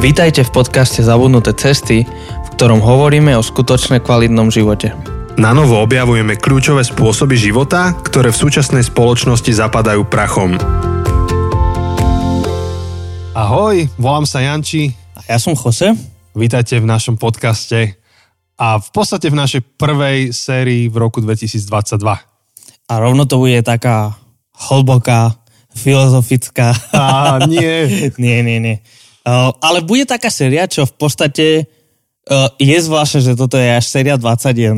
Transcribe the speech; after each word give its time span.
Vítajte 0.00 0.48
v 0.48 0.64
podcaste 0.64 1.04
Zabudnuté 1.04 1.52
cesty, 1.52 2.08
v 2.08 2.48
ktorom 2.56 2.80
hovoríme 2.80 3.36
o 3.36 3.44
skutočne 3.44 4.00
kvalitnom 4.00 4.48
živote. 4.48 4.96
Na 5.36 5.52
novo 5.52 5.76
objavujeme 5.76 6.40
kľúčové 6.40 6.88
spôsoby 6.88 7.36
života, 7.36 7.92
ktoré 8.00 8.32
v 8.32 8.40
súčasnej 8.40 8.80
spoločnosti 8.80 9.52
zapadajú 9.52 10.08
prachom. 10.08 10.56
Ahoj, 13.36 13.92
volám 14.00 14.24
sa 14.24 14.40
Janči. 14.40 14.88
A 15.20 15.36
ja 15.36 15.36
som 15.36 15.52
Jose. 15.52 15.92
Vítajte 16.32 16.80
v 16.80 16.88
našom 16.88 17.20
podcaste 17.20 18.00
a 18.56 18.80
v 18.80 18.88
podstate 18.96 19.28
v 19.28 19.36
našej 19.36 19.60
prvej 19.76 20.32
sérii 20.32 20.88
v 20.88 20.96
roku 20.96 21.20
2022. 21.20 22.00
A 22.88 22.92
rovno 22.96 23.28
to 23.28 23.36
bude 23.36 23.60
taká 23.60 24.16
hlboká, 24.64 25.36
filozofická. 25.76 26.72
Á, 26.96 27.44
nie. 27.44 27.84
nie, 28.16 28.40
nie, 28.40 28.58
nie. 28.64 28.76
Uh, 29.20 29.52
ale 29.60 29.84
bude 29.84 30.08
taká 30.08 30.32
séria, 30.32 30.64
čo 30.64 30.88
v 30.88 30.94
podstate 30.96 31.46
uh, 32.28 32.48
je 32.56 32.78
zvláštne, 32.80 33.20
že 33.20 33.32
toto 33.36 33.60
je 33.60 33.68
až 33.68 33.84
séria 33.84 34.16
21, 34.16 34.76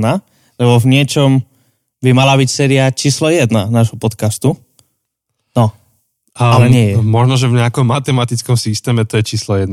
lebo 0.59 0.75
v 0.83 0.87
niečom 0.91 1.31
by 2.03 2.11
mala 2.11 2.35
byť 2.35 2.49
séria 2.51 2.91
číslo 2.91 3.31
1 3.31 3.49
nášho 3.71 3.95
podcastu. 3.95 4.59
No, 5.55 5.71
Um, 6.33 6.49
Ale 6.49 6.67
nie 6.73 6.87
je. 6.93 6.95
Možno, 6.97 7.37
že 7.37 7.45
v 7.45 7.61
nejakom 7.61 7.85
matematickom 7.85 8.57
systéme 8.57 9.05
to 9.05 9.21
je 9.21 9.37
číslo 9.37 9.61
1. 9.61 9.69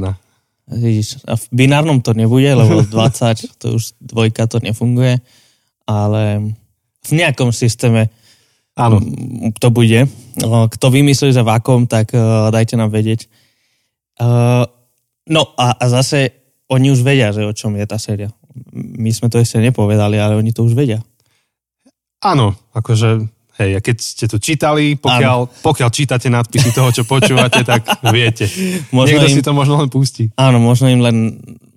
vidíš, 0.67 1.23
a 1.23 1.39
v 1.39 1.45
binárnom 1.55 2.03
to 2.03 2.11
nebude, 2.11 2.51
lebo 2.51 2.83
20, 2.91 3.55
to 3.55 3.79
už 3.79 3.95
dvojka 4.03 4.43
to 4.51 4.59
nefunguje, 4.59 5.23
ale 5.87 6.51
v 7.07 7.11
nejakom 7.15 7.55
systéme 7.55 8.11
Áno. 8.75 8.99
to 9.55 9.71
bude. 9.71 10.11
Uh, 10.43 10.67
Kto 10.67 10.91
vymyslí, 10.91 11.31
že 11.31 11.47
v 11.47 11.51
akom, 11.55 11.87
tak 11.87 12.11
dajte 12.51 12.75
nám 12.75 12.91
vedieť. 12.91 13.31
Uh, 14.19 14.67
no 15.31 15.55
a, 15.55 15.79
a 15.79 15.85
zase 15.87 16.35
oni 16.69 16.91
už 16.93 17.01
vedia, 17.01 17.33
že 17.33 17.47
o 17.47 17.53
čom 17.55 17.73
je 17.79 17.85
tá 17.87 17.97
séria. 17.97 18.29
My 18.75 19.09
sme 19.09 19.31
to 19.31 19.39
ešte 19.41 19.57
nepovedali, 19.57 20.19
ale 20.19 20.37
oni 20.37 20.53
to 20.53 20.67
už 20.67 20.77
vedia. 20.77 21.01
Áno, 22.19 22.51
akože, 22.75 23.23
hej, 23.63 23.71
a 23.75 23.79
keď 23.79 23.97
ste 23.97 24.25
to 24.27 24.37
čítali, 24.43 24.99
pokiaľ, 24.99 25.63
pokiaľ 25.63 25.89
čítate 25.89 26.27
nadpisy 26.27 26.75
toho, 26.75 26.91
čo 26.91 27.07
počúvate, 27.07 27.63
tak 27.63 27.87
viete. 28.11 28.43
Možno 28.95 29.23
Niekto 29.23 29.29
im- 29.31 29.37
si 29.39 29.45
to 29.45 29.55
možno 29.55 29.79
len 29.79 29.87
pustí. 29.87 30.27
Áno, 30.35 30.59
možno 30.59 30.91
im 30.91 30.99
len 30.99 31.17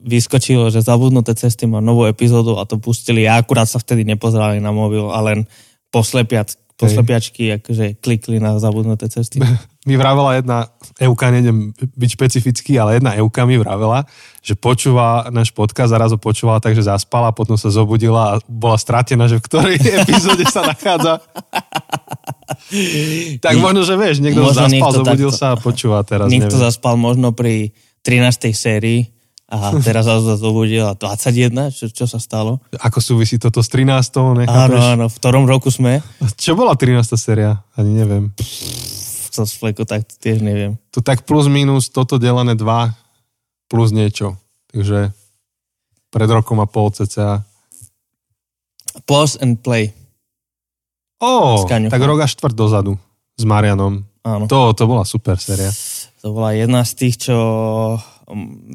vyskočilo, 0.02 0.66
že 0.74 0.82
zabudnuté 0.82 1.30
cesty 1.38 1.70
má 1.70 1.78
novú 1.78 2.10
epizódu 2.10 2.58
a 2.58 2.66
to 2.66 2.82
pustili. 2.82 3.22
Ja 3.22 3.38
akurát 3.38 3.70
sa 3.70 3.78
vtedy 3.78 4.02
nepozerali 4.02 4.58
na 4.58 4.74
mobil 4.74 5.06
a 5.06 5.22
len 5.22 5.46
poslepiac, 5.94 6.58
poslepiačky 6.82 7.42
akože 7.56 8.02
klikli 8.02 8.42
na 8.42 8.58
zabudnuté 8.58 9.06
cesty. 9.06 9.38
Mi 9.88 9.98
vravela 9.98 10.38
jedna 10.38 10.70
Euka, 10.98 11.30
nejdem 11.30 11.74
byť 11.74 12.10
špecifický, 12.14 12.78
ale 12.78 13.02
jedna 13.02 13.18
Euka 13.18 13.42
mi 13.42 13.58
vravela, 13.58 14.06
že 14.38 14.54
počúva 14.54 15.26
náš 15.34 15.50
podcast 15.50 15.90
a 15.90 15.98
raz 15.98 16.14
ho 16.14 16.18
počúvala 16.22 16.62
tak, 16.62 16.78
že 16.78 16.86
zaspala, 16.86 17.34
potom 17.34 17.58
sa 17.58 17.66
zobudila 17.66 18.38
a 18.38 18.40
bola 18.46 18.78
stratená, 18.78 19.26
že 19.26 19.42
v 19.42 19.46
ktorej 19.50 19.76
epizóde 20.06 20.46
sa 20.46 20.62
nachádza. 20.70 21.18
tak 23.42 23.54
možno, 23.58 23.82
že 23.82 23.94
vieš, 23.98 24.22
niekto 24.22 24.46
Možno 24.46 24.70
zaspal, 24.70 24.90
zobudil 24.94 25.30
takto- 25.30 25.38
sa 25.38 25.46
a 25.54 25.56
počúva 25.58 25.98
teraz. 26.06 26.30
Niekto 26.30 26.54
neviem. 26.54 26.64
zaspal 26.70 26.94
možno 26.94 27.34
pri 27.34 27.74
13. 28.06 28.54
sérii 28.54 29.10
a 29.52 29.76
teraz 29.84 30.08
sa 30.08 30.16
zobudil 30.40 30.88
a 30.88 30.96
21, 30.96 31.52
čo, 31.68 31.92
čo 31.92 32.08
sa 32.08 32.16
stalo? 32.16 32.64
Ako 32.72 33.04
súvisí 33.04 33.36
toto 33.36 33.60
s 33.60 33.68
13. 33.68 34.16
Áno, 34.16 34.40
Nechápeš? 34.40 34.80
áno, 34.96 35.06
v 35.12 35.16
ktorom 35.20 35.44
roku 35.44 35.68
sme? 35.68 36.00
Čo 36.40 36.56
bola 36.56 36.72
13. 36.72 37.04
séria? 37.20 37.60
Ani 37.76 37.92
neviem. 37.92 38.32
Z 39.32 39.44
fleku, 39.60 39.84
tak 39.84 40.08
tiež 40.08 40.40
neviem. 40.40 40.80
Tu 40.88 41.04
tak 41.04 41.28
plus 41.28 41.52
minus 41.52 41.92
toto 41.92 42.16
delené 42.16 42.56
2 42.56 43.68
plus 43.68 43.92
niečo. 43.92 44.40
Takže 44.72 45.12
pred 46.08 46.28
rokom 46.32 46.60
a 46.60 46.68
pol 46.68 46.88
cca. 46.92 47.44
Pause 49.04 49.40
and 49.40 49.60
play. 49.60 49.92
Ó, 51.20 51.64
tak 51.68 52.02
rok 52.02 52.24
a 52.24 52.28
štvrt 52.28 52.56
dozadu 52.56 52.96
s 53.36 53.44
Marianom. 53.44 54.04
Áno. 54.22 54.44
To, 54.46 54.76
to 54.76 54.84
bola 54.84 55.08
super 55.08 55.40
séria. 55.40 55.72
To 56.22 56.36
bola 56.36 56.54
jedna 56.54 56.84
z 56.84 56.92
tých, 56.94 57.14
čo 57.30 57.36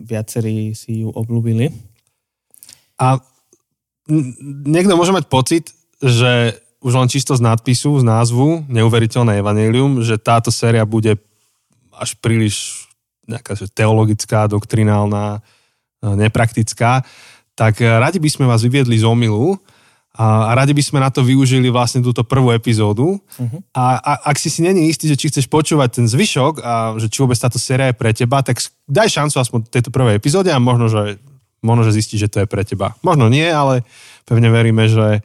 viacerí 0.05 0.73
si 0.77 1.05
ju 1.05 1.09
obľúbili. 1.11 1.73
A 2.97 3.21
niekto 4.65 4.97
môže 4.97 5.13
mať 5.13 5.25
pocit, 5.29 5.65
že 6.01 6.57
už 6.81 6.93
len 6.93 7.09
čisto 7.09 7.33
z 7.33 7.41
nadpisu, 7.41 7.99
z 8.01 8.05
názvu 8.05 8.69
Neuveriteľné 8.69 9.41
evanelium, 9.41 10.05
že 10.05 10.21
táto 10.21 10.53
séria 10.53 10.85
bude 10.85 11.17
až 11.91 12.13
príliš 12.21 12.87
nejaká 13.27 13.59
že 13.59 13.67
teologická, 13.67 14.47
doktrinálna, 14.47 15.41
e, 15.99 16.07
nepraktická, 16.15 17.03
tak 17.57 17.83
e, 17.83 17.89
radi 17.89 18.23
by 18.23 18.29
sme 18.31 18.45
vás 18.47 18.63
vyviedli 18.63 18.95
z 18.95 19.03
omilu 19.03 19.59
a, 20.17 20.49
a 20.49 20.51
radi 20.57 20.73
by 20.73 20.81
sme 20.81 20.97
na 20.97 21.13
to 21.13 21.21
využili 21.21 21.69
vlastne 21.69 22.01
túto 22.01 22.25
prvú 22.25 22.49
epizódu. 22.49 23.21
Uh-huh. 23.21 23.61
A, 23.77 24.01
a 24.01 24.11
ak 24.33 24.41
si 24.41 24.49
si 24.49 24.65
není 24.65 24.89
istý, 24.89 25.05
že 25.05 25.13
či 25.13 25.29
chceš 25.29 25.45
počúvať 25.45 26.01
ten 26.01 26.05
zvyšok 26.09 26.53
a 26.65 26.97
že 26.97 27.05
či 27.05 27.21
vôbec 27.21 27.37
táto 27.37 27.61
séria 27.61 27.93
je 27.93 27.99
pre 28.01 28.09
teba, 28.17 28.41
tak 28.41 28.57
daj 28.89 29.13
šancu 29.13 29.37
aspoň 29.37 29.59
tejto 29.69 29.93
prvej 29.93 30.17
epizóde 30.17 30.49
a 30.49 30.57
možno, 30.57 30.89
že, 30.89 31.21
možno, 31.61 31.85
že 31.85 32.01
zistíš, 32.01 32.25
že 32.25 32.31
to 32.33 32.37
je 32.41 32.47
pre 32.49 32.65
teba. 32.65 32.97
Možno 33.05 33.29
nie, 33.29 33.45
ale 33.45 33.85
pevne 34.25 34.49
veríme, 34.49 34.89
že 34.89 35.21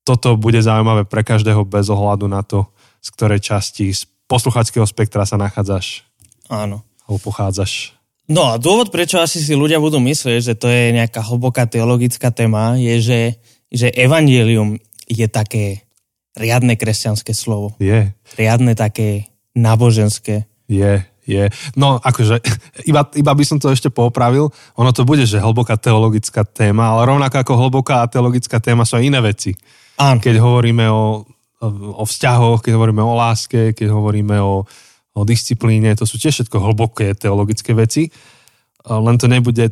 toto 0.00 0.40
bude 0.40 0.64
zaujímavé 0.64 1.04
pre 1.04 1.20
každého 1.20 1.68
bez 1.68 1.92
ohľadu 1.92 2.24
na 2.24 2.40
to, 2.40 2.64
z 3.04 3.08
ktorej 3.12 3.44
časti 3.44 3.92
z 3.92 4.08
posluchackého 4.32 4.88
spektra 4.88 5.28
sa 5.28 5.36
nachádzaš 5.36 6.08
Áno. 6.48 6.80
alebo 7.04 7.20
pochádzaš. 7.20 7.92
No 8.32 8.48
a 8.48 8.56
dôvod, 8.56 8.88
prečo 8.88 9.20
asi 9.20 9.44
si 9.44 9.52
ľudia 9.52 9.76
budú 9.76 10.00
myslieť, 10.00 10.40
že 10.40 10.54
to 10.56 10.72
je 10.72 10.96
nejaká 10.96 11.20
hlboká 11.20 11.68
teologická 11.68 12.32
téma, 12.32 12.80
je, 12.80 12.96
že, 13.02 13.20
že 13.72 13.88
evangelium 13.88 14.76
je 15.08 15.26
také 15.26 15.88
riadne 16.36 16.76
kresťanské 16.76 17.32
slovo. 17.32 17.72
Je, 17.80 18.12
Riadne 18.36 18.76
také 18.76 19.32
náboženské. 19.56 20.48
je, 20.68 21.04
je. 21.24 21.44
No 21.76 22.00
akože, 22.00 22.40
iba, 22.90 23.04
iba 23.16 23.32
by 23.32 23.44
som 23.44 23.56
to 23.60 23.72
ešte 23.72 23.88
popravil, 23.92 24.48
ono 24.76 24.90
to 24.92 25.04
bude, 25.04 25.24
že 25.24 25.40
hlboká 25.40 25.76
teologická 25.76 26.44
téma, 26.44 26.96
ale 26.96 27.08
rovnako 27.08 27.36
ako 27.40 27.52
hlboká 27.56 28.04
teologická 28.08 28.60
téma 28.60 28.84
sú 28.84 28.96
aj 29.00 29.04
iné 29.04 29.20
veci. 29.20 29.52
Áno. 30.00 30.20
Keď 30.20 30.40
hovoríme 30.40 30.88
o, 30.88 31.24
o 31.96 32.04
vzťahoch, 32.04 32.64
keď 32.64 32.72
hovoríme 32.80 33.04
o 33.04 33.12
láske, 33.12 33.76
keď 33.76 33.92
hovoríme 33.92 34.40
o, 34.40 34.64
o 35.12 35.20
disciplíne, 35.28 35.92
to 35.92 36.08
sú 36.08 36.16
tiež 36.16 36.42
všetko 36.42 36.56
hlboké 36.58 37.12
teologické 37.12 37.76
veci. 37.76 38.08
Len 38.88 39.16
to 39.20 39.28
nebude, 39.28 39.68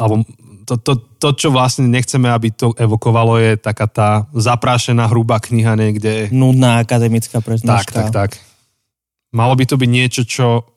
alebo 0.00 0.24
to, 0.68 0.76
to, 0.76 0.92
to, 1.16 1.28
čo 1.32 1.48
vlastne 1.48 1.88
nechceme, 1.88 2.28
aby 2.28 2.52
to 2.52 2.76
evokovalo, 2.76 3.40
je 3.40 3.56
taká 3.56 3.88
tá 3.88 4.28
zaprášená 4.36 5.08
hrubá 5.08 5.40
kniha 5.40 5.72
niekde. 5.72 6.28
Nudná 6.28 6.84
akademická 6.84 7.40
Tak, 7.40 7.46
prednáška. 7.48 7.96
tak, 7.96 8.08
tak. 8.12 8.30
Malo 9.32 9.56
by 9.56 9.64
to 9.64 9.80
byť 9.80 9.88
niečo, 9.88 10.22
čo... 10.28 10.68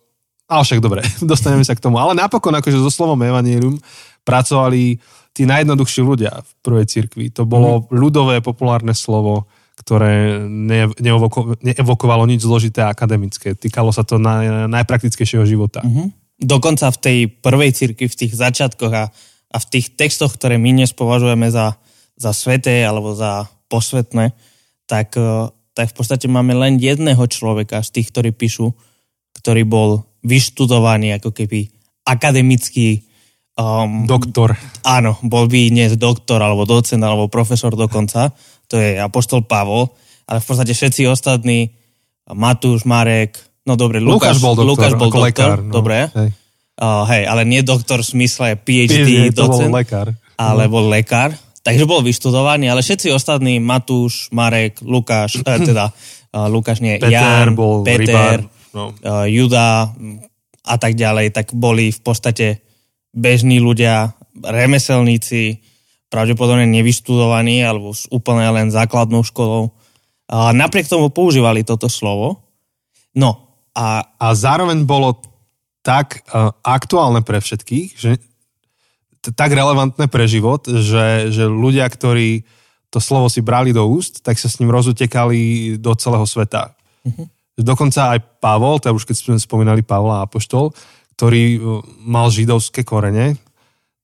Ale 0.47 0.63
však 0.63 0.79
dobre, 0.79 1.03
dostaneme 1.31 1.67
sa 1.67 1.75
k 1.75 1.83
tomu. 1.83 1.99
Ale 1.99 2.15
napokon, 2.15 2.55
akože 2.55 2.79
so 2.79 2.87
slovom 2.87 3.19
Evangelium 3.19 3.75
pracovali 4.23 4.95
tí 5.35 5.43
najjednoduchší 5.43 6.01
ľudia 6.03 6.39
v 6.39 6.51
prvej 6.63 6.85
cirkvi. 6.87 7.25
To 7.35 7.43
bolo 7.43 7.83
mm. 7.83 7.85
ľudové, 7.91 8.35
populárne 8.39 8.95
slovo, 8.95 9.51
ktoré 9.75 10.39
ne, 10.47 10.87
neevoko, 10.99 11.59
neevokovalo 11.59 12.27
nič 12.27 12.47
zložité 12.47 12.83
a 12.83 12.91
akademické. 12.91 13.55
Týkalo 13.55 13.91
sa 13.91 14.07
to 14.07 14.19
naj, 14.19 14.71
najpraktickejšieho 14.71 15.43
života. 15.43 15.83
Mm. 15.83 16.15
Dokonca 16.41 16.87
v 16.91 16.97
tej 16.99 17.17
prvej 17.27 17.71
cirkvi, 17.75 18.07
v 18.07 18.19
tých 18.19 18.33
začiatkoch 18.35 18.93
a, 18.93 19.03
a 19.51 19.57
v 19.59 19.65
tých 19.67 19.99
textoch, 19.99 20.31
ktoré 20.33 20.55
my 20.55 20.71
dnes 20.71 20.95
považujeme 20.95 21.51
za, 21.51 21.75
za 22.15 22.31
sveté 22.31 22.87
alebo 22.87 23.11
za 23.11 23.51
posvetné, 23.67 24.31
tak, 24.87 25.15
eh, 25.19 25.51
tak 25.75 25.91
v 25.91 25.95
podstate 25.95 26.31
máme 26.31 26.55
len 26.55 26.79
jedného 26.79 27.21
človeka 27.27 27.83
z 27.83 27.99
tých, 27.99 28.07
ktorí 28.15 28.31
píšu, 28.31 28.71
ktorý 29.35 29.67
bol 29.67 30.07
vyštudovaný 30.23 31.19
ako 31.19 31.33
keby 31.35 31.71
akademický 32.07 33.03
um, 33.57 34.05
Doktor. 34.05 34.55
Áno, 34.85 35.17
bol 35.25 35.47
by 35.47 35.71
dnes 35.71 35.97
doktor, 35.97 36.41
alebo 36.41 36.67
docent, 36.67 37.01
alebo 37.01 37.31
profesor 37.31 37.73
dokonca. 37.73 38.33
To 38.69 38.75
je 38.77 38.97
Apoštol 38.99 39.45
Pavol. 39.45 39.91
Ale 40.29 40.39
v 40.39 40.45
podstate 40.45 40.71
všetci 40.71 41.09
ostatní, 41.09 41.73
Matúš, 42.31 42.87
Marek, 42.87 43.35
no 43.67 43.75
dobre, 43.75 43.99
Lukáš, 43.99 44.37
Lukáš 44.37 44.37
bol 44.39 44.53
doktor, 44.55 44.69
Lukáš 44.69 44.93
bol 44.95 45.09
doktor, 45.11 45.25
lekár. 45.27 45.57
No, 45.59 45.73
dobre. 45.73 45.97
Hej. 46.13 46.29
Uh, 46.81 47.05
hej, 47.13 47.29
ale 47.29 47.45
nie 47.45 47.61
doktor 47.61 48.01
v 48.01 48.09
smysle 48.09 48.57
PhD, 48.57 49.05
PhD, 49.05 49.37
to 49.37 49.45
bol 49.45 49.53
docent, 49.53 49.69
lekár. 49.69 50.07
ale 50.33 50.65
bol 50.65 50.89
lekár. 50.89 51.29
Takže 51.61 51.85
bol 51.85 52.01
vyštudovaný, 52.01 52.73
ale 52.73 52.81
všetci 52.81 53.13
ostatní, 53.13 53.61
Matúš, 53.61 54.33
Marek, 54.33 54.81
Lukáš, 54.81 55.45
eh, 55.45 55.61
teda 55.69 55.93
uh, 55.93 56.49
Lukáš 56.49 56.81
nie, 56.81 56.97
Peter 56.97 57.13
Jan, 57.13 57.53
bol 57.53 57.85
Peter, 57.85 58.01
rybár. 58.01 58.39
No. 58.73 58.97
uh, 58.97 59.29
Juda 59.29 59.93
a 60.65 60.75
tak 60.81 60.97
ďalej, 60.97 61.37
tak 61.37 61.53
boli 61.53 61.93
v 61.93 62.01
podstate 62.01 62.65
bežní 63.13 63.61
ľudia, 63.61 64.17
remeselníci, 64.41 65.61
pravdepodobne 66.09 66.65
nevyštudovaní 66.65 67.61
alebo 67.61 67.93
s 67.93 68.09
úplne 68.09 68.49
len 68.57 68.73
základnou 68.73 69.21
školou. 69.21 69.69
A 70.33 70.49
napriek 70.49 70.89
tomu 70.89 71.13
používali 71.13 71.61
toto 71.61 71.85
slovo. 71.85 72.41
No 73.13 73.51
a 73.71 74.03
A 74.19 74.27
zároveň 74.35 74.83
bolo 74.83 75.30
tak 75.81 76.25
uh, 76.29 76.53
aktuálne 76.61 77.25
pre 77.25 77.41
všetkých, 77.41 77.89
že 77.97 78.21
t- 79.21 79.33
tak 79.33 79.53
relevantné 79.53 80.05
pre 80.07 80.29
život, 80.29 80.65
že, 80.65 81.33
že 81.33 81.49
ľudia, 81.49 81.89
ktorí 81.89 82.45
to 82.93 82.99
slovo 83.01 83.31
si 83.31 83.41
brali 83.41 83.73
do 83.73 83.87
úst, 83.87 84.21
tak 84.21 84.37
sa 84.37 84.51
s 84.51 84.59
ním 84.61 84.69
rozutekali 84.69 85.75
do 85.81 85.91
celého 85.97 86.27
sveta. 86.27 86.77
Uh-huh. 87.01 87.25
Dokonca 87.57 88.17
aj 88.17 88.19
Pavol, 88.43 88.77
teda 88.77 88.93
už 88.93 89.09
keď 89.09 89.15
sme 89.17 89.41
spomínali 89.41 89.81
Pavla 89.81 90.23
Apoštol, 90.23 90.73
ktorý 91.17 91.43
uh, 91.57 91.81
mal 92.05 92.29
židovské 92.29 92.85
korene, 92.85 93.41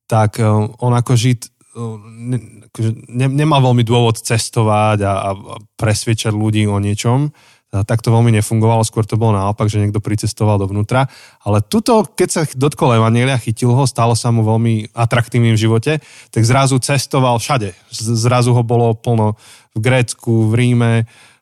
tak 0.10 0.42
uh, 0.42 0.70
on 0.82 0.94
ako 0.98 1.14
žid 1.14 1.52
ne, 1.78 2.38
akože 2.74 2.90
ne, 3.06 3.28
nemal 3.30 3.62
veľmi 3.62 3.86
dôvod 3.86 4.18
cestovať 4.18 5.06
a, 5.06 5.14
a 5.14 5.30
presviečať 5.78 6.34
ľudí 6.34 6.66
o 6.66 6.82
niečom, 6.82 7.30
tak 7.68 8.00
to 8.00 8.16
veľmi 8.16 8.32
nefungovalo, 8.40 8.88
skôr 8.88 9.04
to 9.04 9.20
bolo 9.20 9.36
naopak, 9.36 9.68
že 9.68 9.84
niekto 9.84 10.00
pricestoval 10.00 10.56
dovnútra. 10.56 11.12
Ale 11.44 11.60
tuto, 11.60 12.08
keď 12.08 12.30
sa 12.32 12.42
dotkol 12.48 12.96
Evanielia, 12.96 13.36
chytil 13.36 13.76
ho, 13.76 13.84
stalo 13.84 14.16
sa 14.16 14.32
mu 14.32 14.48
veľmi 14.48 14.96
atraktívnym 14.96 15.52
v 15.52 15.64
živote, 15.68 15.94
tak 16.32 16.44
zrazu 16.48 16.80
cestoval 16.80 17.44
všade. 17.44 17.76
Zrazu 17.92 18.56
ho 18.56 18.64
bolo 18.64 18.96
plno 18.96 19.36
v 19.76 19.80
Grécku, 19.84 20.48
v 20.48 20.54
Ríme 20.56 20.94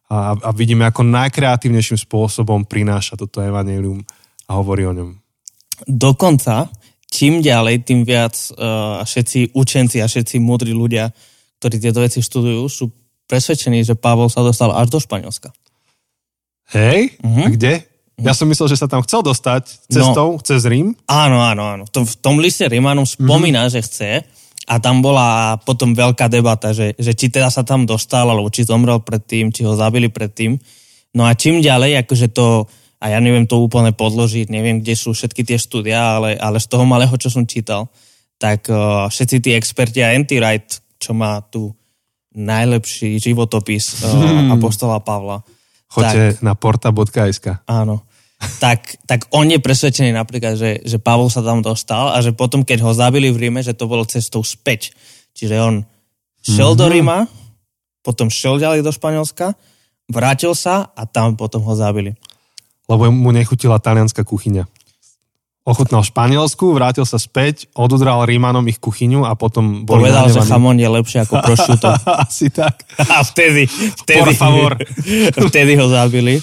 a, 0.10 0.34
a 0.34 0.50
vidíme, 0.50 0.90
ako 0.90 1.06
najkreatívnejším 1.06 2.02
spôsobom 2.02 2.66
prináša 2.66 3.22
toto 3.22 3.46
Evangelium 3.46 4.02
a 4.50 4.52
hovorí 4.58 4.90
o 4.90 4.98
ňom. 4.98 5.10
Dokonca, 5.86 6.74
čím 7.06 7.46
ďalej, 7.46 7.86
tým 7.86 8.02
viac 8.02 8.34
uh, 8.58 9.06
všetci 9.06 9.54
učenci 9.54 10.02
a 10.02 10.10
všetci 10.10 10.42
múdri 10.42 10.74
ľudia, 10.74 11.14
ktorí 11.62 11.78
tieto 11.78 12.02
veci 12.02 12.26
študujú, 12.26 12.66
sú 12.66 12.90
presvedčení, 13.30 13.86
že 13.86 13.98
Pavol 13.98 14.30
sa 14.30 14.42
dostal 14.46 14.74
až 14.74 14.90
do 14.90 14.98
Španielska. 15.02 15.54
Hej? 16.74 17.20
Uh-huh. 17.22 17.46
A 17.46 17.54
kde? 17.54 17.74
Ja 18.16 18.32
som 18.32 18.48
myslel, 18.48 18.72
že 18.72 18.80
sa 18.80 18.88
tam 18.88 19.04
chcel 19.04 19.20
dostať 19.22 19.92
cestou, 19.92 20.40
no, 20.40 20.42
cez 20.42 20.64
Rím. 20.64 20.96
Áno, 21.04 21.44
áno, 21.44 21.68
áno. 21.68 21.84
V 21.84 21.92
tom, 21.92 22.04
v 22.08 22.16
tom 22.16 22.40
liste 22.40 22.64
Rímanom 22.64 23.04
spomína, 23.04 23.68
uh-huh. 23.68 23.76
že 23.76 23.86
chce 23.86 24.12
a 24.66 24.82
tam 24.82 25.06
bola 25.06 25.60
potom 25.62 25.94
veľká 25.94 26.26
debata, 26.26 26.74
že, 26.74 26.98
že 26.98 27.14
či 27.14 27.30
teda 27.30 27.54
sa 27.54 27.62
tam 27.62 27.86
dostal, 27.86 28.26
alebo 28.26 28.50
či 28.50 28.66
zomrel 28.66 28.98
predtým, 28.98 29.54
či 29.54 29.62
ho 29.62 29.78
zabili 29.78 30.10
predtým. 30.10 30.58
No 31.14 31.24
a 31.30 31.38
čím 31.38 31.62
ďalej, 31.62 32.02
akože 32.04 32.34
to, 32.34 32.66
a 32.98 33.06
ja 33.14 33.22
neviem 33.22 33.46
to 33.46 33.62
úplne 33.62 33.94
podložiť, 33.94 34.50
neviem, 34.50 34.82
kde 34.82 34.98
sú 34.98 35.14
všetky 35.14 35.46
tie 35.46 35.62
štúdia, 35.62 36.18
ale, 36.18 36.34
ale 36.42 36.58
z 36.58 36.66
toho 36.66 36.84
malého, 36.84 37.14
čo 37.16 37.30
som 37.30 37.46
čítal, 37.46 37.88
tak 38.42 38.66
uh, 38.68 39.06
všetci 39.08 39.38
tí 39.40 39.50
experti 39.54 40.02
a 40.02 40.12
Anti-Wright, 40.18 40.98
čo 40.98 41.14
má 41.14 41.40
tu 41.46 41.72
najlepší 42.36 43.22
životopis 43.22 43.86
uh, 44.02 44.12
hmm. 44.12 44.58
Apostola 44.58 44.98
Pavla, 44.98 45.46
Choďte 45.96 46.24
tak, 46.36 46.44
na 46.44 46.54
porta.sk. 46.60 47.64
Áno. 47.66 48.04
Tak, 48.60 49.08
tak 49.08 49.32
on 49.32 49.48
je 49.48 49.64
presvedčený 49.64 50.12
napríklad, 50.12 50.60
že, 50.60 50.84
že 50.84 51.00
Pavol 51.00 51.32
sa 51.32 51.40
tam 51.40 51.64
dostal 51.64 52.12
a 52.12 52.20
že 52.20 52.36
potom, 52.36 52.68
keď 52.68 52.84
ho 52.84 52.92
zabili 52.92 53.32
v 53.32 53.48
Ríme, 53.48 53.64
že 53.64 53.72
to 53.72 53.88
bolo 53.88 54.04
cestou 54.04 54.44
späť. 54.44 54.92
Čiže 55.32 55.56
on 55.64 55.76
šiel 56.44 56.76
mm-hmm. 56.76 56.82
do 56.84 56.86
mhm. 56.86 56.92
Ríma, 56.92 57.18
potom 58.04 58.28
šiel 58.28 58.60
ďalej 58.60 58.84
do 58.84 58.92
Španielska, 58.92 59.56
vrátil 60.12 60.52
sa 60.54 60.92
a 60.94 61.08
tam 61.08 61.40
potom 61.40 61.64
ho 61.64 61.74
zabili. 61.74 62.14
Lebo 62.86 63.10
mu 63.10 63.34
nechutila 63.34 63.82
talianská 63.82 64.22
kuchyňa 64.22 64.75
ochutnal 65.66 66.06
v 66.06 66.10
Španielsku, 66.14 66.78
vrátil 66.78 67.10
sa 67.10 67.18
späť, 67.18 67.66
odudral 67.74 68.22
Rímanom 68.22 68.70
ich 68.70 68.78
kuchyňu 68.78 69.26
a 69.26 69.34
potom 69.34 69.82
bol 69.82 69.98
Povedal, 69.98 70.30
že 70.30 70.46
chamon 70.46 70.78
je 70.78 70.86
lepšie 70.86 71.26
ako 71.26 71.42
prosciutto. 71.42 71.90
Asi 72.30 72.54
tak. 72.54 72.86
A 73.02 73.26
vtedy, 73.26 73.66
vtedy, 74.06 74.22
Por 74.22 74.32
favor. 74.38 74.72
vtedy 75.50 75.74
ho 75.74 75.90
zabili. 75.90 76.38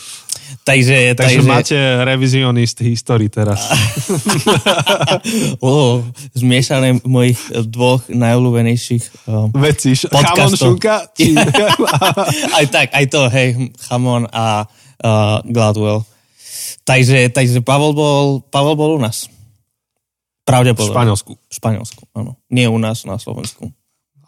Takže, 0.63 1.19
takže, 1.19 1.43
takže 1.43 1.43
máte 1.43 1.79
revizionist 2.07 2.79
histórii 2.87 3.27
teraz. 3.27 3.67
oh, 5.65 6.07
zmiešané 6.39 7.03
mojich 7.03 7.39
dvoch 7.67 8.07
najobľúbenejších 8.07 9.27
um, 9.27 9.51
Vecí, 9.59 9.99
chamon, 10.07 10.55
šunka? 10.55 11.11
Či... 11.19 11.35
aj 12.59 12.65
tak, 12.71 12.95
aj 12.95 13.05
to, 13.11 13.27
hej, 13.27 13.75
chamon 13.91 14.31
a 14.31 14.63
uh, 15.03 15.43
Gladwell. 15.43 16.07
Takže, 16.83 17.31
takže 17.31 17.63
Pavel, 17.63 17.95
bol, 17.95 18.27
Pavel 18.51 18.75
bol 18.75 18.99
u 18.99 19.01
nás. 19.01 19.31
Pravdepodobne. 20.43 20.91
V 20.91 20.97
Španielsku. 20.99 21.33
V 21.39 21.55
Španielsku, 21.55 22.03
áno. 22.19 22.35
Nie 22.51 22.67
u 22.67 22.79
nás 22.79 23.07
na 23.07 23.17
Slovensku. 23.19 23.71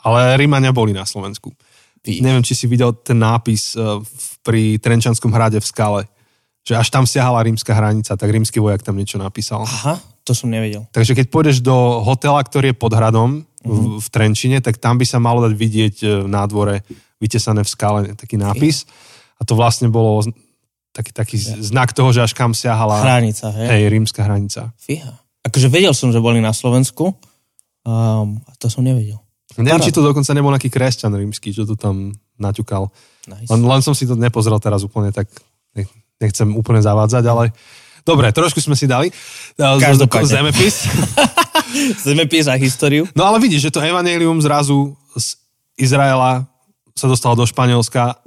Ale 0.05 0.39
Rímania 0.39 0.71
boli 0.71 0.95
na 0.95 1.03
Slovensku. 1.03 1.51
Ty. 2.05 2.21
Neviem, 2.21 2.45
či 2.45 2.55
si 2.55 2.69
videl 2.69 2.93
ten 3.01 3.17
nápis 3.17 3.75
uh, 3.75 3.99
pri 4.45 4.77
Trenčanskom 4.77 5.33
hrade 5.33 5.57
v 5.59 5.67
skale, 5.67 6.01
že 6.61 6.77
až 6.77 6.93
tam 6.93 7.09
siahala 7.09 7.45
rímska 7.45 7.73
hranica, 7.73 8.13
tak 8.13 8.29
rímsky 8.29 8.61
vojak 8.61 8.85
tam 8.85 9.01
niečo 9.01 9.17
napísal. 9.17 9.65
Aha, 9.65 9.97
to 10.21 10.37
som 10.37 10.53
nevedel. 10.53 10.85
Takže 10.93 11.17
keď 11.17 11.27
pôjdeš 11.33 11.65
do 11.65 12.05
hotela, 12.05 12.45
ktorý 12.45 12.73
je 12.73 12.77
pod 12.77 12.93
hradom 12.93 13.43
uh-huh. 13.43 13.65
v, 13.65 13.73
mhm. 13.73 13.91
v 14.01 14.07
Trenčine, 14.13 14.59
tak 14.61 14.77
tam 14.79 15.01
by 15.01 15.09
sa 15.09 15.17
malo 15.17 15.45
dať 15.49 15.53
vidieť 15.57 15.95
e, 16.05 16.07
na 16.29 16.45
dvore 16.45 16.85
vytesané 17.21 17.65
v 17.65 17.73
skale 17.73 18.01
taký 18.13 18.37
nápis. 18.37 18.85
A 19.41 19.49
to 19.49 19.57
vlastne 19.57 19.89
bolo 19.89 20.25
taký, 20.95 21.11
taký 21.11 21.37
ja. 21.43 21.59
znak 21.59 21.91
toho, 21.91 22.15
že 22.15 22.23
až 22.23 22.33
kam 22.39 22.55
siahala... 22.55 23.03
Hranica, 23.03 23.51
hej? 23.51 23.67
Hej, 23.67 23.83
rímska 23.91 24.23
hranica. 24.23 24.71
Fíha. 24.79 25.19
Akože 25.43 25.67
vedel 25.67 25.91
som, 25.93 26.15
že 26.15 26.23
boli 26.23 26.39
na 26.39 26.55
Slovensku, 26.55 27.11
um, 27.83 28.39
a 28.39 28.53
to 28.57 28.71
som 28.71 28.87
nevedel. 28.87 29.19
Neviem, 29.59 29.83
či 29.83 29.95
to 29.95 30.03
dokonca 30.03 30.31
nebol 30.35 30.51
nejaký 30.51 30.71
kresťan 30.71 31.15
rímsky, 31.15 31.55
čo 31.55 31.63
to 31.67 31.79
tam 31.79 32.15
naťukal. 32.39 32.91
Nice. 33.31 33.51
Len, 33.51 33.61
len 33.63 33.81
som 33.83 33.95
si 33.95 34.07
to 34.07 34.19
nepozrel 34.19 34.59
teraz 34.59 34.83
úplne, 34.83 35.15
tak 35.15 35.31
nechcem 36.19 36.49
úplne 36.55 36.81
zavádzať, 36.83 37.25
ale 37.27 37.51
dobre, 38.07 38.31
trošku 38.31 38.59
sme 38.63 38.79
si 38.79 38.89
dali. 38.89 39.11
Každopádne. 39.59 40.31
Zemepis. 40.31 40.77
Zemepis 42.07 42.47
a 42.49 42.55
históriu. 42.59 43.05
No 43.13 43.27
ale 43.27 43.43
vidíš, 43.43 43.71
že 43.71 43.75
to 43.75 43.85
evanelium 43.85 44.39
zrazu 44.41 44.95
z 45.15 45.39
Izraela 45.79 46.47
sa 46.95 47.07
dostalo 47.11 47.35
do 47.35 47.45
Španielska 47.47 48.23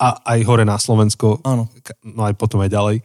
a 0.00 0.08
aj 0.36 0.38
hore 0.48 0.64
na 0.64 0.80
Slovensko, 0.80 1.42
Áno. 1.44 1.68
no 2.04 2.20
aj 2.24 2.34
potom 2.36 2.62
aj 2.64 2.70
ďalej. 2.72 2.96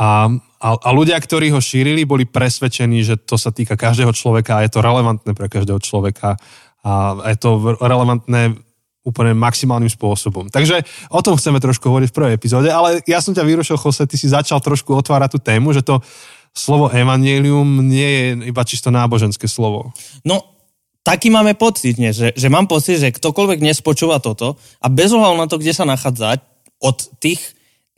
A, 0.00 0.32
a, 0.60 0.68
a 0.80 0.88
ľudia, 0.96 1.20
ktorí 1.20 1.52
ho 1.52 1.60
šírili, 1.60 2.08
boli 2.08 2.24
presvedčení, 2.24 3.04
že 3.04 3.20
to 3.20 3.36
sa 3.36 3.52
týka 3.52 3.76
každého 3.76 4.16
človeka 4.16 4.60
a 4.60 4.64
je 4.64 4.72
to 4.72 4.80
relevantné 4.80 5.36
pre 5.36 5.48
každého 5.52 5.76
človeka 5.80 6.40
a 6.80 6.92
je 7.28 7.36
to 7.36 7.76
relevantné 7.76 8.56
úplne 9.04 9.32
maximálnym 9.32 9.88
spôsobom. 9.88 10.52
Takže 10.52 10.84
o 11.08 11.20
tom 11.24 11.36
chceme 11.36 11.60
trošku 11.60 11.88
hovoriť 11.88 12.08
v 12.12 12.16
prvej 12.16 12.32
epizóde, 12.36 12.68
ale 12.68 13.00
ja 13.08 13.20
som 13.20 13.32
ťa 13.32 13.44
vyrušil, 13.44 13.80
Jose, 13.80 14.04
ty 14.04 14.16
si 14.20 14.28
začal 14.28 14.60
trošku 14.60 14.92
otvárať 14.92 15.36
tú 15.36 15.38
tému, 15.40 15.72
že 15.72 15.80
to 15.84 16.04
slovo 16.52 16.92
evangelium 16.92 17.84
nie 17.84 18.08
je 18.08 18.26
iba 18.52 18.62
čisto 18.64 18.92
náboženské 18.92 19.48
slovo. 19.48 19.92
No, 20.24 20.59
taký 21.06 21.28
máme 21.32 21.56
pocit, 21.56 21.96
nie? 21.96 22.12
Že, 22.12 22.36
že 22.36 22.48
mám 22.52 22.68
pocit, 22.70 23.00
že 23.00 23.14
ktokoľvek 23.14 23.58
dnes 23.60 23.80
počúva 23.80 24.20
toto 24.20 24.60
a 24.80 24.86
bez 24.88 25.12
ohľadu 25.12 25.36
na 25.36 25.48
to, 25.48 25.60
kde 25.60 25.72
sa 25.74 25.88
nachádza, 25.88 26.40
od 26.80 26.96
tých 27.20 27.40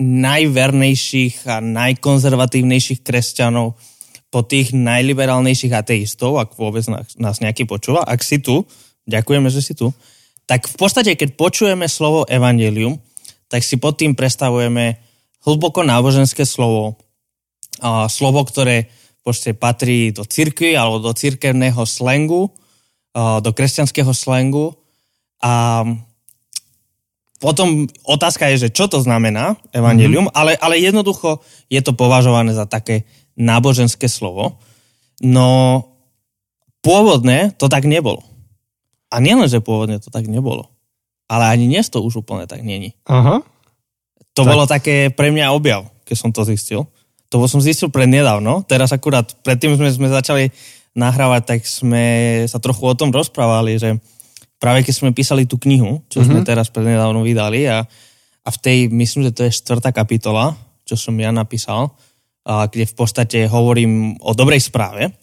najvernejších 0.03 1.47
a 1.47 1.63
najkonzervatívnejších 1.63 3.07
kresťanov 3.07 3.79
po 4.33 4.41
tých 4.43 4.75
najliberálnejších 4.75 5.71
ateistov, 5.71 6.41
ak 6.43 6.59
vôbec 6.59 6.83
nás, 6.91 7.37
nejaký 7.39 7.69
počúva, 7.69 8.03
ak 8.03 8.19
si 8.25 8.43
tu, 8.43 8.67
ďakujeme, 9.07 9.47
že 9.53 9.63
si 9.63 9.79
tu, 9.79 9.95
tak 10.51 10.67
v 10.67 10.75
podstate, 10.75 11.15
keď 11.15 11.39
počujeme 11.39 11.87
slovo 11.87 12.27
evangelium, 12.27 12.99
tak 13.47 13.63
si 13.63 13.79
pod 13.79 14.01
tým 14.01 14.19
predstavujeme 14.19 14.99
hlboko 15.47 15.87
náboženské 15.87 16.43
slovo, 16.43 16.99
a 17.79 18.11
slovo, 18.11 18.43
ktoré 18.43 18.91
podstate 19.23 19.55
patrí 19.55 20.11
do 20.11 20.27
cirkvi 20.27 20.75
alebo 20.75 20.99
do 20.99 21.15
cirkevného 21.15 21.87
slangu, 21.87 22.51
do 23.17 23.51
kresťanského 23.53 24.13
slangu 24.17 24.73
a 25.43 25.85
potom 27.43 27.91
otázka 28.07 28.47
je, 28.55 28.69
že 28.69 28.73
čo 28.73 28.87
to 28.87 29.03
znamená 29.03 29.59
evangelium, 29.75 30.31
mm-hmm. 30.31 30.39
ale, 30.39 30.55
ale 30.63 30.79
jednoducho 30.79 31.43
je 31.67 31.83
to 31.83 31.93
považované 31.93 32.55
za 32.55 32.71
také 32.71 33.03
náboženské 33.35 34.07
slovo. 34.07 34.63
No 35.19 35.83
pôvodne 36.81 37.51
to 37.59 37.67
tak 37.67 37.83
nebolo. 37.85 38.23
A 39.11 39.19
nielen, 39.19 39.51
že 39.51 39.61
pôvodne 39.61 39.99
to 39.99 40.09
tak 40.09 40.31
nebolo, 40.31 40.71
ale 41.27 41.51
ani 41.51 41.69
dnes 41.69 41.91
to 41.91 42.01
už 42.01 42.23
úplne 42.23 42.47
tak 42.47 42.63
není. 42.63 42.95
Aha. 43.11 43.43
To 44.33 44.43
tak. 44.47 44.49
bolo 44.49 44.65
také 44.65 45.13
pre 45.13 45.29
mňa 45.29 45.53
objav, 45.53 45.91
keď 46.09 46.17
som 46.17 46.31
to 46.33 46.47
zistil. 46.49 46.89
To 47.29 47.45
som 47.49 47.61
zistil 47.61 47.93
prednedávno. 47.93 48.65
Teraz 48.65 48.93
akurát 48.93 49.29
predtým 49.45 49.77
sme, 49.77 49.89
sme 49.93 50.09
začali 50.09 50.53
nahrávať, 50.93 51.43
tak 51.57 51.61
sme 51.65 52.05
sa 52.45 52.61
trochu 52.61 52.85
o 52.85 52.95
tom 52.97 53.09
rozprávali, 53.09 53.81
že 53.81 53.97
práve 54.61 54.85
keď 54.85 54.95
sme 54.95 55.17
písali 55.17 55.49
tú 55.49 55.57
knihu, 55.57 56.05
čo 56.13 56.21
mm-hmm. 56.21 56.29
sme 56.29 56.41
mhm. 56.45 56.47
teraz 56.47 56.69
prednedávno 56.69 57.25
vydali 57.25 57.67
a, 57.67 57.85
a 58.43 58.49
v 58.49 58.59
tej, 58.61 58.79
myslím, 58.93 59.29
že 59.31 59.35
to 59.35 59.43
je 59.49 59.57
štvrtá 59.57 59.91
kapitola, 59.91 60.55
čo 60.85 60.95
som 60.95 61.17
ja 61.17 61.33
napísal, 61.33 61.95
a 62.43 62.67
kde 62.67 62.91
v 62.91 62.95
podstate 62.95 63.47
hovorím 63.47 64.19
o 64.19 64.35
dobrej 64.35 64.67
správe, 64.67 65.15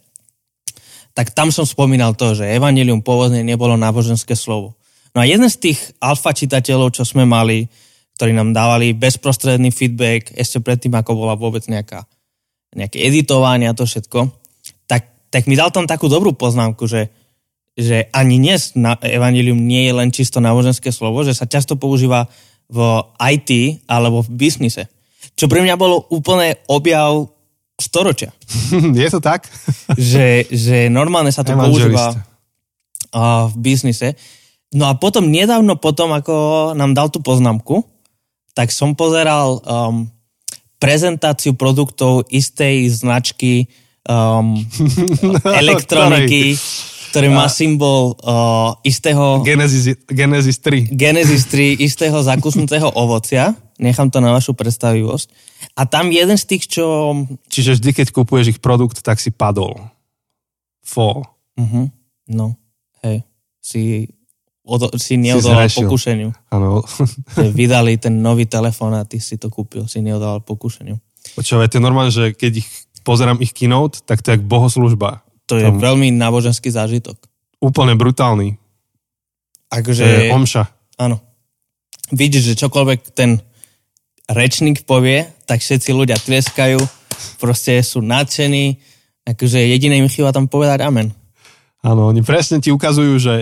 tak 1.12 1.36
tam 1.36 1.52
som 1.52 1.68
spomínal 1.68 2.16
to, 2.16 2.32
že 2.32 2.48
evanelium 2.48 3.04
pôvodne 3.04 3.44
nebolo 3.44 3.76
náboženské 3.76 4.40
slovo. 4.40 4.80
No 5.12 5.20
a 5.20 5.28
jeden 5.28 5.50
z 5.52 5.58
tých 5.58 5.80
alfa 6.00 6.32
čitateľov, 6.32 6.96
čo 6.96 7.04
sme 7.04 7.28
mali, 7.28 7.68
ktorí 8.16 8.32
nám 8.32 8.56
dávali 8.56 8.96
bezprostredný 8.96 9.74
feedback 9.74 10.32
ešte 10.32 10.64
predtým, 10.64 10.96
ako 10.96 11.12
bola 11.18 11.36
vôbec 11.36 11.66
nejaká 11.68 12.08
nejaké 12.76 13.02
editovanie 13.02 13.66
a 13.66 13.74
to 13.74 13.86
všetko, 13.86 14.30
tak, 15.30 15.46
mi 15.46 15.58
dal 15.58 15.70
tam 15.70 15.86
takú 15.86 16.10
dobrú 16.10 16.34
poznámku, 16.34 16.90
že, 16.90 17.14
že 17.78 18.10
ani 18.14 18.42
dnes 18.42 18.74
na 18.74 18.98
evanilium 19.02 19.58
nie 19.58 19.90
je 19.90 19.94
len 19.94 20.10
čisto 20.10 20.42
náboženské 20.42 20.90
slovo, 20.90 21.22
že 21.22 21.38
sa 21.38 21.50
často 21.50 21.78
používa 21.78 22.30
v 22.70 23.02
IT 23.18 23.82
alebo 23.90 24.22
v 24.26 24.30
biznise. 24.36 24.90
Čo 25.34 25.50
pre 25.50 25.66
mňa 25.66 25.76
bolo 25.80 26.06
úplne 26.14 26.58
objav 26.70 27.30
storočia. 27.80 28.36
je 29.02 29.10
to 29.10 29.24
tak? 29.24 29.48
že, 29.96 30.46
že 30.52 30.92
normálne 30.92 31.32
sa 31.32 31.42
to 31.42 31.56
používa 31.56 32.14
v 33.50 33.56
biznise. 33.58 34.14
No 34.70 34.86
a 34.86 34.94
potom, 34.94 35.34
nedávno 35.34 35.82
potom, 35.82 36.14
ako 36.14 36.72
nám 36.78 36.94
dal 36.94 37.10
tú 37.10 37.26
poznámku, 37.26 37.82
tak 38.54 38.70
som 38.70 38.94
pozeral 38.94 39.58
um, 39.66 40.06
prezentáciu 40.78 41.58
produktov 41.58 42.30
istej 42.30 42.86
značky 42.94 43.66
um, 44.10 44.58
elektroniky, 45.62 46.58
ktorý 47.14 47.30
má 47.30 47.46
symbol 47.50 48.18
uh, 48.26 48.74
istého... 48.82 49.46
Genesis, 49.46 49.98
Genesis 50.10 50.58
3. 50.62 50.90
Genesis 50.90 51.46
3, 51.54 51.78
istého 51.78 52.18
zakusnutého 52.18 52.90
ovocia. 52.98 53.54
Nechám 53.80 54.12
to 54.12 54.20
na 54.20 54.34
vašu 54.34 54.58
predstavivosť. 54.58 55.30
A 55.78 55.88
tam 55.88 56.12
jeden 56.12 56.36
z 56.36 56.46
tých, 56.46 56.64
čo... 56.68 57.16
Čiže 57.48 57.80
vždy, 57.80 57.90
keď 57.96 58.08
kupuješ 58.12 58.58
ich 58.58 58.60
produkt, 58.60 59.00
tak 59.00 59.22
si 59.22 59.32
padol. 59.32 59.78
Fall. 60.84 61.24
Uh-huh. 61.56 61.88
No, 62.28 62.60
hej. 63.06 63.24
Si 63.64 64.10
odo, 64.70 64.94
si 65.00 65.18
neodolal 65.18 65.66
si 65.72 65.82
pokušeniu. 65.82 66.30
Áno. 66.54 66.86
vydali 67.58 67.98
ten 67.98 68.22
nový 68.22 68.46
telefón 68.46 68.94
a 68.94 69.08
ty 69.08 69.18
si 69.18 69.42
to 69.42 69.50
kúpil, 69.50 69.90
si 69.90 70.04
neodolal 70.04 70.46
pokušeniu. 70.46 71.00
Počúvaj, 71.36 71.70
to 71.70 71.78
je 71.78 71.84
normálne, 71.84 72.14
že 72.14 72.34
keď 72.34 72.64
ich 72.64 72.70
pozerám 73.10 73.42
ich 73.42 73.58
keynote, 73.58 74.06
tak 74.06 74.22
to 74.22 74.38
je 74.38 74.38
bohoslužba. 74.38 75.26
To 75.50 75.58
je 75.58 75.66
Tam... 75.66 75.82
veľmi 75.82 76.14
náboženský 76.14 76.70
zážitok. 76.70 77.18
Úplne 77.58 77.98
brutálny. 77.98 78.62
Akože... 79.74 80.06
To 80.06 80.14
je 80.14 80.30
omša. 80.30 80.64
Áno. 81.02 81.18
Vidíš, 82.14 82.54
že 82.54 82.62
čokoľvek 82.62 83.18
ten 83.18 83.42
rečník 84.30 84.86
povie, 84.86 85.26
tak 85.50 85.66
všetci 85.66 85.90
ľudia 85.90 86.22
tleskajú, 86.22 86.78
proste 87.42 87.82
sú 87.82 88.06
nadšení, 88.06 88.78
akože 89.26 89.58
jediné 89.58 89.98
im 89.98 90.10
chýba 90.10 90.30
tam 90.30 90.46
povedať 90.46 90.86
amen. 90.86 91.10
Áno, 91.82 92.14
oni 92.14 92.22
presne 92.22 92.62
ti 92.62 92.70
ukazujú, 92.70 93.18
že 93.18 93.36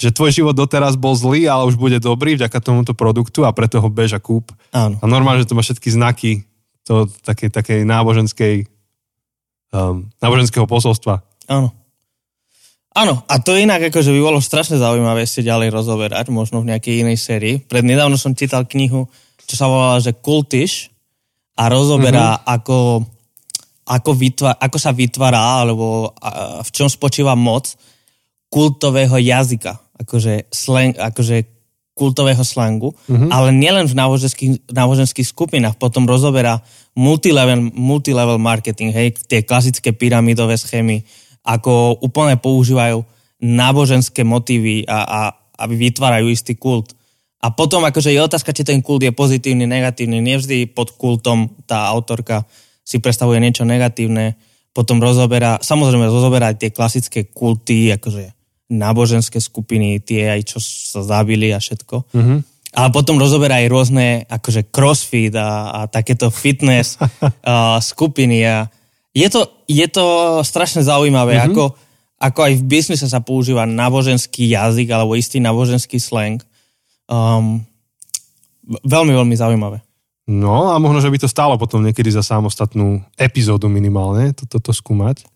že 0.00 0.16
tvoj 0.16 0.32
život 0.32 0.56
doteraz 0.56 0.96
bol 0.96 1.12
zlý, 1.12 1.44
ale 1.44 1.68
už 1.68 1.76
bude 1.76 2.00
dobrý 2.00 2.32
vďaka 2.32 2.56
tomuto 2.64 2.96
produktu 2.96 3.44
a 3.44 3.52
preto 3.52 3.84
ho 3.84 3.88
bež 3.92 4.16
a 4.16 4.20
kúp. 4.20 4.48
Áno. 4.72 4.96
A 4.96 5.04
normálne, 5.04 5.44
že 5.44 5.52
to 5.52 5.52
má 5.52 5.60
všetky 5.60 5.92
znaky 5.92 6.48
to, 6.88 7.04
také, 7.20 7.52
také 7.52 7.84
náboženskej, 7.84 8.64
um, 9.74 10.06
náboženského 10.22 10.66
posolstva. 10.66 11.22
Áno. 11.50 11.74
Áno, 12.90 13.22
a 13.30 13.38
to 13.38 13.54
inak 13.54 13.86
akože 13.86 14.10
by 14.10 14.20
bolo 14.20 14.42
strašne 14.42 14.74
zaujímavé 14.74 15.22
si 15.22 15.46
ďalej 15.46 15.70
rozoberať, 15.70 16.26
možno 16.34 16.58
v 16.58 16.74
nejakej 16.74 17.06
inej 17.06 17.18
sérii. 17.22 17.62
Pred 17.62 17.86
nedávno 17.86 18.18
som 18.18 18.34
čítal 18.34 18.66
knihu, 18.66 19.06
čo 19.46 19.54
sa 19.54 19.70
volala, 19.70 20.02
že 20.02 20.18
Kultiš 20.18 20.90
a 21.54 21.70
rozoberá, 21.70 22.34
mm-hmm. 22.34 22.50
ako, 22.50 22.78
ako, 23.86 24.10
vytva, 24.18 24.58
ako 24.58 24.76
sa 24.82 24.90
vytvára, 24.90 25.62
alebo 25.62 26.10
a, 26.18 26.62
v 26.66 26.70
čom 26.74 26.90
spočíva 26.90 27.38
moc 27.38 27.70
kultového 28.50 29.22
jazyka 29.22 29.78
akože, 30.00 30.48
slang, 30.48 30.96
akože 30.96 31.59
kultového 31.94 32.40
slangu, 32.46 32.94
mm-hmm. 32.94 33.28
ale 33.28 33.52
nielen 33.52 33.84
v 33.84 33.98
náboženských, 33.98 34.72
náboženských 34.72 35.28
skupinách, 35.28 35.76
potom 35.76 36.08
rozoberá 36.08 36.64
multilevel, 36.96 37.70
multilevel 37.76 38.40
marketing, 38.40 38.94
hej, 38.94 39.08
tie 39.28 39.44
klasické 39.44 39.92
pyramidové 39.92 40.56
schémy, 40.56 41.04
ako 41.44 42.00
úplne 42.00 42.40
používajú 42.40 43.04
náboženské 43.40 44.24
motívy 44.24 44.84
a, 44.84 44.98
a 45.04 45.20
aby 45.60 45.90
vytvárajú 45.90 46.28
istý 46.32 46.56
kult. 46.56 46.96
A 47.40 47.52
potom 47.52 47.80
akože 47.88 48.12
je 48.12 48.20
otázka, 48.20 48.52
či 48.52 48.68
ten 48.68 48.84
kult 48.84 49.00
je 49.00 49.16
pozitívny, 49.16 49.64
negatívny. 49.64 50.20
Nevždy 50.20 50.76
pod 50.76 50.92
kultom 51.00 51.48
tá 51.64 51.88
autorka 51.88 52.44
si 52.84 53.00
predstavuje 53.00 53.40
niečo 53.40 53.64
negatívne. 53.64 54.36
Potom 54.76 55.00
rozoberá, 55.00 55.56
samozrejme 55.56 56.04
rozoberá 56.04 56.52
tie 56.52 56.68
klasické 56.68 57.32
kulty, 57.32 57.96
akože 57.96 58.39
náboženské 58.70 59.42
skupiny, 59.42 59.98
tie 59.98 60.30
aj 60.30 60.40
čo 60.54 60.58
sa 60.62 61.02
zabili 61.02 61.50
a 61.50 61.58
všetko. 61.58 62.14
Mm-hmm. 62.14 62.38
Ale 62.70 62.88
potom 62.94 63.18
rozoberá 63.18 63.58
aj 63.58 63.66
rôzne 63.66 64.06
akože 64.30 64.70
crossfit 64.70 65.34
a, 65.34 65.74
a 65.74 65.80
takéto 65.90 66.30
fitness 66.30 66.94
a, 67.42 67.82
skupiny 67.82 68.46
a 68.46 68.70
je 69.10 69.26
to, 69.26 69.66
je 69.66 69.86
to 69.90 70.38
strašne 70.46 70.86
zaujímavé, 70.86 71.34
mm-hmm. 71.34 71.50
ako, 71.50 71.64
ako 72.22 72.40
aj 72.46 72.52
v 72.62 72.66
biznise 72.70 73.06
sa 73.10 73.18
používa 73.18 73.66
náboženský 73.66 74.46
jazyk 74.54 74.86
alebo 74.94 75.18
istý 75.18 75.42
náboženský 75.42 75.98
slang. 75.98 76.38
Um, 77.10 77.66
veľmi, 78.86 79.12
veľmi 79.18 79.34
zaujímavé. 79.34 79.82
No 80.30 80.70
a 80.70 80.78
možno, 80.78 81.02
že 81.02 81.10
by 81.10 81.18
to 81.18 81.26
stálo 81.26 81.58
potom 81.58 81.82
niekedy 81.82 82.06
za 82.06 82.22
samostatnú 82.22 83.02
epizódu 83.18 83.66
minimálne, 83.66 84.30
toto 84.30 84.62
to, 84.62 84.70
to 84.70 84.72
skúmať. 84.78 85.26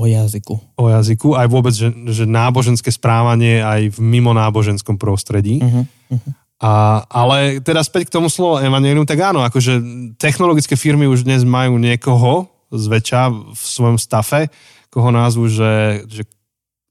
O 0.00 0.08
jazyku. 0.08 0.56
O 0.80 0.88
jazyku, 0.88 1.36
aj 1.36 1.46
vôbec, 1.52 1.76
že, 1.76 1.92
že 2.08 2.24
náboženské 2.24 2.88
správanie 2.88 3.60
aj 3.60 3.92
v 3.92 3.98
mimo 4.00 4.32
náboženskom 4.32 4.96
prostredí. 4.96 5.60
Uh-huh, 5.60 5.84
uh-huh. 5.84 6.32
A, 6.60 7.04
ale 7.04 7.60
teda 7.60 7.84
späť 7.84 8.08
k 8.08 8.16
tomu 8.16 8.32
slovu 8.32 8.64
evanelium, 8.64 9.04
tak 9.04 9.20
áno, 9.20 9.44
akože 9.44 9.80
technologické 10.16 10.72
firmy 10.72 11.04
už 11.04 11.28
dnes 11.28 11.44
majú 11.44 11.76
niekoho 11.76 12.48
zväčša 12.72 13.52
v 13.52 13.60
svojom 13.60 14.00
stafe, 14.00 14.48
koho 14.88 15.12
názvu, 15.12 15.52
že, 15.52 16.04
že 16.08 16.22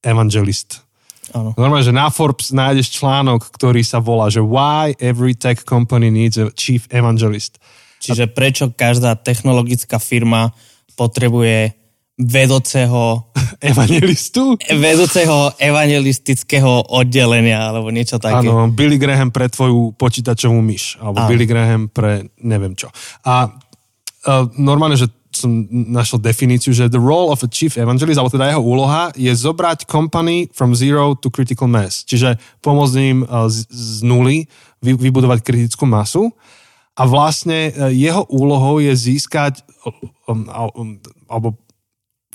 evangelist. 0.05 0.85
Áno. 1.33 1.53
Normálne, 1.57 1.85
že 1.85 1.93
na 1.93 2.09
Forbes 2.13 2.53
nájdeš 2.53 2.93
článok, 2.97 3.49
ktorý 3.53 3.81
sa 3.85 4.01
volá, 4.01 4.29
že 4.29 4.41
Why 4.41 4.97
every 4.97 5.33
tech 5.33 5.65
company 5.65 6.09
needs 6.09 6.37
a 6.37 6.49
chief 6.53 6.85
evangelist. 6.93 7.57
Čiže 8.01 8.29
prečo 8.33 8.69
každá 8.73 9.17
technologická 9.17 9.97
firma 9.97 10.53
potrebuje 10.97 11.78
vedúceho 12.19 13.31
evangelistu? 13.71 14.59
Vedúceho 14.67 15.55
evangelistického 15.55 16.91
oddelenia, 16.91 17.71
alebo 17.71 17.87
niečo 17.89 18.19
také. 18.19 18.43
Áno, 18.43 18.67
Billy 18.67 18.99
Graham 18.99 19.31
pre 19.31 19.47
tvoju 19.47 19.95
počítačovú 19.95 20.59
myš, 20.59 20.99
alebo 20.99 21.23
Áno. 21.23 21.29
Billy 21.31 21.47
Graham 21.47 21.87
pre 21.87 22.27
neviem 22.43 22.75
čo. 22.75 22.91
A 23.23 23.47
uh, 23.47 24.45
normálne, 24.59 24.99
že 24.99 25.07
som 25.29 25.69
našiel 25.69 26.19
definíciu, 26.19 26.73
že 26.73 26.89
the 26.89 26.99
role 26.99 27.29
of 27.29 27.45
a 27.45 27.49
chief 27.49 27.77
evangelist, 27.77 28.17
alebo 28.17 28.33
teda 28.33 28.49
jeho 28.49 28.63
úloha, 28.65 29.13
je 29.13 29.29
zobrať 29.29 29.85
company 29.85 30.49
from 30.51 30.73
zero 30.73 31.13
to 31.15 31.29
critical 31.29 31.69
mass. 31.69 32.03
Čiže 32.03 32.35
pomôcť 32.59 32.93
im 32.99 33.23
uh, 33.23 33.47
z, 33.47 33.63
z 33.69 34.03
nuly 34.03 34.49
vy, 34.83 34.97
vybudovať 34.97 35.39
kritickú 35.45 35.87
masu. 35.87 36.33
A 36.99 37.07
vlastne 37.07 37.71
uh, 37.71 37.87
jeho 37.93 38.27
úlohou 38.27 38.83
je 38.83 38.91
získať 38.91 39.63
um, 40.27 40.49
um, 40.49 40.99
alebo 41.29 41.55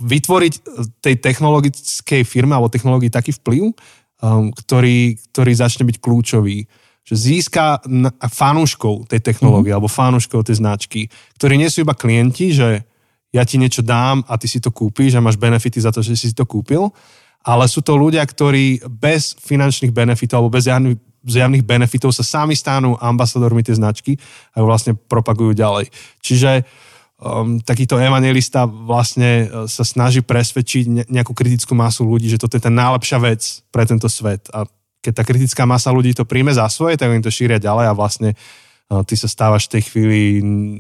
vytvoriť 0.01 0.55
tej 0.99 1.15
technologickej 1.23 2.27
firme 2.27 2.59
alebo 2.59 2.73
technológii 2.73 3.15
taký 3.15 3.31
vplyv, 3.39 3.71
um, 3.71 4.51
ktorý, 4.51 5.15
ktorý 5.31 5.53
začne 5.55 5.87
byť 5.87 5.97
kľúčový. 6.03 6.67
Že 7.05 7.15
získa 7.15 7.85
fanúškov 8.33 9.13
tej 9.13 9.21
technológie 9.21 9.71
mm. 9.71 9.77
alebo 9.77 9.93
fanúškov 9.93 10.49
tej 10.49 10.59
značky, 10.59 11.13
ktorí 11.37 11.61
nie 11.61 11.69
sú 11.69 11.85
iba 11.85 11.93
klienti, 11.95 12.51
že 12.51 12.83
ja 13.35 13.43
ti 13.45 13.61
niečo 13.61 13.85
dám 13.85 14.25
a 14.25 14.39
ty 14.39 14.47
si 14.49 14.63
to 14.63 14.73
kúpiš 14.73 15.19
a 15.19 15.25
máš 15.25 15.37
benefity 15.37 15.79
za 15.83 15.93
to, 15.93 16.01
že 16.01 16.17
si 16.17 16.33
to 16.33 16.47
kúpil, 16.47 16.95
ale 17.45 17.69
sú 17.69 17.83
to 17.85 17.99
ľudia, 17.99 18.25
ktorí 18.25 18.87
bez 18.89 19.37
finančných 19.37 19.93
benefitov 19.93 20.43
alebo 20.43 20.55
bez 20.55 20.71
javných, 20.71 20.97
zjavných 21.27 21.67
benefitov 21.67 22.15
sa 22.15 22.25
sami 22.25 22.57
stanú 22.57 22.97
ambasadormi 22.97 23.61
tej 23.61 23.83
značky 23.83 24.17
a 24.55 24.63
ju 24.63 24.65
vlastne 24.65 24.93
propagujú 24.97 25.53
ďalej. 25.53 25.93
Čiže 26.25 26.63
uh, 26.63 26.94
um, 27.25 27.57
takýto 27.65 27.97
evangelista 27.97 28.69
vlastne 28.69 29.49
uh, 29.49 29.65
sa 29.65 29.81
snaží 29.81 30.21
presvedčiť 30.21 31.09
nejakú 31.09 31.33
kritickú 31.33 31.73
masu 31.73 32.05
ľudí, 32.05 32.29
že 32.29 32.37
toto 32.37 32.61
je 32.61 32.63
tá 32.63 32.69
najlepšia 32.69 33.19
vec 33.25 33.41
pre 33.73 33.89
tento 33.89 34.07
svet. 34.13 34.45
A 34.53 34.69
keď 35.01 35.13
tá 35.21 35.23
kritická 35.25 35.65
masa 35.65 35.89
ľudí 35.89 36.13
to 36.13 36.29
príjme 36.29 36.53
za 36.53 36.69
svoje, 36.69 37.01
tak 37.01 37.09
oni 37.09 37.25
to 37.25 37.33
šíria 37.33 37.57
ďalej 37.57 37.87
a 37.89 37.97
vlastne 37.97 38.37
uh, 38.37 39.01
ty 39.09 39.17
sa 39.17 39.27
stávaš 39.27 39.67
v 39.67 39.73
tej 39.81 39.83
chvíli 39.89 40.21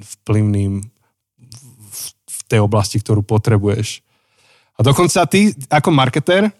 vplyvným 0.04 0.72
v, 0.84 2.00
v 2.28 2.40
tej 2.44 2.60
oblasti, 2.60 3.00
ktorú 3.00 3.24
potrebuješ. 3.24 4.04
A 4.76 4.84
dokonca 4.84 5.24
ty 5.24 5.56
ako 5.72 5.88
marketér, 5.96 6.52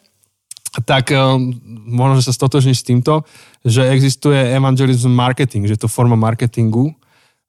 tak 0.88 1.12
um, 1.12 1.55
možno, 1.87 2.25
že 2.25 2.33
sa 2.33 2.35
stotožníš 2.35 2.83
s 2.83 2.88
týmto, 2.88 3.23
že 3.62 3.93
existuje 3.93 4.37
evangelism 4.57 5.12
marketing, 5.12 5.69
že 5.69 5.79
je 5.79 5.83
to 5.87 5.93
forma 5.93 6.19
marketingu, 6.19 6.91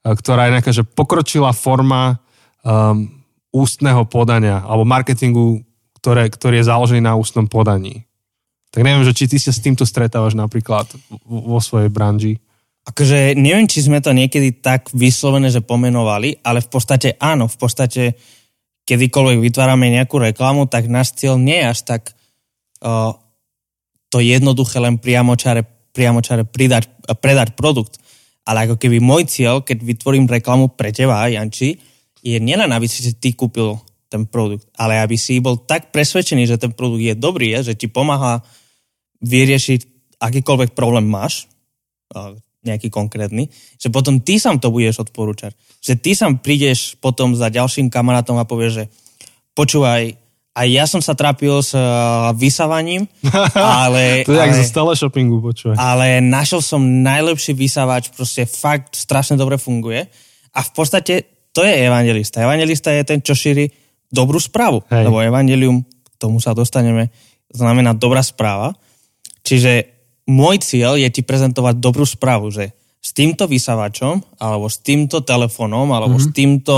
ktorá 0.06 0.46
je 0.46 0.54
nejaká, 0.54 0.72
že 0.72 0.86
pokročila 0.86 1.50
forma 1.50 2.22
um, 2.65 3.07
ústneho 3.53 4.03
podania 4.10 4.65
alebo 4.65 4.84
marketingu, 4.84 5.63
ktoré, 6.01 6.27
ktorý 6.27 6.60
je 6.60 6.69
založený 6.69 7.01
na 7.05 7.15
ústnom 7.15 7.48
podaní. 7.48 8.03
Tak 8.74 8.84
neviem, 8.84 9.07
že 9.07 9.15
či 9.15 9.31
ty 9.31 9.39
sa 9.39 9.55
s 9.55 9.63
týmto 9.63 9.88
stretávaš 9.88 10.36
napríklad 10.36 10.89
vo 11.24 11.63
svojej 11.63 11.88
branži. 11.88 12.43
Akože 12.86 13.34
neviem, 13.39 13.65
či 13.65 13.81
sme 13.81 14.03
to 14.03 14.12
niekedy 14.12 14.60
tak 14.60 14.91
vyslovené, 14.91 15.48
že 15.48 15.63
pomenovali, 15.63 16.43
ale 16.43 16.60
v 16.60 16.69
podstate 16.69 17.15
áno, 17.17 17.48
v 17.48 17.57
podstate 17.57 18.03
kedykoľvek 18.86 19.39
vytvárame 19.41 19.89
nejakú 19.89 20.22
reklamu, 20.22 20.69
tak 20.69 20.91
náš 20.91 21.17
cieľ 21.17 21.41
nie 21.41 21.57
je 21.57 21.72
až 21.72 21.79
tak 21.88 22.01
uh, 22.86 23.17
to 24.13 24.22
jednoduché 24.22 24.77
len 24.77 25.01
priamočare, 25.01 25.65
priamočare 25.95 26.45
pridať, 26.45 26.91
predať 27.17 27.57
produkt. 27.57 27.98
Ale 28.45 28.69
ako 28.69 28.77
keby 28.77 29.01
môj 29.01 29.25
cieľ, 29.25 29.65
keď 29.65 29.81
vytvorím 29.81 30.29
reklamu 30.29 30.69
pre 30.69 30.93
teba, 30.93 31.25
Janči, 31.25 31.81
je 32.25 32.41
nielen, 32.41 32.74
aby 32.74 32.89
si 32.89 33.13
ty 33.22 33.38
kúpil 33.38 33.77
ten 34.10 34.25
produkt, 34.25 34.65
ale 34.74 34.98
aby 34.98 35.13
si 35.13 35.38
bol 35.38 35.62
tak 35.62 35.94
presvedčený, 35.94 36.50
že 36.50 36.58
ten 36.58 36.74
produkt 36.74 37.05
je 37.05 37.13
dobrý, 37.13 37.53
že 37.62 37.77
ti 37.77 37.86
pomáha 37.86 38.41
vyriešiť 39.22 39.79
akýkoľvek 40.17 40.74
problém 40.74 41.05
máš, 41.05 41.46
nejaký 42.65 42.89
konkrétny, 42.89 43.53
že 43.77 43.94
potom 43.94 44.17
ty 44.17 44.41
sám 44.41 44.58
to 44.58 44.74
budeš 44.74 45.05
odporúčať. 45.05 45.53
Že 45.86 45.94
ty 46.01 46.12
sám 46.17 46.41
prídeš 46.41 46.98
potom 46.98 47.38
za 47.38 47.53
ďalším 47.53 47.94
kamarátom 47.94 48.41
a 48.41 48.50
povieš, 48.50 48.74
že 48.74 48.86
počúvaj, 49.53 50.17
aj 50.55 50.67
ja 50.72 50.88
som 50.88 51.03
sa 51.03 51.13
trápil 51.13 51.62
s 51.62 51.77
vysávaním, 52.39 53.05
ale... 53.86 54.25
to 54.25 54.34
je 54.34 54.41
ale, 54.41 54.65
zo 54.65 54.96
shoppingu, 54.98 55.44
počúvaj. 55.44 55.77
Ale 55.77 56.24
našiel 56.25 56.63
som 56.63 56.82
najlepší 56.82 57.53
vysávač, 57.53 58.10
proste 58.15 58.50
fakt 58.50 58.98
strašne 58.98 59.38
dobre 59.38 59.62
funguje. 59.62 60.10
A 60.55 60.63
v 60.63 60.72
podstate 60.72 61.35
to 61.55 61.63
je 61.63 61.71
evangelista. 61.88 62.43
Evangelista 62.43 62.91
je 62.91 63.07
ten, 63.07 63.24
čo 63.24 63.31
šíri 63.31 63.71
dobrú 64.12 64.43
správu. 64.43 64.83
Hej. 64.91 65.07
Lebo 65.07 65.24
evangelium, 65.24 65.88
k 65.88 66.15
tomu 66.19 66.43
sa 66.43 66.51
dostaneme, 66.51 67.15
znamená 67.47 67.95
dobrá 67.95 68.19
správa. 68.19 68.75
Čiže 69.47 69.88
môj 70.27 70.59
cieľ 70.59 71.00
je 71.00 71.07
ti 71.07 71.24
prezentovať 71.24 71.79
dobrú 71.79 72.03
správu, 72.03 72.51
že 72.51 72.75
s 73.00 73.13
týmto 73.15 73.47
vysávačom, 73.47 74.19
alebo 74.41 74.67
s 74.67 74.81
týmto 74.81 75.24
telefónom, 75.24 75.88
alebo 75.95 76.19
mm-hmm. 76.19 76.33
s 76.33 76.35
týmto 76.35 76.75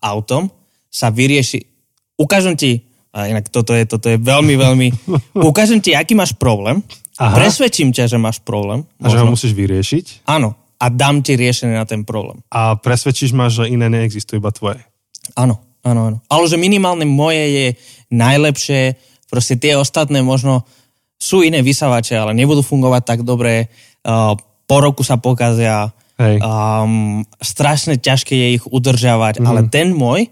autom 0.00 0.48
sa 0.86 1.10
vyrieši. 1.10 1.66
Ukážem 2.14 2.54
ti, 2.54 2.86
a 3.10 3.26
inak 3.26 3.50
toto 3.50 3.74
je, 3.74 3.82
toto 3.84 4.06
je 4.06 4.16
veľmi, 4.16 4.54
veľmi... 4.54 4.86
ukážem 5.50 5.82
ti, 5.82 5.92
aký 5.92 6.14
máš 6.14 6.32
problém, 6.38 6.80
Aha. 7.18 7.34
presvedčím 7.34 7.90
ťa, 7.90 8.06
že 8.06 8.18
máš 8.22 8.38
problém. 8.38 8.86
A 9.02 9.10
že 9.10 9.18
ho 9.18 9.26
musíš 9.26 9.52
vyriešiť? 9.52 10.24
Áno. 10.30 10.54
A 10.84 10.92
dám 10.92 11.24
ti 11.24 11.32
riešenie 11.40 11.80
na 11.80 11.88
ten 11.88 12.04
problém. 12.04 12.44
A 12.52 12.76
presvedčíš 12.76 13.32
ma, 13.32 13.48
že 13.48 13.64
iné 13.72 13.88
neexistujú, 13.88 14.36
iba 14.36 14.52
tvoje? 14.52 14.84
Áno, 15.32 15.64
áno, 15.80 16.12
áno. 16.12 16.18
Ale 16.28 16.44
že 16.44 16.60
minimálne 16.60 17.08
moje 17.08 17.44
je 17.48 17.66
najlepšie, 18.12 19.00
proste 19.32 19.56
tie 19.56 19.80
ostatné 19.80 20.20
možno 20.20 20.68
sú 21.16 21.40
iné 21.40 21.64
vysávače, 21.64 22.20
ale 22.20 22.36
nebudú 22.36 22.60
fungovať 22.60 23.02
tak 23.08 23.20
dobre, 23.24 23.72
uh, 24.04 24.36
po 24.68 24.76
roku 24.84 25.00
sa 25.00 25.16
pokazia, 25.16 25.88
Hej. 26.14 26.38
Um, 26.46 27.26
strašne 27.42 27.98
ťažké 27.98 28.38
je 28.38 28.48
ich 28.60 28.64
udržiavať, 28.70 29.42
mm. 29.42 29.46
ale 29.50 29.66
ten 29.66 29.90
môj 29.90 30.30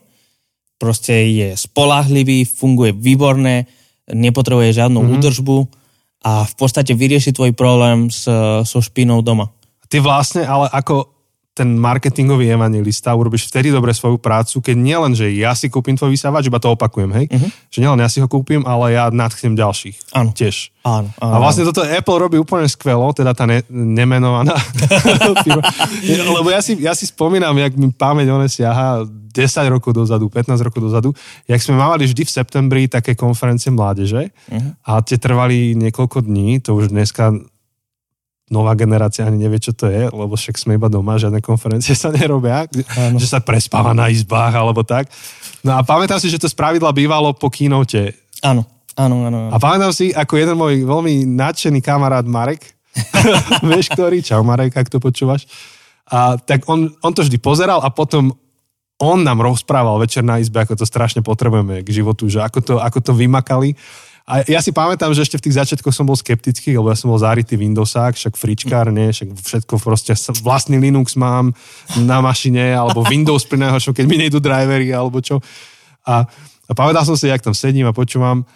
proste 0.83 1.31
je 1.31 1.49
spolahlivý, 1.55 2.43
funguje 2.43 2.91
výborne, 2.91 3.71
nepotrebuje 4.11 4.79
žiadnu 4.79 4.99
mm. 4.99 5.09
údržbu 5.19 5.59
a 6.27 6.43
v 6.43 6.55
podstate 6.59 6.95
vyrieši 6.95 7.31
tvoj 7.31 7.55
problém 7.55 8.11
s, 8.11 8.27
so 8.67 8.79
špinou 8.83 9.23
doma. 9.23 9.51
Ty 9.93 10.01
vlastne, 10.01 10.49
ale 10.49 10.73
ako 10.73 11.13
ten 11.53 11.77
marketingový 11.77 12.49
evangelista, 12.49 13.13
urobíš 13.13 13.53
vtedy 13.53 13.69
dobre 13.69 13.93
svoju 13.93 14.17
prácu, 14.17 14.65
keď 14.65 14.73
nielen, 14.73 15.13
že 15.13 15.29
ja 15.37 15.53
si 15.53 15.69
kúpim 15.69 15.93
tvoj 15.93 16.17
vysávač, 16.17 16.49
iba 16.49 16.57
to 16.57 16.73
opakujem, 16.73 17.13
hej? 17.13 17.29
Uh-huh. 17.29 17.49
Že 17.69 17.79
nielen 17.85 18.01
ja 18.01 18.09
si 18.09 18.25
ho 18.25 18.29
kúpim, 18.29 18.65
ale 18.65 18.97
ja 18.97 19.13
nadchnem 19.13 19.53
ďalších. 19.53 20.17
Áno. 20.17 20.33
Tiež. 20.33 20.73
Áno, 20.81 21.13
áno. 21.21 21.33
A 21.37 21.37
vlastne 21.37 21.69
toto 21.69 21.85
Apple 21.85 22.25
robí 22.25 22.41
úplne 22.41 22.65
skvelo, 22.73 23.13
teda 23.13 23.37
tá 23.37 23.45
ne, 23.45 23.61
nemenovaná 23.69 24.57
Lebo 26.41 26.49
ja 26.49 26.65
si, 26.65 26.81
ja 26.81 26.97
si 26.97 27.05
spomínam, 27.05 27.53
jak 27.61 27.77
mi 27.77 27.93
pamäť 27.93 28.33
one 28.33 28.49
siaha 28.49 29.05
10 29.05 29.37
rokov 29.77 29.93
dozadu, 29.93 30.33
15 30.33 30.57
rokov 30.57 30.81
dozadu, 30.89 31.13
jak 31.45 31.61
sme 31.61 31.77
mávali 31.77 32.09
vždy 32.09 32.25
v 32.25 32.33
septembri 32.33 32.83
také 32.89 33.13
konferencie 33.13 33.69
mládeže 33.69 34.33
uh-huh. 34.33 34.73
a 34.89 35.05
tie 35.05 35.21
trvali 35.21 35.77
niekoľko 35.77 36.25
dní, 36.25 36.65
to 36.65 36.81
už 36.81 36.89
dneska 36.89 37.37
nová 38.53 38.77
generácia 38.77 39.25
ani 39.25 39.41
nevie, 39.41 39.57
čo 39.57 39.73
to 39.73 39.89
je, 39.89 40.13
lebo 40.13 40.37
však 40.37 40.61
sme 40.61 40.77
iba 40.77 40.93
doma, 40.93 41.17
žiadne 41.17 41.41
konferencie 41.41 41.97
sa 41.99 42.13
nerobia, 42.13 42.69
ano. 43.01 43.17
že 43.17 43.27
sa 43.27 43.41
prespáva 43.41 43.97
na 43.97 44.13
izbách 44.13 44.53
alebo 44.53 44.85
tak. 44.85 45.09
No 45.65 45.75
a 45.75 45.81
pamätám 45.81 46.21
si, 46.21 46.29
že 46.29 46.37
to 46.37 46.53
spravidla 46.53 46.93
bývalo 46.93 47.33
po 47.33 47.49
keynote. 47.49 48.13
Áno, 48.45 48.69
áno, 49.01 49.17
áno. 49.25 49.49
A 49.49 49.57
pamätám 49.57 49.97
si, 49.97 50.13
ako 50.13 50.37
jeden 50.37 50.61
môj 50.61 50.85
veľmi 50.85 51.25
nadšený 51.25 51.81
kamarát 51.81 52.29
Marek, 52.29 52.77
vieš 53.73 53.89
ktorý, 53.97 54.21
čau 54.21 54.45
Marek, 54.45 54.77
ak 54.77 54.93
to 54.93 55.01
počúvaš, 55.01 55.49
a 56.13 56.37
tak 56.37 56.69
on, 56.69 56.93
on 57.01 57.17
to 57.17 57.25
vždy 57.25 57.41
pozeral 57.41 57.81
a 57.81 57.89
potom 57.89 58.37
on 59.03 59.19
nám 59.25 59.43
rozprával 59.43 59.99
večer 59.99 60.23
na 60.23 60.39
izbe, 60.39 60.63
ako 60.63 60.79
to 60.79 60.87
strašne 60.87 61.25
potrebujeme 61.25 61.83
k 61.83 61.89
životu, 61.91 62.31
že 62.31 62.39
ako 62.39 62.59
to, 62.63 62.75
ako 62.79 62.99
to 63.01 63.13
vymakali. 63.17 63.75
A 64.23 64.47
ja 64.47 64.63
si 64.63 64.71
pamätám, 64.71 65.11
že 65.11 65.27
ešte 65.27 65.39
v 65.39 65.45
tých 65.51 65.59
začiatkoch 65.59 65.91
som 65.91 66.07
bol 66.07 66.15
skeptický, 66.15 66.79
lebo 66.79 66.95
ja 66.95 66.97
som 66.97 67.11
bol 67.11 67.19
záritý 67.19 67.59
Windowsák, 67.59 68.15
však 68.15 68.39
fričkár, 68.39 68.95
nie, 68.95 69.11
však 69.11 69.35
všetko 69.35 69.83
proste, 69.83 70.15
vlastný 70.47 70.79
Linux 70.79 71.19
mám 71.19 71.51
na 71.99 72.23
mašine, 72.23 72.71
alebo 72.71 73.03
Windows 73.13 73.43
pri 73.43 73.59
najhoršom, 73.67 73.91
keď 73.91 74.05
mi 74.07 74.17
nejdu 74.23 74.39
drivery, 74.39 74.95
alebo 74.95 75.19
čo. 75.19 75.43
A, 76.07 76.23
a 76.71 76.73
pamätal 76.73 77.03
som 77.03 77.19
si, 77.19 77.27
jak 77.27 77.43
tam 77.43 77.55
sedím 77.55 77.91
a 77.91 77.97
počúvam 77.97 78.47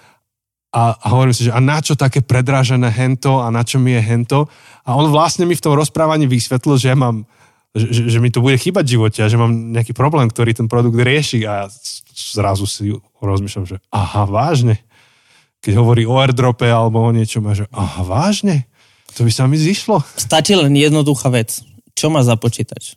a, 0.71 0.95
a 0.95 1.07
hovorím 1.15 1.35
si, 1.35 1.49
že 1.49 1.55
a 1.55 1.59
na 1.59 1.83
čo 1.83 1.97
také 1.97 2.21
predrážené 2.23 2.93
hento 2.93 3.41
a 3.41 3.51
na 3.51 3.65
čo 3.65 3.81
mi 3.81 3.97
je 3.97 4.03
hento. 4.03 4.45
A 4.85 4.93
on 4.95 5.09
vlastne 5.09 5.49
mi 5.49 5.57
v 5.57 5.65
tom 5.65 5.73
rozprávaní 5.73 6.29
vysvetlil, 6.31 6.79
že 6.79 6.95
ja 6.95 6.99
mám 6.99 7.27
že, 7.77 8.09
že 8.09 8.19
mi 8.25 8.33
to 8.33 8.41
bude 8.41 8.57
chýbať 8.57 8.89
v 8.89 8.93
živote 8.97 9.21
a 9.21 9.29
že 9.29 9.37
mám 9.37 9.53
nejaký 9.53 9.93
problém, 9.93 10.33
ktorý 10.33 10.57
ten 10.57 10.65
produkt 10.65 10.97
rieši 10.97 11.45
a 11.45 11.53
ja 11.61 11.67
zrazu 12.17 12.65
si 12.65 12.89
rozmýšľam, 13.21 13.69
že 13.69 13.77
aha, 13.93 14.25
vážne 14.25 14.81
keď 15.67 15.75
hovorí 15.83 16.07
o 16.07 16.15
airdrope 16.23 16.71
alebo 16.71 17.03
o 17.03 17.11
niečom 17.11 17.43
a 17.51 17.59
že 17.59 17.67
aha, 17.75 18.07
vážne? 18.07 18.71
To 19.19 19.27
by 19.27 19.33
sa 19.35 19.51
mi 19.51 19.59
zišlo. 19.59 19.99
Stačí 20.15 20.55
len 20.55 20.71
jednoduchá 20.71 21.27
vec. 21.35 21.59
Čo 21.99 22.07
má 22.07 22.23
za 22.23 22.39
počítač? 22.39 22.95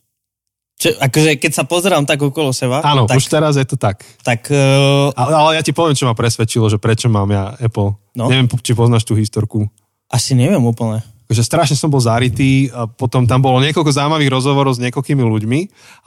Čo, 0.77 0.93
akože 1.01 1.41
keď 1.41 1.51
sa 1.57 1.65
pozerám 1.65 2.05
tak 2.05 2.21
okolo 2.21 2.53
seba... 2.53 2.85
Áno, 2.85 3.09
tak, 3.09 3.17
už 3.17 3.25
teraz 3.25 3.57
je 3.57 3.65
to 3.65 3.75
tak. 3.75 4.05
tak 4.21 4.45
uh... 4.53 5.09
ale, 5.17 5.33
ale 5.33 5.51
ja 5.57 5.63
ti 5.65 5.73
poviem, 5.73 5.97
čo 5.97 6.05
ma 6.05 6.13
presvedčilo, 6.13 6.69
že 6.69 6.77
prečo 6.77 7.09
mám 7.09 7.27
ja 7.33 7.57
Apple. 7.57 7.97
No. 8.13 8.29
Neviem, 8.29 8.45
či 8.61 8.77
poznáš 8.77 9.03
tú 9.03 9.17
historku. 9.17 9.65
Asi 10.07 10.37
neviem 10.37 10.61
úplne 10.61 11.01
že 11.29 11.45
strašne 11.45 11.77
som 11.77 11.93
bol 11.93 12.01
zarytý, 12.01 12.73
a 12.73 12.89
potom 12.89 13.29
tam 13.29 13.37
bolo 13.37 13.61
niekoľko 13.61 13.93
zaujímavých 13.93 14.33
rozhovorov 14.33 14.73
s 14.73 14.81
niekoľkými 14.81 15.21
ľuďmi, 15.21 15.59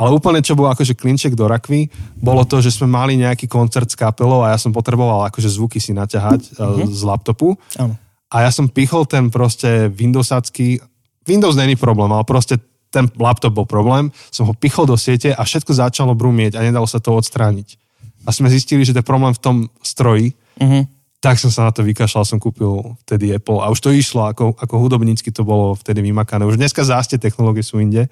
ale 0.02 0.10
úplne 0.10 0.42
čo 0.42 0.58
bolo 0.58 0.74
akože 0.74 0.98
klinček 0.98 1.38
do 1.38 1.46
rakvy, 1.46 1.86
bolo 2.18 2.42
to, 2.42 2.58
že 2.58 2.74
sme 2.74 2.90
mali 2.90 3.14
nejaký 3.14 3.46
koncert 3.46 3.86
s 3.86 3.94
kapelou 3.94 4.42
a 4.42 4.50
ja 4.50 4.58
som 4.58 4.74
potreboval 4.74 5.30
akože 5.30 5.46
zvuky 5.46 5.78
si 5.78 5.94
naťahať 5.94 6.58
uh-huh. 6.58 6.90
z 6.90 7.00
laptopu. 7.06 7.54
Ano. 7.78 7.94
A 8.34 8.36
ja 8.42 8.50
som 8.50 8.66
pichol 8.66 9.06
ten 9.06 9.30
proste 9.30 9.86
Windowsacký, 9.94 10.82
Windows 11.22 11.54
není 11.54 11.78
problém, 11.78 12.10
ale 12.10 12.26
proste 12.26 12.58
ten 12.90 13.06
laptop 13.14 13.54
bol 13.54 13.64
problém, 13.64 14.10
som 14.34 14.44
ho 14.50 14.58
pichol 14.58 14.90
do 14.90 14.98
siete 14.98 15.30
a 15.30 15.46
všetko 15.46 15.70
začalo 15.70 16.18
brumieť 16.18 16.58
a 16.58 16.66
nedalo 16.66 16.84
sa 16.90 16.98
to 16.98 17.14
odstrániť. 17.14 17.78
A 18.26 18.34
sme 18.34 18.50
zistili, 18.50 18.82
že 18.82 18.90
to 18.90 19.00
je 19.00 19.06
problém 19.06 19.30
v 19.30 19.42
tom 19.42 19.56
stroji, 19.86 20.34
uh-huh 20.58 20.82
tak 21.22 21.38
som 21.38 21.54
sa 21.54 21.70
na 21.70 21.72
to 21.72 21.86
vykašľal, 21.86 22.26
som 22.26 22.42
kúpil 22.42 22.98
vtedy 23.06 23.30
Apple 23.30 23.62
a 23.62 23.70
už 23.70 23.78
to 23.78 23.94
išlo, 23.94 24.26
ako, 24.26 24.58
ako 24.58 24.74
hudobnícky 24.82 25.30
to 25.30 25.46
bolo 25.46 25.78
vtedy 25.78 26.02
vymakané. 26.02 26.42
Už 26.42 26.58
dneska 26.58 26.82
zástie 26.82 27.14
technológie 27.14 27.62
sú 27.62 27.78
inde, 27.78 28.10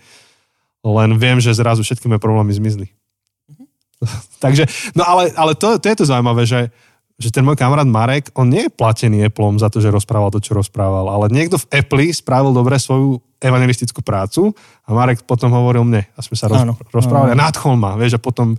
len 0.86 1.10
viem, 1.18 1.42
že 1.42 1.50
zrazu 1.50 1.82
všetky 1.82 2.06
moje 2.06 2.22
problémy 2.22 2.54
zmizli. 2.54 2.86
Mm-hmm. 2.86 3.66
Takže, 4.46 4.64
no 4.94 5.02
ale, 5.02 5.34
ale 5.34 5.58
to, 5.58 5.82
to 5.82 5.90
je 5.90 5.98
to 5.98 6.06
zaujímavé, 6.06 6.46
že, 6.46 6.70
že 7.18 7.34
ten 7.34 7.42
môj 7.42 7.58
kamarát 7.58 7.84
Marek, 7.84 8.30
on 8.38 8.46
nie 8.46 8.70
je 8.70 8.72
platený 8.72 9.26
Appleom 9.26 9.58
za 9.58 9.66
to, 9.66 9.82
že 9.82 9.90
rozprával 9.90 10.30
to, 10.30 10.38
čo 10.38 10.54
rozprával, 10.54 11.10
ale 11.10 11.34
niekto 11.34 11.58
v 11.58 11.82
Apple 11.82 12.14
spravil 12.14 12.54
dobre 12.54 12.78
svoju 12.78 13.18
evangelistickú 13.42 14.06
prácu 14.06 14.54
a 14.86 14.94
Marek 14.94 15.26
potom 15.26 15.50
hovoril 15.50 15.82
mne 15.82 16.06
a 16.14 16.20
sme 16.22 16.38
sa 16.38 16.46
roz, 16.46 16.62
áno, 16.62 16.78
rozprávali 16.94 17.34
áno. 17.34 17.42
a 17.42 17.42
nadchol 17.42 17.74
ma, 17.74 17.98
vieš, 17.98 18.16
a 18.16 18.20
potom 18.22 18.54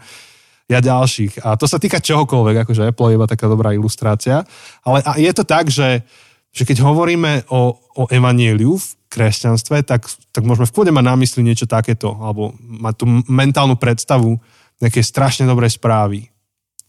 ja 0.71 0.79
ďalších. 0.79 1.43
A 1.43 1.59
to 1.59 1.67
sa 1.67 1.77
týka 1.77 1.99
čohokoľvek, 1.99 2.63
akože 2.63 2.87
Apple 2.89 3.11
je 3.11 3.17
iba 3.19 3.27
taká 3.27 3.51
dobrá 3.51 3.75
ilustrácia. 3.75 4.47
Ale 4.87 5.03
je 5.19 5.31
to 5.35 5.43
tak, 5.43 5.67
že, 5.67 6.07
že 6.55 6.63
keď 6.63 6.81
hovoríme 6.87 7.51
o, 7.51 7.75
o 7.75 8.03
evanieliu 8.07 8.79
v 8.79 8.87
kresťanstve, 9.11 9.83
tak, 9.83 10.07
tak 10.31 10.47
môžeme 10.47 10.63
v 10.63 10.73
kľude 10.73 10.91
mať 10.95 11.05
na 11.05 11.15
mysli 11.19 11.43
niečo 11.43 11.67
takéto, 11.67 12.15
alebo 12.23 12.55
mať 12.59 12.93
tú 13.03 13.05
mentálnu 13.27 13.75
predstavu 13.75 14.39
nejakej 14.79 15.03
strašne 15.03 15.43
dobrej 15.43 15.75
správy, 15.75 16.31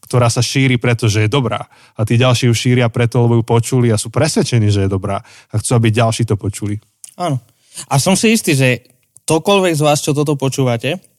ktorá 0.07 0.31
sa 0.31 0.41
šíri, 0.41 0.79
pretože 0.79 1.27
je 1.27 1.29
dobrá. 1.29 1.67
A 1.99 2.07
tí 2.07 2.15
ďalší 2.15 2.47
ju 2.49 2.55
šíria 2.55 2.87
preto, 2.89 3.27
lebo 3.27 3.43
ju 3.43 3.45
počuli 3.45 3.91
a 3.91 3.99
sú 3.99 4.09
presvedčení, 4.09 4.71
že 4.71 4.87
je 4.87 4.95
dobrá. 4.95 5.21
A 5.51 5.55
chcú, 5.59 5.77
aby 5.77 5.91
ďalší 5.91 6.25
to 6.25 6.39
počuli. 6.39 6.79
Áno. 7.19 7.43
A 7.91 7.99
som 7.99 8.15
si 8.15 8.33
istý, 8.33 8.55
že 8.55 8.87
tokoľvek 9.27 9.75
z 9.75 9.83
vás, 9.83 9.99
čo 10.01 10.15
toto 10.15 10.39
počúvate, 10.39 11.12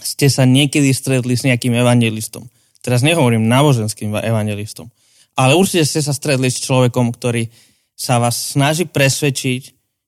ste 0.00 0.26
sa 0.28 0.44
niekedy 0.44 0.92
stretli 0.92 1.34
s 1.36 1.44
nejakým 1.46 1.72
evangelistom. 1.76 2.46
Teraz 2.84 3.02
nehovorím 3.02 3.50
náboženským 3.50 4.14
evangelistom, 4.14 4.90
ale 5.34 5.58
určite 5.58 5.84
ste 5.84 6.00
sa 6.00 6.14
stretli 6.14 6.48
s 6.48 6.62
človekom, 6.62 7.10
ktorý 7.10 7.50
sa 7.96 8.20
vás 8.20 8.54
snaží 8.56 8.84
presvedčiť, 8.84 9.62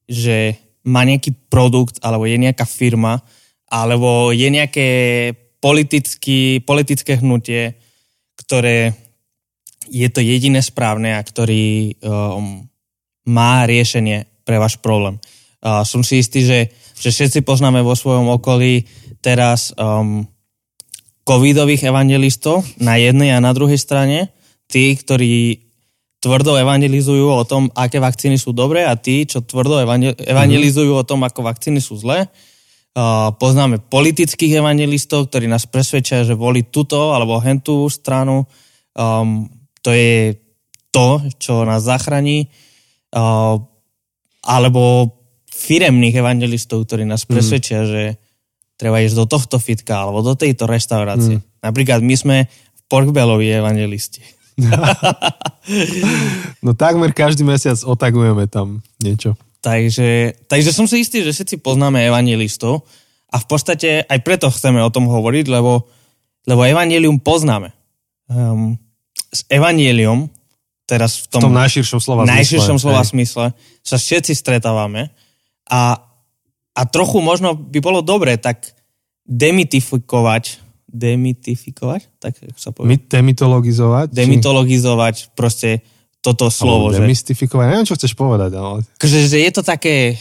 že 0.09 0.57
má 0.88 1.05
nejaký 1.05 1.35
produkt, 1.53 2.01
alebo 2.01 2.24
je 2.24 2.38
nejaká 2.40 2.64
firma, 2.64 3.20
alebo 3.68 4.33
je 4.33 4.48
nejaké 4.48 4.88
politický, 5.61 6.64
politické 6.64 7.20
hnutie, 7.20 7.77
ktoré 8.38 8.94
je 9.88 10.09
to 10.09 10.20
jediné 10.20 10.61
správne 10.62 11.16
a 11.16 11.24
ktorý 11.24 11.96
um, 12.01 12.64
má 13.29 13.64
riešenie 13.68 14.29
pre 14.44 14.57
váš 14.61 14.81
problém. 14.81 15.20
Uh, 15.59 15.83
som 15.85 16.05
si 16.05 16.20
istý, 16.22 16.44
že, 16.44 16.72
že 16.96 17.11
všetci 17.12 17.44
poznáme 17.44 17.83
vo 17.83 17.96
svojom 17.96 18.31
okolí 18.40 18.85
teraz 19.20 19.74
um, 19.74 20.26
covidových 21.28 21.92
evangelistov 21.92 22.64
na 22.81 22.96
jednej 22.96 23.37
a 23.37 23.44
na 23.44 23.52
druhej 23.52 23.76
strane, 23.76 24.33
tí, 24.64 24.96
ktorí 24.96 25.68
tvrdo 26.18 26.59
evangelizujú 26.59 27.31
o 27.31 27.44
tom, 27.46 27.70
aké 27.76 28.02
vakcíny 28.02 28.40
sú 28.40 28.50
dobré 28.50 28.83
a 28.88 28.98
tí, 28.98 29.28
čo 29.28 29.44
tvrdo 29.44 29.78
evangelizujú 30.18 30.92
o 30.96 31.07
tom, 31.07 31.22
ako 31.22 31.46
vakcíny 31.46 31.78
sú 31.78 31.94
zlé. 32.00 32.26
Uh, 32.98 33.31
poznáme 33.38 33.78
politických 33.78 34.59
evangelistov, 34.59 35.31
ktorí 35.31 35.46
nás 35.46 35.70
presvedčia, 35.70 36.26
že 36.26 36.35
voli 36.35 36.66
túto 36.66 37.14
alebo 37.14 37.38
hentú 37.38 37.87
stranu. 37.87 38.42
Um, 38.98 39.46
to 39.87 39.94
je 39.94 40.35
to, 40.90 41.22
čo 41.38 41.62
nás 41.62 41.87
zachraní. 41.87 42.50
Uh, 43.14 43.62
alebo 44.42 45.14
firemných 45.46 46.18
evangelistov, 46.18 46.88
ktorí 46.88 47.07
nás 47.07 47.22
mhm. 47.22 47.31
presvedčia, 47.31 47.81
mm. 47.85 47.87
že 47.87 48.02
treba 48.79 49.03
ísť 49.03 49.17
do 49.19 49.27
tohto 49.27 49.59
fitka 49.59 50.07
alebo 50.07 50.23
do 50.23 50.38
tejto 50.38 50.71
reštaurácie. 50.71 51.43
Mm. 51.43 51.45
Napríklad 51.61 52.01
my 52.01 52.14
sme 52.14 52.37
v 52.47 52.81
Porkbellovi 52.87 53.51
evangelisti. 53.51 54.23
no 56.64 56.71
takmer 56.79 57.11
každý 57.11 57.43
mesiac 57.43 57.79
otagujeme 57.83 58.47
tam 58.47 58.81
niečo. 59.03 59.35
Takže, 59.59 60.38
takže 60.47 60.71
som 60.71 60.87
si 60.87 61.03
istý, 61.03 61.27
že 61.27 61.35
všetci 61.35 61.59
poznáme 61.59 61.99
evangelistov 62.07 62.87
a 63.29 63.43
v 63.43 63.47
podstate 63.51 64.07
aj 64.07 64.19
preto 64.23 64.47
chceme 64.49 64.79
o 64.79 64.91
tom 64.95 65.11
hovoriť, 65.11 65.51
lebo, 65.51 65.91
lebo 66.47 66.62
evangelium 66.62 67.19
poznáme. 67.19 67.75
Um, 68.31 68.79
s 69.35 69.43
evangelium, 69.51 70.31
teraz 70.88 71.27
v 71.27 71.37
tom, 71.37 71.41
v 71.43 71.45
tom 71.51 71.59
najširšom 71.59 72.01
slova 72.01 72.23
najširšom 72.25 72.79
slova 72.81 73.03
hej. 73.05 73.11
smysle, 73.12 73.47
sa 73.83 73.97
všetci 74.01 74.33
stretávame 74.33 75.12
a, 75.69 76.08
a 76.79 76.87
trochu 76.87 77.19
možno 77.19 77.59
by 77.59 77.79
bolo 77.83 78.07
dobre 78.07 78.38
tak 78.38 78.71
demitifikovať 79.27 80.69
demitifikovať, 80.88 82.17
tak 82.17 82.41
sa 82.57 82.73
povie. 82.73 82.97
Demitologizovať? 82.97 84.09
Demitologizovať 84.09 85.14
či... 85.21 85.25
proste 85.37 85.85
toto 86.25 86.49
slovo. 86.49 86.88
Alebo 86.91 87.05
demystifikovať, 87.05 87.64
že... 87.64 87.71
neviem, 87.71 87.88
čo 87.88 87.97
chceš 88.01 88.12
povedať. 88.17 88.51
Ale... 88.57 88.81
Že, 88.97 89.19
že 89.29 89.38
je 89.38 89.51
to 89.53 89.62
také, 89.62 90.17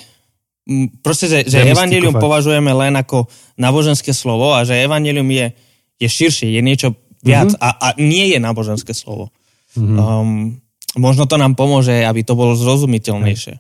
proste, 1.02 1.32
že, 1.32 1.40
že 1.48 1.72
evanelium 1.72 2.20
považujeme 2.20 2.70
len 2.70 2.94
ako 3.00 3.32
náboženské 3.56 4.12
slovo 4.12 4.54
a 4.54 4.68
že 4.68 4.84
evanelium 4.84 5.26
je, 5.32 5.56
je 5.98 6.08
širšie, 6.12 6.52
je 6.52 6.62
niečo 6.62 6.88
viac 7.24 7.50
mm-hmm. 7.50 7.64
a, 7.64 7.70
a 7.82 7.88
nie 7.98 8.36
je 8.36 8.40
náboženské 8.44 8.92
slovo. 8.92 9.32
Mm-hmm. 9.74 9.98
Um, 9.98 10.60
možno 11.00 11.26
to 11.26 11.40
nám 11.40 11.56
pomôže, 11.56 11.96
aby 12.04 12.22
to 12.28 12.36
bolo 12.36 12.54
zrozumiteľnejšie, 12.60 13.56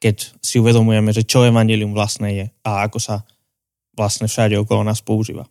keď 0.00 0.40
si 0.40 0.56
uvedomujeme, 0.56 1.12
že 1.12 1.28
čo 1.28 1.44
evanelium 1.44 1.92
vlastne 1.92 2.32
je 2.32 2.46
a 2.64 2.88
ako 2.88 2.98
sa 2.98 3.22
vlastne 3.92 4.24
všade 4.24 4.56
okolo 4.56 4.80
nás 4.80 5.04
používa. 5.04 5.44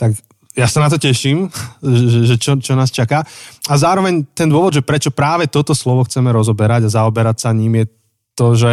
Tak 0.00 0.16
ja 0.56 0.66
sa 0.66 0.82
na 0.82 0.88
to 0.90 0.98
teším, 0.98 1.46
že, 1.84 2.26
že 2.26 2.36
čo, 2.40 2.56
čo 2.58 2.74
nás 2.74 2.90
čaká. 2.90 3.22
A 3.70 3.74
zároveň 3.76 4.26
ten 4.34 4.50
dôvod, 4.50 4.74
že 4.74 4.82
prečo 4.82 5.14
práve 5.14 5.46
toto 5.46 5.76
slovo 5.76 6.02
chceme 6.08 6.32
rozoberať 6.32 6.88
a 6.88 6.94
zaoberať 7.04 7.36
sa 7.46 7.50
ním 7.54 7.84
je 7.84 7.86
to, 8.34 8.46
že, 8.56 8.72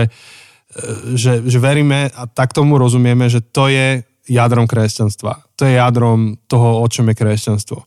že, 1.14 1.44
že 1.46 1.60
veríme 1.60 2.10
a 2.16 2.26
tak 2.26 2.56
tomu 2.56 2.80
rozumieme, 2.80 3.28
že 3.30 3.44
to 3.44 3.70
je 3.70 4.02
jadrom 4.26 4.66
kresťanstva. 4.66 5.44
To 5.60 5.68
je 5.68 5.78
jadrom 5.78 6.40
toho, 6.48 6.82
o 6.82 6.88
čom 6.88 7.12
je 7.12 7.16
kresťanstvo. 7.16 7.84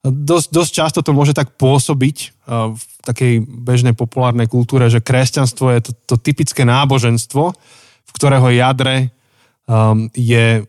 Dosť, 0.00 0.48
dosť 0.48 0.72
často 0.72 0.98
to 1.04 1.12
môže 1.12 1.36
tak 1.36 1.60
pôsobiť 1.60 2.16
v 2.48 2.82
takej 3.04 3.44
bežnej 3.44 3.92
populárnej 3.92 4.48
kultúre, 4.48 4.88
že 4.88 5.04
kresťanstvo 5.04 5.68
je 5.76 5.80
to, 5.84 5.92
to 6.08 6.16
typické 6.16 6.64
náboženstvo, 6.64 7.52
v 8.08 8.10
ktorého 8.16 8.48
jadre 8.48 9.12
um, 9.68 10.08
je 10.16 10.64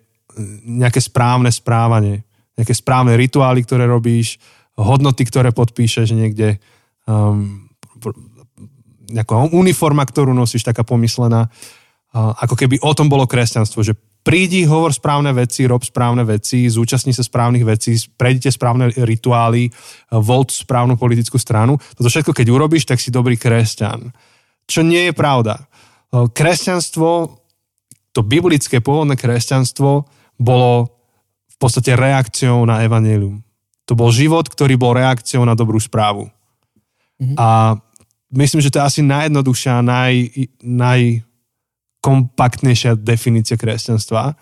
nejaké 0.67 0.99
správne 0.99 1.47
správanie, 1.47 2.27
nejaké 2.59 2.75
správne 2.75 3.15
rituály, 3.15 3.63
ktoré 3.63 3.87
robíš, 3.87 4.35
hodnoty, 4.75 5.23
ktoré 5.23 5.55
podpíšeš 5.55 6.11
niekde, 6.11 6.59
um, 7.07 7.71
nejaká 9.07 9.47
uniforma, 9.55 10.03
ktorú 10.03 10.35
nosíš, 10.35 10.67
taká 10.67 10.83
pomyslená. 10.83 11.47
Ako 12.15 12.59
keby 12.59 12.83
o 12.83 12.91
tom 12.91 13.07
bolo 13.07 13.23
kresťanstvo, 13.23 13.79
že 13.79 13.95
prídi, 14.21 14.65
hovor 14.65 14.93
správne 14.93 15.33
veci, 15.33 15.65
rob 15.65 15.81
správne 15.81 16.25
veci, 16.25 16.69
zúčastni 16.69 17.11
sa 17.13 17.25
správnych 17.25 17.65
vecí, 17.65 17.97
prejdite 18.15 18.53
správne 18.53 18.93
rituály, 18.93 19.69
uh, 19.69 20.21
volt 20.21 20.53
správnu 20.53 20.97
politickú 20.97 21.41
stranu. 21.41 21.77
Toto 21.97 22.09
všetko, 22.09 22.33
keď 22.33 22.47
urobíš, 22.49 22.85
tak 22.89 23.01
si 23.01 23.13
dobrý 23.13 23.35
kresťan. 23.35 24.13
Čo 24.69 24.85
nie 24.85 25.09
je 25.09 25.13
pravda. 25.13 25.65
Uh, 26.13 26.29
kresťanstvo, 26.29 27.41
to 28.11 28.19
biblické 28.21 28.83
pôvodné 28.83 29.15
kresťanstvo 29.15 30.05
bolo 30.37 30.71
v 31.47 31.55
podstate 31.61 31.93
reakciou 31.93 32.65
na 32.65 32.81
evanelium. 32.81 33.45
To 33.89 33.93
bol 33.97 34.09
život, 34.13 34.47
ktorý 34.47 34.79
bol 34.79 34.95
reakciou 34.95 35.43
na 35.43 35.53
dobrú 35.53 35.77
správu. 35.77 36.31
Mm-hmm. 37.21 37.37
A 37.37 37.77
myslím, 38.33 38.63
že 38.63 38.71
to 38.71 38.79
je 38.79 38.87
asi 38.87 39.01
najjednoduchšia, 39.03 39.83
naj, 39.83 40.13
najkompaktnejšia 42.01 42.97
definícia 42.97 43.53
kresťanstva. 43.53 44.33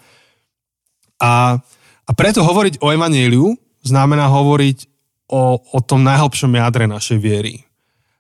A, 1.20 1.60
a 2.08 2.12
preto 2.16 2.40
hovoriť 2.40 2.80
o 2.80 2.88
evaneliu 2.96 3.52
znamená 3.84 4.32
hovoriť 4.32 4.88
o, 5.28 5.60
o 5.60 5.80
tom 5.84 6.08
najhlbšom 6.08 6.56
jadre 6.56 6.88
našej 6.88 7.20
viery. 7.20 7.69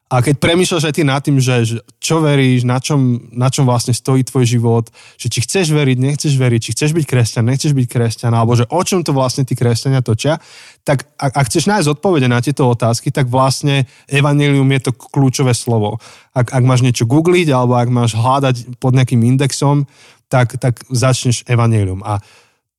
A 0.09 0.25
keď 0.25 0.41
premýšľaš 0.41 0.89
aj 0.89 0.93
ty 0.97 1.03
nad 1.05 1.21
tým, 1.21 1.37
že, 1.37 1.85
čo 2.01 2.17
veríš, 2.17 2.65
na 2.65 2.81
čom, 2.81 3.29
na 3.29 3.45
čom 3.53 3.69
vlastne 3.69 3.93
stojí 3.93 4.25
tvoj 4.25 4.41
život, 4.41 4.89
že 5.21 5.29
či 5.29 5.45
chceš 5.45 5.69
veriť, 5.69 5.97
nechceš 6.01 6.33
veriť, 6.33 6.61
či 6.65 6.73
chceš 6.73 6.97
byť 6.97 7.05
kresťan, 7.05 7.45
nechceš 7.45 7.77
byť 7.77 7.85
kresťan, 7.85 8.33
alebo 8.33 8.57
že 8.57 8.65
o 8.73 8.81
čom 8.81 9.05
to 9.05 9.13
vlastne 9.13 9.45
tí 9.45 9.53
kresťania 9.53 10.01
točia, 10.01 10.41
tak 10.81 11.05
ak, 11.13 11.37
ak 11.37 11.45
chceš 11.53 11.69
nájsť 11.69 11.93
odpovede 11.93 12.25
na 12.25 12.41
tieto 12.41 12.65
otázky, 12.65 13.13
tak 13.13 13.29
vlastne 13.29 13.85
evanelium 14.09 14.65
je 14.73 14.89
to 14.89 14.97
kľúčové 14.97 15.53
slovo. 15.53 16.01
Ak, 16.33 16.57
ak 16.57 16.63
máš 16.65 16.81
niečo 16.81 17.05
googliť, 17.05 17.53
alebo 17.53 17.77
ak 17.77 17.93
máš 17.93 18.17
hľadať 18.17 18.81
pod 18.81 18.97
nejakým 18.97 19.21
indexom, 19.21 19.85
tak, 20.25 20.57
tak 20.57 20.81
začneš 20.89 21.45
evanelium. 21.45 22.01
A 22.01 22.17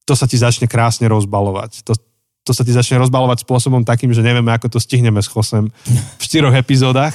to 0.03 0.19
sa 0.19 0.27
ti 0.27 0.35
začne 0.35 0.67
krásne 0.67 1.07
rozbalovať. 1.07 1.87
To, 1.87 1.95
to 2.45 2.57
sa 2.57 2.65
ti 2.65 2.73
začne 2.73 2.99
rozbalovať 3.01 3.45
spôsobom 3.45 3.85
takým, 3.85 4.11
že 4.17 4.25
nevieme, 4.25 4.51
ako 4.51 4.73
to 4.73 4.79
stihneme 4.81 5.21
s 5.21 5.29
Chosem 5.29 5.69
v 6.19 6.23
štyroch 6.23 6.57
epizódach. 6.57 7.13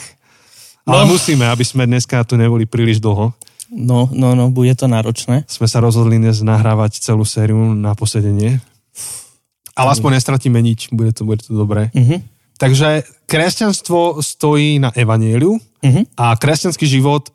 Ale 0.85 1.09
no. 1.09 1.17
musíme, 1.17 1.49
aby 1.49 1.65
sme 1.65 1.89
dneska 1.89 2.21
tu 2.29 2.37
neboli 2.37 2.69
príliš 2.69 3.01
dlho. 3.01 3.33
No, 3.73 4.05
no, 4.13 4.37
no, 4.37 4.53
bude 4.53 4.77
to 4.77 4.85
náročné. 4.85 5.41
Sme 5.49 5.65
sa 5.65 5.81
rozhodli 5.81 6.21
dnes 6.21 6.45
nahrávať 6.45 7.01
celú 7.01 7.25
sériu 7.25 7.73
na 7.73 7.97
posedenie. 7.97 8.61
Ale 9.75 9.91
aspoň 9.91 10.21
nestratíme 10.21 10.61
nič, 10.61 10.93
bude 10.93 11.11
to, 11.11 11.25
bude 11.25 11.41
to 11.43 11.51
dobré. 11.51 11.89
Uh-huh. 11.91 12.21
Takže 12.55 13.03
kresťanstvo 13.27 14.23
stojí 14.23 14.79
na 14.79 14.93
evanieliu 14.95 15.57
uh-huh. 15.59 16.03
a 16.15 16.37
kresťanský 16.37 16.85
život 16.87 17.33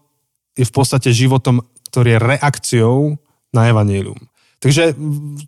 je 0.56 0.64
v 0.64 0.72
podstate 0.72 1.12
životom, 1.12 1.60
ktorý 1.92 2.16
je 2.16 2.24
reakciou 2.24 2.96
na 3.50 3.68
evanielium. 3.68 4.16
Takže 4.60 4.92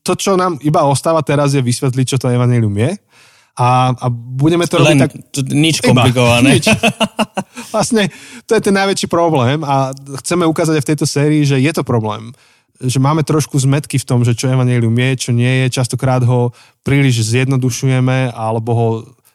to, 0.00 0.12
čo 0.16 0.40
nám 0.40 0.56
iba 0.64 0.88
ostáva 0.88 1.20
teraz, 1.20 1.52
je 1.52 1.60
vysvetliť, 1.60 2.16
čo 2.16 2.20
to 2.20 2.32
evanelium 2.32 2.72
je. 2.72 2.96
A, 3.52 3.92
a 3.92 4.06
budeme 4.08 4.64
to 4.64 4.80
Len 4.80 4.96
robiť 4.96 5.00
tak... 5.04 5.12
nič 5.52 5.84
komplikované. 5.84 6.56
Iba, 6.56 6.56
nič. 6.56 6.66
Vlastne 7.76 8.08
to 8.48 8.56
je 8.56 8.64
ten 8.64 8.72
najväčší 8.72 9.12
problém 9.12 9.60
a 9.60 9.92
chceme 10.24 10.48
ukázať 10.48 10.80
aj 10.80 10.84
v 10.84 10.90
tejto 10.96 11.06
sérii, 11.06 11.44
že 11.44 11.60
je 11.60 11.72
to 11.72 11.84
problém 11.84 12.32
že 12.82 12.98
máme 12.98 13.22
trošku 13.22 13.54
zmetky 13.62 13.94
v 13.94 14.08
tom, 14.08 14.26
že 14.26 14.34
čo 14.34 14.50
evanelium 14.50 14.90
je, 14.90 15.10
čo 15.14 15.30
nie 15.30 15.62
je. 15.62 15.78
Častokrát 15.78 16.18
ho 16.26 16.50
príliš 16.82 17.22
zjednodušujeme 17.30 18.34
alebo 18.34 18.70
ho 18.74 18.88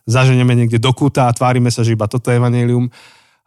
zaženieme 0.04 0.52
niekde 0.52 0.80
do 0.80 0.92
kúta 0.92 1.32
a 1.32 1.36
tvárime 1.36 1.72
sa, 1.72 1.84
že 1.84 1.96
iba 1.96 2.12
toto 2.12 2.28
je 2.28 2.40
evanelium. 2.40 2.92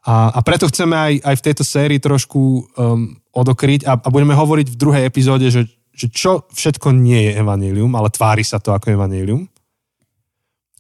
A, 0.00 0.32
a 0.32 0.40
preto 0.40 0.64
chceme 0.72 0.96
aj, 0.96 1.12
aj 1.20 1.34
v 1.36 1.44
tejto 1.44 1.64
sérii 1.64 2.00
trošku 2.00 2.40
um, 2.40 3.12
odokryť 3.36 3.84
a, 3.84 4.00
a 4.00 4.08
budeme 4.08 4.32
hovoriť 4.32 4.72
v 4.72 4.78
druhej 4.80 5.04
epizóde, 5.04 5.52
že 5.52 5.68
že 6.00 6.08
čo 6.08 6.48
všetko 6.48 6.96
nie 6.96 7.28
je 7.28 7.44
evanílium, 7.44 7.92
ale 7.92 8.08
tvári 8.08 8.40
sa 8.40 8.56
to 8.56 8.72
ako 8.72 8.96
evanílium. 8.96 9.44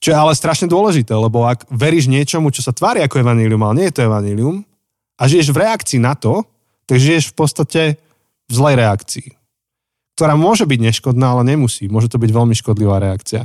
Čo 0.00 0.08
je 0.08 0.16
ale 0.16 0.32
strašne 0.32 0.64
dôležité, 0.64 1.12
lebo 1.12 1.44
ak 1.44 1.68
veríš 1.68 2.08
niečomu, 2.08 2.48
čo 2.48 2.64
sa 2.64 2.72
tvári 2.72 3.04
ako 3.04 3.20
evanílium, 3.20 3.60
ale 3.60 3.76
nie 3.76 3.86
je 3.92 4.00
to 4.00 4.06
evanílium, 4.08 4.64
a 5.20 5.22
žiješ 5.28 5.52
v 5.52 5.60
reakcii 5.60 6.00
na 6.00 6.16
to, 6.16 6.48
tak 6.88 6.96
žiješ 6.96 7.30
v 7.30 7.34
podstate 7.36 7.82
v 8.48 8.52
zlej 8.52 8.80
reakcii, 8.80 9.28
ktorá 10.16 10.40
môže 10.40 10.64
byť 10.64 10.80
neškodná, 10.80 11.36
ale 11.36 11.44
nemusí. 11.44 11.92
Môže 11.92 12.08
to 12.08 12.16
byť 12.16 12.32
veľmi 12.32 12.56
škodlivá 12.56 12.96
reakcia. 12.96 13.44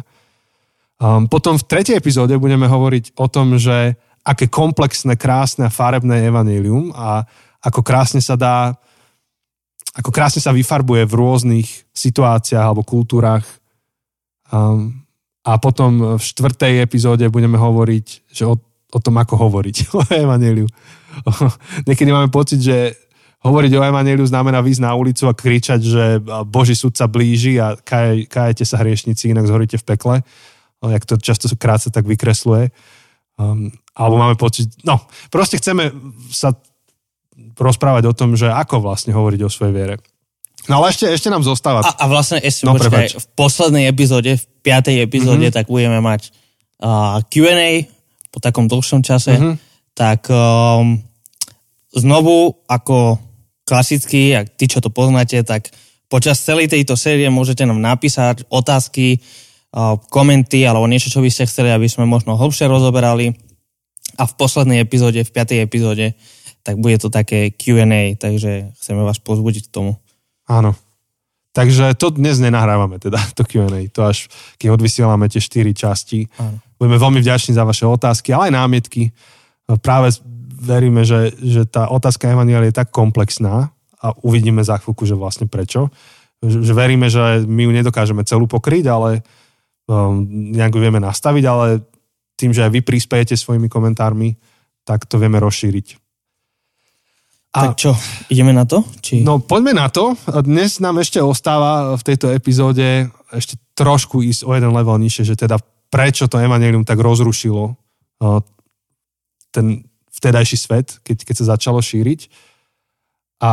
Um, 0.96 1.28
potom 1.28 1.60
v 1.60 1.68
tretej 1.68 2.00
epizóde 2.00 2.40
budeme 2.40 2.72
hovoriť 2.72 3.20
o 3.20 3.28
tom, 3.28 3.60
že 3.60 4.00
aké 4.24 4.48
komplexné, 4.48 5.20
krásne 5.20 5.68
a 5.68 5.76
farebné 5.76 6.24
je 6.24 6.28
evanílium 6.32 6.96
a 6.96 7.28
ako 7.60 7.84
krásne 7.84 8.24
sa 8.24 8.40
dá 8.40 8.80
ako 9.96 10.12
krásne 10.12 10.44
sa 10.44 10.52
vyfarbuje 10.52 11.08
v 11.08 11.18
rôznych 11.18 11.68
situáciách 11.96 12.66
alebo 12.68 12.84
kultúrach. 12.84 13.48
Um, 14.52 15.08
a 15.46 15.56
potom 15.62 16.18
v 16.18 16.22
štvrtej 16.22 16.84
epizóde 16.84 17.30
budeme 17.32 17.56
hovoriť 17.56 18.08
že 18.28 18.44
o, 18.44 18.60
o 18.92 19.00
tom, 19.00 19.16
ako 19.16 19.40
hovoriť 19.48 19.76
o 19.98 20.02
Evangeliu. 20.12 20.68
Niekedy 21.88 22.10
máme 22.12 22.28
pocit, 22.28 22.60
že 22.60 22.98
hovoriť 23.46 23.72
o 23.78 23.86
Evangeliu 23.86 24.26
znamená 24.28 24.60
výjsť 24.60 24.84
na 24.84 24.92
ulicu 24.98 25.32
a 25.32 25.38
kričať, 25.38 25.80
že 25.80 26.04
Boží 26.44 26.76
súd 26.76 26.98
sa 26.98 27.08
blíži 27.08 27.62
a 27.62 27.78
kaj, 27.80 28.28
kajete 28.28 28.66
sa 28.68 28.82
hriešnici, 28.82 29.32
inak 29.32 29.48
zhoríte 29.48 29.80
v 29.80 29.88
pekle. 29.96 30.16
Jak 30.86 31.08
to 31.08 31.16
často 31.18 31.50
krát 31.56 31.80
sa 31.82 31.90
tak 31.90 32.04
vykresluje. 32.06 32.70
Um, 33.36 33.72
alebo 33.96 34.16
máme 34.20 34.36
pocit, 34.36 34.72
no, 34.84 35.00
proste 35.32 35.60
chceme 35.60 35.92
sa 36.32 36.56
rozprávať 37.56 38.04
o 38.12 38.14
tom, 38.16 38.36
že 38.40 38.48
ako 38.48 38.84
vlastne 38.84 39.12
hovoriť 39.12 39.42
o 39.44 39.50
svojej 39.52 39.74
viere. 39.76 39.96
No 40.66 40.82
ale 40.82 40.90
ešte, 40.92 41.06
ešte 41.06 41.30
nám 41.30 41.46
zostáva. 41.46 41.86
A, 41.86 41.94
a 41.94 42.06
vlastne 42.10 42.42
ešte, 42.42 42.66
no, 42.66 42.74
počkaj, 42.74 43.22
v 43.22 43.28
poslednej 43.38 43.86
epizóde, 43.86 44.42
v 44.42 44.46
piatej 44.66 45.06
epizóde, 45.06 45.50
mm-hmm. 45.50 45.58
tak 45.62 45.70
budeme 45.70 46.02
mať 46.02 46.34
uh, 46.82 47.22
Q&A 47.30 47.86
po 48.34 48.42
takom 48.42 48.66
dlhšom 48.66 49.06
čase, 49.06 49.38
mm-hmm. 49.38 49.56
tak 49.94 50.26
um, 50.34 50.98
znovu 51.94 52.66
ako 52.66 53.22
klasicky, 53.66 54.34
ak 54.34 54.58
ty, 54.58 54.66
čo 54.66 54.82
to 54.82 54.90
poznáte, 54.90 55.38
tak 55.46 55.70
počas 56.10 56.42
celej 56.42 56.74
tejto 56.74 56.98
série 56.98 57.30
môžete 57.30 57.66
nám 57.66 57.78
napísať 57.78 58.50
otázky, 58.50 59.22
uh, 59.22 60.02
komenty 60.10 60.66
alebo 60.66 60.90
niečo, 60.90 61.14
čo 61.14 61.22
by 61.22 61.30
ste 61.30 61.46
chceli, 61.46 61.70
aby 61.70 61.86
sme 61.86 62.10
možno 62.10 62.42
hlbšie 62.42 62.66
rozoberali. 62.66 63.38
A 64.16 64.24
v 64.24 64.34
poslednej 64.40 64.80
epizóde, 64.80 65.28
v 65.28 65.34
piatej 65.34 65.60
epizóde, 65.62 66.16
tak 66.66 66.82
bude 66.82 66.98
to 66.98 67.14
také 67.14 67.54
Q&A, 67.54 68.18
takže 68.18 68.74
chceme 68.82 69.06
vás 69.06 69.22
pozbudiť 69.22 69.70
k 69.70 69.74
tomu. 69.74 70.02
Áno. 70.50 70.74
Takže 71.54 71.94
to 71.94 72.10
dnes 72.10 72.42
nenahrávame, 72.42 72.98
teda 72.98 73.22
to 73.38 73.46
Q&A. 73.46 73.86
To 73.94 74.10
až, 74.10 74.26
keď 74.58 74.74
odvysielame 74.74 75.30
tie 75.30 75.38
štyri 75.38 75.78
časti. 75.78 76.26
Áno. 76.42 76.58
Budeme 76.82 76.98
veľmi 76.98 77.20
vďační 77.22 77.54
za 77.54 77.64
vaše 77.64 77.86
otázky, 77.86 78.34
ale 78.34 78.50
aj 78.50 78.58
námietky. 78.58 79.14
Práve 79.80 80.18
veríme, 80.58 81.06
že, 81.06 81.38
že 81.38 81.70
tá 81.70 81.88
otázka 81.88 82.28
Emanuel 82.28 82.66
je 82.68 82.74
tak 82.74 82.90
komplexná 82.90 83.70
a 84.02 84.08
uvidíme 84.26 84.66
za 84.66 84.82
chvíľku, 84.82 85.06
že 85.06 85.14
vlastne 85.14 85.46
prečo. 85.46 85.94
Že, 86.42 86.74
veríme, 86.76 87.08
že 87.08 87.46
my 87.46 87.70
ju 87.70 87.72
nedokážeme 87.72 88.26
celú 88.28 88.50
pokryť, 88.50 88.90
ale 88.92 89.24
um, 89.88 90.26
nejak 90.52 90.76
ju 90.76 90.82
vieme 90.82 91.00
nastaviť, 91.00 91.44
ale 91.48 91.86
tým, 92.36 92.52
že 92.52 92.68
aj 92.68 92.72
vy 92.74 92.82
prispejete 92.84 93.40
svojimi 93.40 93.72
komentármi, 93.72 94.36
tak 94.84 95.08
to 95.08 95.16
vieme 95.16 95.40
rozšíriť. 95.40 96.05
A, 97.56 97.72
tak 97.72 97.80
čo, 97.80 97.96
ideme 98.28 98.52
na 98.52 98.68
to? 98.68 98.84
Či... 99.00 99.24
No 99.24 99.40
poďme 99.40 99.72
na 99.72 99.88
to. 99.88 100.12
Dnes 100.44 100.84
nám 100.84 101.00
ešte 101.00 101.24
ostáva 101.24 101.96
v 101.96 102.04
tejto 102.04 102.28
epizóde 102.36 103.08
ešte 103.32 103.56
trošku 103.80 104.20
ísť 104.20 104.44
o 104.44 104.52
jeden 104.52 104.76
level 104.76 105.00
nižšie, 105.00 105.24
že 105.24 105.40
teda 105.40 105.56
prečo 105.88 106.28
to 106.28 106.36
Evangelium 106.36 106.84
tak 106.84 107.00
rozrušilo 107.00 107.80
ten 109.56 109.88
vtedajší 110.12 110.58
svet, 110.60 111.00
keď, 111.00 111.18
keď 111.24 111.36
sa 111.40 111.56
začalo 111.56 111.80
šíriť. 111.80 112.28
A 113.40 113.52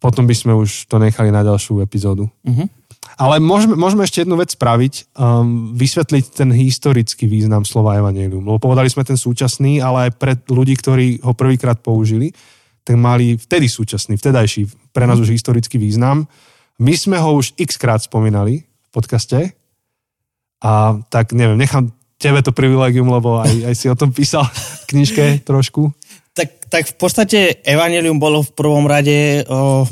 potom 0.00 0.28
by 0.28 0.36
sme 0.36 0.52
už 0.56 0.84
to 0.88 1.00
nechali 1.00 1.32
na 1.32 1.40
ďalšiu 1.40 1.80
epizódu. 1.80 2.28
Uh-huh. 2.44 2.68
Ale 3.16 3.40
môžeme, 3.40 3.76
môžeme 3.76 4.04
ešte 4.04 4.24
jednu 4.24 4.36
vec 4.40 4.52
spraviť, 4.52 5.12
um, 5.16 5.76
vysvetliť 5.76 6.24
ten 6.36 6.48
historický 6.52 7.28
význam 7.28 7.64
slova 7.64 7.96
Evangelium. 7.96 8.44
Lebo 8.44 8.60
povedali 8.60 8.88
sme 8.88 9.04
ten 9.04 9.16
súčasný, 9.16 9.80
ale 9.80 10.08
aj 10.08 10.10
pre 10.16 10.32
ľudí, 10.48 10.76
ktorí 10.76 11.20
ho 11.24 11.36
prvýkrát 11.36 11.80
použili 11.80 12.32
tak 12.90 12.98
mali 12.98 13.38
vtedy 13.38 13.70
súčasný, 13.70 14.18
vtedajší, 14.18 14.90
pre 14.90 15.06
nás 15.06 15.22
mhm. 15.22 15.30
už 15.30 15.30
historický 15.30 15.78
význam. 15.78 16.26
My 16.82 16.98
sme 16.98 17.22
ho 17.22 17.38
už 17.38 17.54
x 17.54 17.78
krát 17.78 18.02
spomínali 18.02 18.66
v 18.66 18.88
podcaste 18.90 19.54
a 20.58 20.98
tak 21.06 21.30
neviem, 21.30 21.54
nechám 21.54 21.94
tebe 22.18 22.42
to 22.42 22.50
privilegium, 22.50 23.06
lebo 23.06 23.38
aj, 23.38 23.70
aj 23.70 23.74
si 23.78 23.86
o 23.86 23.94
tom 23.94 24.10
písal 24.10 24.42
v 24.42 24.84
knižke 24.90 25.24
trošku. 25.48 25.94
Tak, 26.34 26.66
tak 26.66 26.84
v 26.90 26.96
podstate 26.98 27.38
Evangelium 27.62 28.18
bolo 28.18 28.42
v 28.42 28.50
prvom 28.58 28.90
rade, 28.90 29.46
o, 29.46 29.86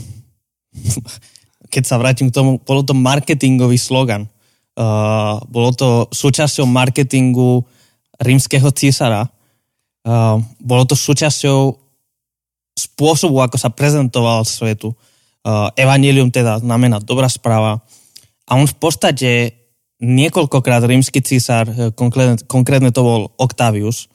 keď 1.70 1.82
sa 1.86 2.02
vrátim 2.02 2.34
k 2.34 2.34
tomu, 2.34 2.58
bolo 2.58 2.82
to 2.82 2.98
marketingový 2.98 3.78
slogan. 3.78 4.26
Uh, 4.78 5.42
bolo 5.50 5.74
to 5.74 6.06
súčasťou 6.10 6.66
marketingu 6.66 7.66
rímskeho 8.22 8.70
císara. 8.70 9.26
Uh, 10.06 10.38
bolo 10.62 10.86
to 10.86 10.94
súčasťou 10.94 11.87
spôsobu, 12.78 13.42
ako 13.42 13.58
sa 13.58 13.74
prezentoval 13.74 14.46
svetu. 14.46 14.94
Uh, 15.42 15.66
Evangelium 15.74 16.30
teda 16.30 16.62
znamená 16.62 17.02
dobrá 17.02 17.26
správa. 17.26 17.82
A 18.46 18.54
on 18.54 18.70
v 18.70 18.76
podstate 18.78 19.30
niekoľkokrát 19.98 20.86
rímsky 20.86 21.18
císar, 21.18 21.66
uh, 21.66 21.90
konkrétne, 22.46 22.94
to 22.94 23.02
bol 23.02 23.34
Octavius, 23.34 24.06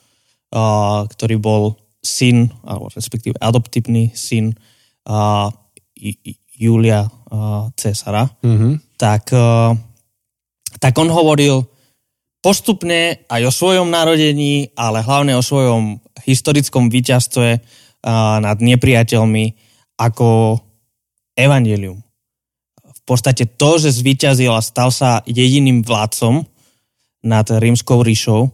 uh, 0.56 1.04
ktorý 1.12 1.36
bol 1.36 1.64
syn, 2.00 2.48
alebo 2.64 2.88
respektíve 2.92 3.36
adoptívny 3.40 4.16
syn 4.16 4.56
uh, 5.08 5.52
Julia 6.54 7.08
Cesara, 7.74 8.30
mm-hmm. 8.30 8.94
tak, 9.00 9.34
tak 10.78 10.94
on 11.02 11.10
hovoril 11.10 11.66
postupne 12.44 13.24
aj 13.26 13.42
o 13.48 13.56
svojom 13.56 13.88
narodení, 13.88 14.70
ale 14.76 15.00
hlavne 15.00 15.34
o 15.34 15.42
svojom 15.42 15.98
historickom 16.28 16.92
víťazstve 16.92 17.64
nad 18.40 18.58
nepriateľmi 18.60 19.56
ako 19.96 20.60
evanelium. 21.40 22.04
V 22.84 23.02
podstate 23.08 23.48
to, 23.48 23.80
že 23.80 24.00
zvíťazil 24.00 24.52
a 24.52 24.64
stal 24.64 24.92
sa 24.92 25.24
jediným 25.24 25.84
vládcom 25.84 26.44
nad 27.24 27.48
rímskou 27.48 28.04
ríšou, 28.04 28.52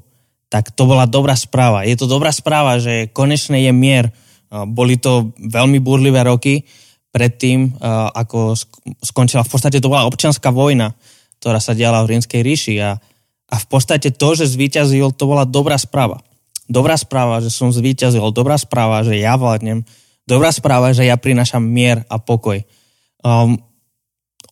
tak 0.49 0.73
to 0.73 0.89
bola 0.89 1.05
dobrá 1.05 1.37
správa. 1.37 1.85
Je 1.85 1.93
to 1.93 2.09
dobrá 2.09 2.33
správa, 2.33 2.81
že 2.81 3.09
konečne 3.13 3.61
je 3.61 3.69
mier. 3.69 4.09
Boli 4.49 4.97
to 4.97 5.33
veľmi 5.37 5.77
burlivé 5.77 6.25
roky 6.25 6.65
predtým, 7.13 7.77
ako 8.13 8.57
skončila. 9.01 9.45
V 9.45 9.51
podstate 9.53 9.77
to 9.81 9.89
bola 9.89 10.09
občianská 10.09 10.49
vojna, 10.49 10.93
ktorá 11.41 11.61
sa 11.61 11.77
diala 11.77 12.01
v 12.05 12.17
rímskej 12.17 12.41
ríši 12.41 12.75
a, 12.81 12.97
a 13.49 13.55
v 13.57 13.65
podstate 13.69 14.13
to, 14.13 14.29
že 14.33 14.49
zvíťazil, 14.49 15.13
to 15.13 15.23
bola 15.29 15.45
dobrá 15.45 15.77
správa. 15.77 16.21
Dobrá 16.69 16.93
správa, 16.93 17.41
že 17.41 17.49
som 17.49 17.73
zvíťazil, 17.73 18.21
dobrá 18.29 18.53
správa, 18.61 19.01
že 19.01 19.17
ja 19.17 19.33
vládnem, 19.33 19.81
dobrá 20.29 20.53
správa, 20.53 20.93
že 20.93 21.09
ja 21.09 21.17
prinášam 21.17 21.65
mier 21.65 22.05
a 22.05 22.21
pokoj. 22.21 22.61
Um, 23.25 23.57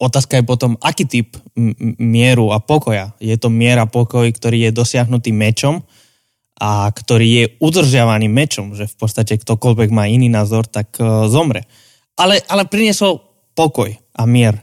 otázka 0.01 0.41
je 0.41 0.49
potom, 0.49 0.81
aký 0.81 1.05
typ 1.05 1.37
mieru 2.01 2.49
a 2.49 2.57
pokoja. 2.57 3.13
Je 3.21 3.37
to 3.37 3.53
mier 3.53 3.77
a 3.77 3.85
pokoj, 3.85 4.25
ktorý 4.25 4.65
je 4.65 4.71
dosiahnutý 4.73 5.29
mečom 5.29 5.85
a 6.57 6.89
ktorý 6.89 7.27
je 7.29 7.45
udržiavaný 7.61 8.25
mečom, 8.33 8.73
že 8.73 8.89
v 8.89 8.95
podstate 8.97 9.37
ktokoľvek 9.37 9.93
má 9.93 10.09
iný 10.09 10.25
názor, 10.25 10.65
tak 10.65 10.97
uh, 10.97 11.29
zomre. 11.29 11.69
Ale, 12.17 12.41
ale 12.49 12.65
priniesol 12.65 13.21
pokoj 13.53 13.93
a 13.93 14.25
mier 14.25 14.57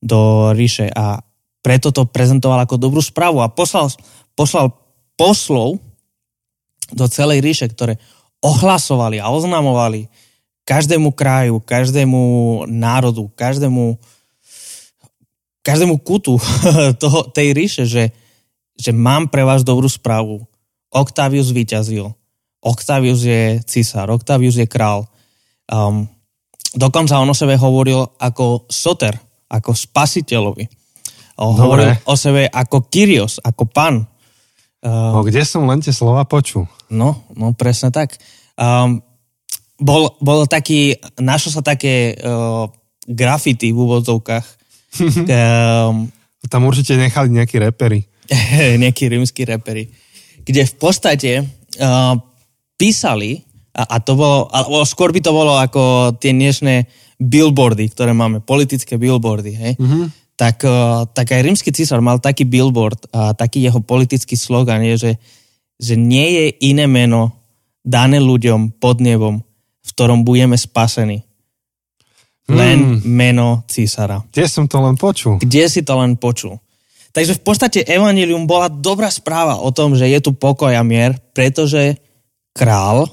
do 0.00 0.52
ríše 0.56 0.88
a 0.88 1.20
preto 1.60 1.92
to 1.92 2.08
prezentoval 2.08 2.64
ako 2.64 2.80
dobrú 2.80 3.00
správu 3.00 3.44
a 3.44 3.52
poslal, 3.52 3.92
poslal 4.36 4.72
poslov 5.16 5.80
do 6.92 7.08
celej 7.08 7.40
ríše, 7.40 7.70
ktoré 7.70 7.96
ohlasovali 8.44 9.22
a 9.22 9.32
oznamovali 9.32 10.10
každému 10.64 11.12
kraju, 11.12 11.60
každému 11.60 12.20
národu, 12.68 13.28
každému, 13.36 14.00
každému 15.64 15.94
kutu 16.00 16.40
toho, 17.02 17.28
tej 17.32 17.52
ríše, 17.52 17.84
že, 17.84 18.12
že 18.76 18.90
mám 18.92 19.28
pre 19.28 19.44
vás 19.44 19.64
dobrú 19.64 19.88
správu. 19.88 20.44
Octavius 20.92 21.52
vyťazil. 21.52 22.12
Octavius 22.64 23.20
je 23.28 23.60
císar, 23.68 24.08
Octavius 24.08 24.56
je 24.56 24.64
král. 24.64 25.04
Um, 25.68 26.08
dokonca 26.72 27.20
on 27.20 27.28
o 27.28 27.36
sebe 27.36 27.60
hovoril 27.60 28.00
ako 28.16 28.64
soter, 28.72 29.12
ako 29.52 29.76
spasiteľovi. 29.76 30.64
Hovoril 31.34 31.92
o 32.08 32.14
sebe 32.16 32.48
ako 32.48 32.88
Kyrios, 32.88 33.36
ako 33.42 33.68
pán. 33.68 34.06
Uh, 34.84 35.16
no 35.16 35.24
kde 35.24 35.40
som 35.48 35.64
len 35.64 35.80
tie 35.80 35.96
slova 35.96 36.28
počul? 36.28 36.68
No, 36.92 37.24
no 37.32 37.56
presne 37.56 37.88
tak. 37.88 38.20
Um, 38.60 39.00
bol, 39.80 40.12
bol 40.20 40.44
taký, 40.44 41.00
našlo 41.16 41.56
sa 41.56 41.64
také 41.64 42.12
uh, 42.20 42.68
grafity 43.08 43.72
v 43.72 43.80
úvodzovkách. 43.80 44.46
um, 45.00 46.04
Tam 46.52 46.68
určite 46.68 47.00
nechali 47.00 47.32
nejakí 47.32 47.56
repery. 47.56 48.04
nejakí 48.84 49.08
rímsky 49.08 49.48
repery. 49.48 49.88
Kde 50.44 50.68
v 50.68 50.74
podstate 50.76 51.32
uh, 51.80 52.14
písali, 52.76 53.40
a, 53.72 53.88
a 53.88 54.04
to 54.04 54.12
bolo, 54.20 54.52
alebo 54.52 54.84
skôr 54.84 55.08
by 55.16 55.20
to 55.24 55.32
bolo 55.32 55.56
ako 55.56 56.12
tie 56.20 56.36
dnešné 56.36 56.84
billboardy, 57.16 57.88
ktoré 57.88 58.12
máme, 58.12 58.44
politické 58.44 59.00
billboardy, 59.00 59.52
hej? 59.56 59.72
Mm-hmm 59.80 60.23
tak, 60.34 60.66
eh, 60.66 61.00
tak 61.14 61.26
aj 61.30 61.40
rímsky 61.42 61.70
císar 61.70 62.02
mal 62.02 62.18
taký 62.18 62.46
billboard 62.46 63.10
a 63.14 63.34
taký 63.34 63.62
jeho 63.62 63.78
politický 63.78 64.34
slogan 64.34 64.82
je, 64.82 64.94
že, 64.98 65.12
že 65.78 65.94
nie 65.94 66.26
je 66.30 66.46
iné 66.70 66.86
meno 66.90 67.34
dané 67.84 68.18
ľuďom 68.18 68.80
pod 68.80 68.98
nebom, 68.98 69.44
v 69.84 69.88
ktorom 69.94 70.24
budeme 70.24 70.58
spasení. 70.58 71.22
len 72.44 73.00
meno 73.08 73.64
císara. 73.72 74.20
Kde 74.28 74.44
som 74.44 74.68
to 74.68 74.76
len 74.76 75.00
počul? 75.00 75.40
Kde 75.40 75.64
si 75.64 75.80
to 75.80 75.96
len 75.96 76.12
počul? 76.20 76.60
Takže 77.16 77.40
v 77.40 77.42
podstate 77.46 77.80
Evangelium 77.88 78.44
bola 78.44 78.68
dobrá 78.68 79.08
správa 79.08 79.56
o 79.64 79.72
tom, 79.72 79.96
že 79.96 80.10
je 80.12 80.20
tu 80.20 80.36
pokoj 80.36 80.68
a 80.68 80.84
mier, 80.84 81.16
pretože 81.32 81.96
král, 82.52 83.08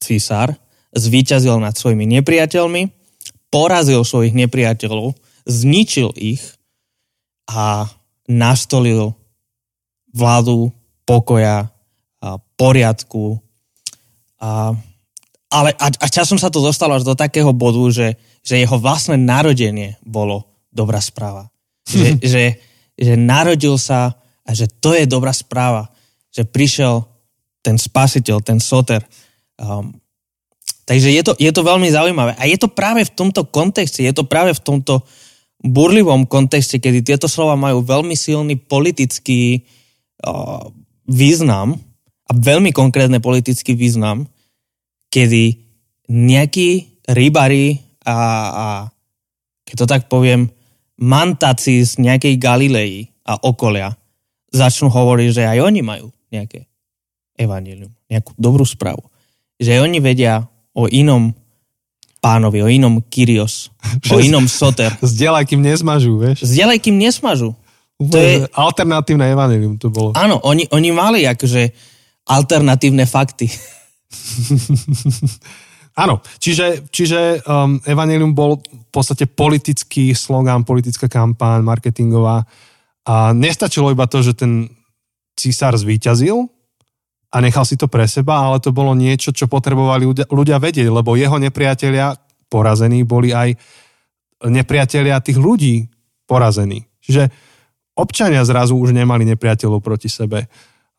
císar, 0.00 0.56
zvíťazil 0.96 1.60
nad 1.60 1.76
svojimi 1.76 2.08
nepriateľmi, 2.08 2.88
porazil 3.52 4.00
svojich 4.00 4.32
nepriateľov, 4.32 5.12
zničil 5.44 6.16
ich 6.16 6.40
a 7.50 7.90
nastolil 8.30 9.10
vládu 10.14 10.70
pokoja, 11.02 11.66
a 12.22 12.38
poriadku. 12.54 13.42
A, 14.38 14.70
ale 15.50 15.74
a, 15.74 15.86
a 15.90 16.06
časom 16.06 16.38
sa 16.38 16.46
to 16.46 16.62
dostalo 16.62 16.94
až 16.94 17.02
do 17.02 17.18
takého 17.18 17.50
bodu, 17.50 17.82
že, 17.90 18.08
že 18.46 18.62
jeho 18.62 18.78
vlastné 18.78 19.18
narodenie 19.18 19.98
bolo 20.06 20.46
dobrá 20.70 21.02
správa. 21.02 21.50
Že, 21.90 22.08
že, 22.32 22.44
že 22.94 23.12
narodil 23.18 23.74
sa 23.80 24.14
a 24.46 24.50
že 24.54 24.70
to 24.70 24.94
je 24.94 25.10
dobrá 25.10 25.34
správa. 25.34 25.90
Že 26.30 26.46
prišiel 26.46 26.94
ten 27.66 27.76
spasiteľ, 27.76 28.38
ten 28.40 28.62
soter. 28.62 29.02
Um, 29.58 29.90
takže 30.86 31.10
je 31.10 31.22
to, 31.26 31.32
je 31.36 31.50
to 31.50 31.66
veľmi 31.66 31.90
zaujímavé. 31.90 32.38
A 32.38 32.46
je 32.46 32.56
to 32.56 32.70
práve 32.70 33.02
v 33.04 33.12
tomto 33.12 33.42
kontexte, 33.50 34.06
je 34.06 34.14
to 34.14 34.24
práve 34.24 34.54
v 34.54 34.62
tomto 34.62 35.02
burlivom 35.60 36.24
kontexte, 36.24 36.80
kedy 36.80 37.04
tieto 37.04 37.28
slova 37.28 37.56
majú 37.56 37.84
veľmi 37.84 38.16
silný 38.16 38.56
politický 38.56 39.64
význam 41.04 41.76
a 42.28 42.30
veľmi 42.32 42.70
konkrétne 42.72 43.20
politický 43.20 43.76
význam, 43.76 44.28
kedy 45.10 45.58
nejakí 46.08 47.00
rybári 47.10 47.82
a, 48.06 48.16
a 48.50 48.66
keď 49.66 49.76
to 49.84 49.86
tak 49.86 50.02
poviem, 50.06 50.50
mantáci 51.00 51.82
z 51.82 51.98
nejakej 51.98 52.36
Galilei 52.36 53.08
a 53.24 53.40
okolia 53.40 53.96
začnú 54.50 54.90
hovoriť, 54.90 55.28
že 55.30 55.42
aj 55.46 55.58
oni 55.62 55.80
majú 55.80 56.12
nejaké 56.30 56.66
evanilium, 57.38 57.94
nejakú 58.10 58.36
dobrú 58.36 58.66
správu. 58.66 59.00
Že 59.56 59.78
aj 59.78 59.80
oni 59.86 59.98
vedia 60.02 60.44
o 60.74 60.86
inom 60.86 61.32
pánovi, 62.20 62.60
o 62.62 62.68
inom 62.68 63.00
Kyrios, 63.08 63.72
o 64.14 64.20
inom 64.20 64.46
Soter. 64.46 64.92
Zdieľaj, 65.00 65.48
kým 65.48 65.64
nesmažú, 65.64 66.20
vieš? 66.20 66.44
Zdieľaj, 66.46 66.78
kým 66.84 66.96
nesmažú. 67.00 67.56
To 68.00 68.16
je... 68.16 68.48
Alternatívne 68.56 69.28
evanilium 69.28 69.76
to 69.76 69.92
bolo. 69.92 70.16
Áno, 70.16 70.40
oni, 70.40 70.64
oni 70.72 70.88
mali 70.88 71.28
akože 71.28 71.68
alternatívne 72.32 73.04
fakty. 73.04 73.48
Áno, 76.00 76.24
čiže, 76.40 76.88
čiže 76.88 77.44
um, 77.44 77.76
Evangelium 77.84 78.32
bol 78.32 78.62
v 78.62 78.88
podstate 78.88 79.28
politický 79.28 80.16
slogán, 80.16 80.64
politická 80.64 81.10
kampáň, 81.10 81.60
marketingová 81.60 82.46
a 83.04 83.34
nestačilo 83.36 83.92
iba 83.92 84.08
to, 84.08 84.24
že 84.24 84.38
ten 84.38 84.70
císar 85.36 85.76
zvíťazil, 85.76 86.48
a 87.30 87.36
nechal 87.38 87.62
si 87.62 87.78
to 87.78 87.86
pre 87.86 88.10
seba, 88.10 88.42
ale 88.42 88.58
to 88.58 88.74
bolo 88.74 88.90
niečo, 88.98 89.30
čo 89.30 89.46
potrebovali 89.46 90.02
ľudia, 90.02 90.26
ľudia 90.26 90.58
vedieť, 90.58 90.90
lebo 90.90 91.14
jeho 91.14 91.38
nepriatelia 91.38 92.18
porazení 92.50 93.06
boli 93.06 93.30
aj 93.30 93.54
nepriatelia 94.50 95.22
tých 95.22 95.38
ľudí 95.38 95.86
porazení. 96.26 96.90
Čiže 96.98 97.30
občania 97.94 98.42
zrazu 98.42 98.74
už 98.74 98.90
nemali 98.90 99.22
nepriateľov 99.30 99.78
proti 99.78 100.10
sebe. 100.10 100.50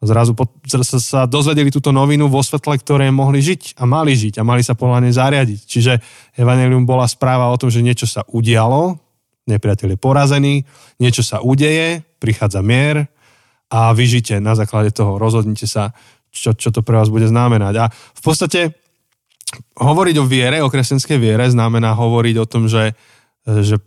Zrazu 0.02 0.34
po, 0.34 0.50
sa 0.82 1.30
dozvedeli 1.30 1.70
túto 1.70 1.94
novinu 1.94 2.26
vo 2.26 2.42
svetle, 2.42 2.74
ktoré 2.82 3.14
mohli 3.14 3.38
žiť 3.38 3.78
a 3.78 3.86
mali 3.86 4.18
žiť 4.18 4.42
a 4.42 4.48
mali 4.48 4.66
sa 4.66 4.74
podľa 4.74 5.06
nej 5.06 5.14
zariadiť. 5.14 5.60
Čiže 5.62 5.94
Evangelium 6.42 6.90
bola 6.90 7.06
správa 7.06 7.54
o 7.54 7.60
tom, 7.60 7.70
že 7.70 7.86
niečo 7.86 8.10
sa 8.10 8.26
udialo, 8.26 8.98
nepriateľ 9.46 9.94
je 9.94 10.00
porazený, 10.02 10.56
niečo 10.98 11.22
sa 11.22 11.38
udeje, 11.46 12.02
prichádza 12.18 12.66
mier 12.66 13.14
a 13.70 13.94
vyžite 13.94 14.42
na 14.42 14.58
základe 14.58 14.90
toho, 14.90 15.22
rozhodnite 15.22 15.70
sa, 15.70 15.94
čo, 16.32 16.56
čo 16.56 16.72
to 16.72 16.82
pre 16.82 16.96
vás 16.98 17.12
bude 17.12 17.28
znamenať. 17.28 17.74
A 17.78 17.86
v 17.92 18.22
podstate 18.24 18.76
hovoriť 19.76 20.16
o 20.18 20.26
viere, 20.26 20.64
o 20.64 20.72
kresťanskej 20.72 21.18
viere, 21.20 21.44
znamená 21.52 21.92
hovoriť 21.92 22.36
o 22.40 22.50
tom, 22.50 22.72
že, 22.72 22.96
že 23.44 23.78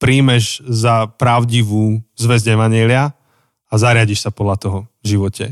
príjmeš 0.00 0.64
za 0.64 1.10
pravdivú 1.20 2.00
zväzť 2.16 2.56
Evanielia 2.56 3.12
a 3.68 3.74
zariadiš 3.76 4.24
sa 4.24 4.30
podľa 4.32 4.56
toho 4.56 4.78
v 5.04 5.06
živote. 5.16 5.46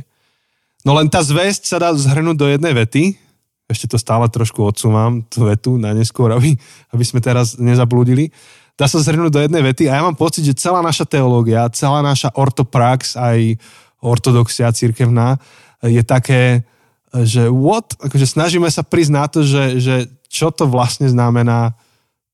No 0.86 0.96
len 0.96 1.10
tá 1.10 1.20
zväzť 1.20 1.68
sa 1.68 1.76
dá 1.82 1.90
zhrnúť 1.92 2.36
do 2.38 2.46
jednej 2.48 2.72
vety, 2.72 3.18
ešte 3.66 3.90
to 3.90 3.98
stále 3.98 4.22
trošku 4.30 4.62
odsúvam, 4.62 5.26
tú 5.26 5.50
vetu 5.50 5.74
na 5.74 5.90
neskôr, 5.90 6.30
aby, 6.30 6.54
aby 6.94 7.04
sme 7.04 7.18
teraz 7.18 7.58
nezablúdili. 7.58 8.30
Dá 8.78 8.86
sa 8.86 9.02
zhrnúť 9.02 9.32
do 9.34 9.42
jednej 9.42 9.66
vety 9.66 9.90
a 9.90 9.98
ja 9.98 10.02
mám 10.06 10.14
pocit, 10.14 10.46
že 10.46 10.54
celá 10.54 10.78
naša 10.78 11.02
teológia, 11.02 11.66
celá 11.74 11.98
naša 12.06 12.30
ortoprax, 12.38 13.18
aj 13.18 13.58
ortodoxia 13.98 14.70
církevná, 14.70 15.42
je 15.88 16.02
také, 16.02 16.66
že 17.12 17.48
what? 17.48 17.96
Akože 18.02 18.26
snažíme 18.28 18.68
sa 18.68 18.84
prísť 18.84 19.12
na 19.12 19.24
to, 19.30 19.40
že, 19.46 19.80
že 19.80 19.96
čo 20.26 20.52
to 20.52 20.68
vlastne 20.68 21.08
znamená 21.08 21.78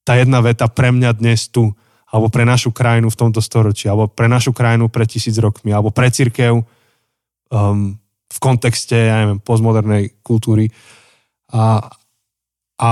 tá 0.02 0.18
jedna 0.18 0.42
veta 0.42 0.66
pre 0.66 0.90
mňa 0.90 1.10
dnes 1.14 1.46
tu, 1.46 1.70
alebo 2.12 2.28
pre 2.28 2.44
našu 2.44 2.74
krajinu 2.74 3.08
v 3.08 3.18
tomto 3.18 3.40
storočí, 3.40 3.86
alebo 3.86 4.10
pre 4.10 4.26
našu 4.26 4.50
krajinu 4.52 4.90
pred 4.90 5.08
tisíc 5.08 5.38
rokmi, 5.38 5.70
alebo 5.70 5.94
pre 5.94 6.10
církev 6.10 6.60
um, 6.60 7.96
v 8.32 8.38
kontexte, 8.40 8.96
ja 8.96 9.22
neviem, 9.22 9.40
postmodernej 9.40 10.18
kultúry. 10.24 10.72
A, 11.52 11.88
a 12.80 12.90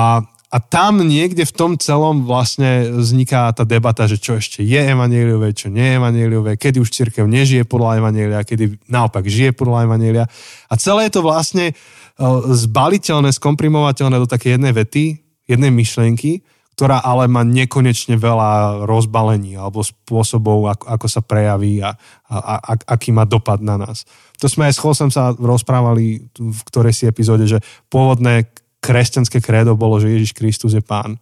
a 0.50 0.58
tam 0.58 1.06
niekde 1.06 1.46
v 1.46 1.54
tom 1.54 1.72
celom 1.78 2.26
vlastne 2.26 2.90
vzniká 2.90 3.54
tá 3.54 3.62
debata, 3.62 4.10
že 4.10 4.18
čo 4.18 4.34
ešte 4.34 4.66
je 4.66 4.82
evaníliové, 4.82 5.54
čo 5.54 5.70
nie 5.70 5.94
je 5.94 5.96
evaníliové, 6.02 6.58
kedy 6.58 6.82
už 6.82 6.90
církev 6.90 7.22
nežije 7.22 7.62
podľa 7.62 8.02
evanília, 8.02 8.42
kedy 8.42 8.82
naopak 8.90 9.30
žije 9.30 9.54
podľa 9.54 9.86
evanília. 9.86 10.24
A 10.66 10.74
celé 10.74 11.06
je 11.06 11.14
to 11.14 11.22
vlastne 11.22 11.70
e, 11.70 11.74
zbaliteľné, 12.50 13.30
skomprimovateľné 13.30 14.18
do 14.18 14.26
také 14.26 14.58
jednej 14.58 14.74
vety, 14.74 15.22
jednej 15.46 15.70
myšlienky, 15.70 16.42
ktorá 16.74 16.98
ale 16.98 17.30
má 17.30 17.46
nekonečne 17.46 18.18
veľa 18.18 18.82
rozbalení 18.90 19.54
alebo 19.54 19.86
spôsobov, 19.86 20.66
ako, 20.66 20.84
ako 20.98 21.06
sa 21.06 21.22
prejaví 21.22 21.78
a, 21.78 21.94
a, 22.26 22.56
a 22.58 22.72
aký 22.98 23.14
má 23.14 23.22
dopad 23.22 23.62
na 23.62 23.78
nás. 23.78 24.02
To 24.42 24.50
sme 24.50 24.66
aj 24.66 24.74
s 24.74 24.82
Chosem 24.82 25.14
sa 25.14 25.30
rozprávali 25.36 26.26
v 26.34 26.60
ktorej 26.66 26.96
si 26.96 27.04
epizóde, 27.06 27.46
že 27.46 27.62
pôvodné 27.86 28.50
kresťanské 28.80 29.38
krédo 29.44 29.76
bolo, 29.76 30.00
že 30.00 30.12
Ježiš 30.12 30.32
Kristus 30.32 30.72
je 30.72 30.82
pán. 30.82 31.20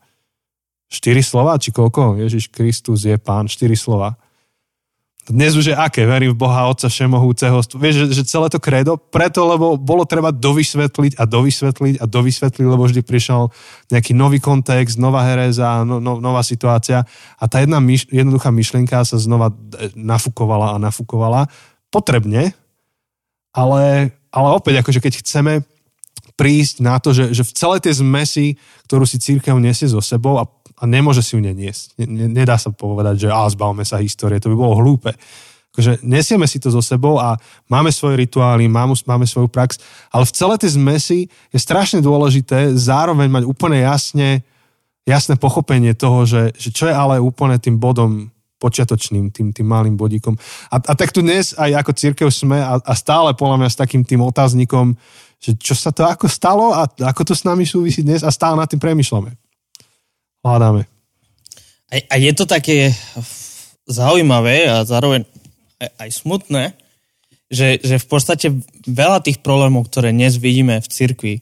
Štyri 0.88 1.20
slova, 1.20 1.60
či 1.60 1.74
koľko? 1.74 2.16
Ježiš 2.16 2.48
Kristus 2.48 3.04
je 3.04 3.18
pán, 3.20 3.50
štyri 3.50 3.76
slova. 3.76 4.16
Dnes 5.28 5.52
už 5.52 5.68
je 5.68 5.76
aké? 5.76 6.08
Verím 6.08 6.32
v 6.32 6.40
Boha 6.40 6.72
Otca 6.72 6.88
Všemohúceho. 6.88 7.60
Vieš, 7.76 7.94
že, 8.00 8.06
že 8.16 8.22
celé 8.24 8.48
to 8.48 8.56
kredo, 8.56 8.96
preto, 8.96 9.44
lebo 9.44 9.76
bolo 9.76 10.08
treba 10.08 10.32
dovysvetliť 10.32 11.20
a 11.20 11.28
dovysvetliť 11.28 11.94
a 12.00 12.04
dovysvetliť, 12.08 12.64
lebo 12.64 12.88
vždy 12.88 13.04
prišiel 13.04 13.52
nejaký 13.92 14.16
nový 14.16 14.40
kontext, 14.40 14.96
nová 14.96 15.28
hereza, 15.28 15.84
no, 15.84 16.00
no, 16.00 16.16
nová 16.16 16.40
situácia 16.40 17.04
a 17.36 17.44
tá 17.44 17.60
jedna 17.60 17.76
myš, 17.76 18.08
jednoduchá 18.08 18.48
myšlienka 18.48 19.04
sa 19.04 19.20
znova 19.20 19.52
e, 19.52 19.92
nafúkovala 19.92 20.80
a 20.80 20.80
nafúkovala. 20.80 21.44
Potrebne, 21.92 22.56
ale, 23.52 24.16
ale 24.32 24.48
opäť, 24.56 24.80
akože 24.80 25.04
keď 25.04 25.12
chceme 25.20 25.60
prísť 26.38 26.86
na 26.86 27.02
to, 27.02 27.10
že, 27.10 27.34
že 27.34 27.42
v 27.42 27.52
celej 27.58 27.80
tej 27.90 27.94
zmesi, 27.98 28.54
ktorú 28.86 29.02
si 29.02 29.18
církev 29.18 29.58
nesie 29.58 29.90
so 29.90 29.98
sebou 29.98 30.38
a, 30.38 30.46
a 30.78 30.86
nemôže 30.86 31.26
si 31.26 31.34
ju 31.34 31.42
neniesť. 31.42 31.98
Ne, 32.06 32.30
nedá 32.30 32.54
sa 32.54 32.70
povedať, 32.70 33.26
že 33.26 33.28
a 33.34 33.42
zbavme 33.50 33.82
sa 33.82 33.98
histórie, 33.98 34.38
to 34.38 34.54
by 34.54 34.56
bolo 34.56 34.78
hlúpe. 34.78 35.10
Takže 35.74 36.02
nesieme 36.06 36.46
si 36.46 36.62
to 36.62 36.70
so 36.70 36.82
sebou 36.82 37.18
a 37.18 37.38
máme 37.70 37.90
svoje 37.90 38.22
rituály, 38.22 38.70
máme, 38.70 38.94
máme 39.02 39.26
svoju 39.26 39.50
prax, 39.50 39.78
ale 40.14 40.26
v 40.26 40.34
celej 40.34 40.58
tej 40.62 40.70
zmesi 40.78 41.18
je 41.54 41.58
strašne 41.58 41.98
dôležité 42.02 42.74
zároveň 42.74 43.30
mať 43.30 43.44
úplne 43.46 43.82
jasne, 43.82 44.42
jasné 45.06 45.34
pochopenie 45.38 45.94
toho, 45.94 46.26
že, 46.26 46.54
že 46.54 46.70
čo 46.74 46.90
je 46.90 46.94
ale 46.94 47.22
úplne 47.22 47.58
tým 47.62 47.78
bodom 47.78 48.30
počiatočným, 48.58 49.30
tým, 49.30 49.54
tým 49.54 49.66
malým 49.66 49.94
bodíkom. 49.94 50.34
A, 50.74 50.82
a 50.82 50.92
tak 50.98 51.14
tu 51.14 51.22
dnes 51.22 51.54
aj 51.54 51.78
ako 51.78 51.92
církev 51.94 52.28
sme 52.34 52.58
a, 52.58 52.82
a 52.82 52.92
stále 52.98 53.30
podľa 53.38 53.62
mňa 53.62 53.70
s 53.70 53.78
takým 53.78 54.02
tým 54.02 54.18
otáznikom, 54.18 54.98
že 55.38 55.54
čo 55.54 55.74
sa 55.78 55.94
to 55.94 56.02
ako 56.02 56.26
stalo 56.26 56.74
a 56.74 56.86
ako 56.86 57.32
to 57.32 57.34
s 57.34 57.46
nami 57.46 57.62
súvisí 57.62 58.02
dnes 58.02 58.26
a 58.26 58.34
stále 58.34 58.58
nad 58.58 58.66
tým 58.66 58.82
premyšľame. 58.82 59.30
Hľadáme. 60.42 60.82
A, 61.88 61.94
a 62.10 62.14
je 62.20 62.32
to 62.34 62.44
také 62.44 62.92
zaujímavé 63.88 64.68
a 64.68 64.84
zároveň 64.84 65.24
aj, 65.80 65.88
aj 65.96 66.10
smutné, 66.12 66.64
že, 67.48 67.80
že 67.80 67.96
v 67.96 68.06
podstate 68.06 68.46
veľa 68.84 69.24
tých 69.24 69.40
problémov, 69.40 69.88
ktoré 69.88 70.12
dnes 70.12 70.36
vidíme 70.36 70.84
v 70.84 70.88
cirkvi, 70.88 71.34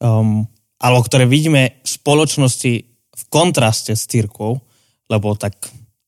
um, 0.00 0.48
alebo 0.80 1.04
ktoré 1.04 1.28
vidíme 1.28 1.82
v 1.84 1.88
spoločnosti 1.88 2.72
v 3.12 3.22
kontraste 3.28 3.92
s 3.92 4.08
církvou, 4.08 4.64
lebo 5.12 5.36
tak 5.36 5.54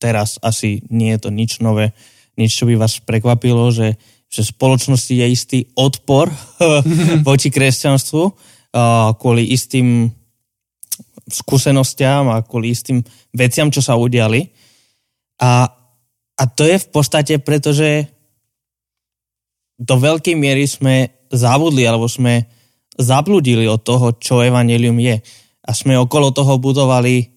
teraz 0.01 0.41
asi 0.41 0.81
nie 0.89 1.13
je 1.15 1.19
to 1.21 1.29
nič 1.29 1.61
nové, 1.61 1.93
nič, 2.35 2.57
čo 2.57 2.65
by 2.65 2.75
vás 2.75 2.99
prekvapilo, 2.99 3.69
že 3.69 3.95
že 4.29 4.41
v 4.43 4.51
spoločnosti 4.51 5.13
je 5.13 5.27
istý 5.29 5.59
odpor 5.77 6.27
voči 7.27 7.49
kresťanstvu 7.53 8.23
kvôli 9.15 9.55
istým 9.55 10.11
skúsenostiam 11.25 12.29
a 12.29 12.43
kvôli 12.45 12.75
istým 12.75 13.01
veciam, 13.33 13.71
čo 13.71 13.81
sa 13.81 13.97
udiali. 13.97 14.51
A, 15.41 15.67
a 16.37 16.43
to 16.51 16.67
je 16.67 16.77
v 16.77 16.87
podstate, 16.91 17.41
pretože 17.41 18.11
do 19.75 19.95
veľkej 19.99 20.35
miery 20.37 20.69
sme 20.69 21.11
zabudli 21.33 21.83
alebo 21.83 22.07
sme 22.07 22.47
zabludili 22.95 23.67
od 23.67 23.83
toho, 23.83 24.15
čo 24.15 24.45
evanelium 24.45 24.95
je. 25.01 25.19
A 25.65 25.71
sme 25.73 25.97
okolo 25.99 26.31
toho 26.31 26.55
budovali 26.61 27.35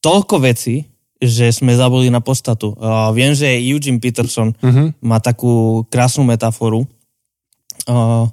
toľko 0.00 0.36
veci, 0.40 0.80
že 1.18 1.50
sme 1.50 1.74
zabudli 1.74 2.14
na 2.14 2.22
podstatu. 2.22 2.78
Uh, 2.78 3.10
viem, 3.10 3.34
že 3.34 3.58
Eugene 3.58 3.98
Peterson 3.98 4.54
uh-huh. 4.54 4.94
má 5.02 5.18
takú 5.18 5.82
krásnu 5.90 6.22
metaforu, 6.22 6.86
uh, 7.90 8.26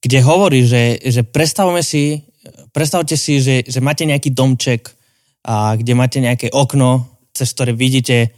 kde 0.00 0.18
hovorí, 0.24 0.64
že, 0.64 1.00
že 1.04 1.20
predstavme 1.20 1.84
si, 1.84 2.24
predstavte 2.72 3.16
si, 3.20 3.44
že, 3.44 3.64
že 3.68 3.84
máte 3.84 4.08
nejaký 4.08 4.32
domček, 4.32 4.96
a 5.46 5.78
kde 5.78 5.94
máte 5.94 6.18
nejaké 6.18 6.50
okno, 6.50 7.06
cez 7.30 7.54
ktoré 7.54 7.70
vidíte 7.70 8.34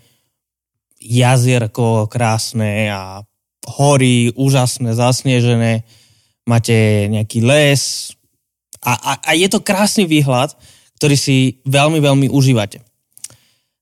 jazierko 1.00 2.04
krásne 2.12 2.92
a 2.92 3.24
hory 3.80 4.28
úžasné, 4.36 4.92
zasnežené, 4.92 5.88
máte 6.44 7.08
nejaký 7.08 7.40
les 7.40 8.12
a, 8.84 8.92
a, 8.92 9.12
a 9.24 9.30
je 9.32 9.48
to 9.48 9.64
krásny 9.64 10.04
výhľad, 10.04 10.52
ktorý 11.00 11.16
si 11.16 11.36
veľmi, 11.64 11.98
veľmi 12.04 12.26
užívate. 12.28 12.84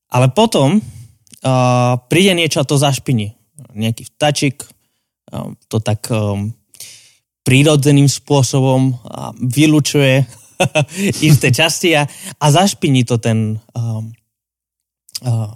Ale 0.07 0.31
potom 0.31 0.79
uh, 0.79 1.93
príde 2.07 2.31
niečo 2.33 2.63
a 2.63 2.67
to 2.67 2.79
zašpiní. 2.79 3.35
Nejaký 3.75 4.07
vtačik 4.15 4.63
uh, 4.63 5.51
to 5.67 5.83
tak 5.83 6.07
um, 6.09 6.55
prírodzeným 7.43 8.07
spôsobom 8.07 8.95
uh, 8.95 9.31
vylučuje 9.39 10.23
isté 11.27 11.51
časti 11.51 11.95
a, 11.95 12.07
a 12.39 12.45
zašpiní 12.51 13.03
to 13.03 13.19
ten 13.19 13.59
um, 13.75 14.11
uh, 15.23 15.51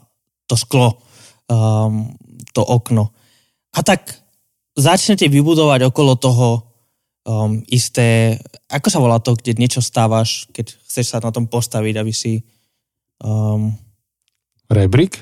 to 0.51 0.55
sklo, 0.59 0.99
um, 1.47 2.11
to 2.51 2.59
okno. 2.59 3.15
A 3.71 3.79
tak 3.87 4.19
začnete 4.75 5.31
vybudovať 5.31 5.87
okolo 5.87 6.19
toho 6.19 6.47
um, 7.23 7.63
isté, 7.71 8.35
ako 8.67 8.87
sa 8.91 8.99
volá 8.99 9.23
to, 9.23 9.31
kde 9.31 9.55
niečo 9.55 9.79
stávaš, 9.79 10.51
keď 10.51 10.75
chceš 10.83 11.15
sa 11.15 11.23
na 11.23 11.31
tom 11.31 11.47
postaviť, 11.47 11.95
aby 11.95 12.11
si... 12.11 12.43
Um, 13.23 13.71
Rebrík? 14.72 15.19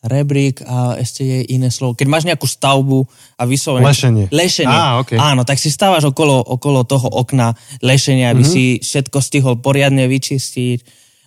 Rebrík 0.00 0.64
a 0.64 0.96
ešte 0.96 1.24
je 1.24 1.38
iné 1.52 1.68
slovo. 1.68 1.92
Keď 1.92 2.08
máš 2.08 2.24
nejakú 2.24 2.48
stavbu 2.48 3.04
a 3.36 3.44
vyslovene... 3.44 3.84
Lešenie. 3.84 4.26
Lešenie. 4.32 4.72
Á, 4.72 4.96
okay. 5.00 5.20
Áno, 5.20 5.44
tak 5.44 5.60
si 5.60 5.68
stávaš 5.68 6.08
okolo, 6.08 6.40
okolo 6.40 6.88
toho 6.88 7.04
okna 7.04 7.52
lešenia, 7.84 8.32
aby 8.32 8.40
mm-hmm. 8.40 8.80
si 8.80 8.80
všetko 8.80 9.18
stihol 9.20 9.54
poriadne 9.60 10.08
vyčistiť 10.08 10.78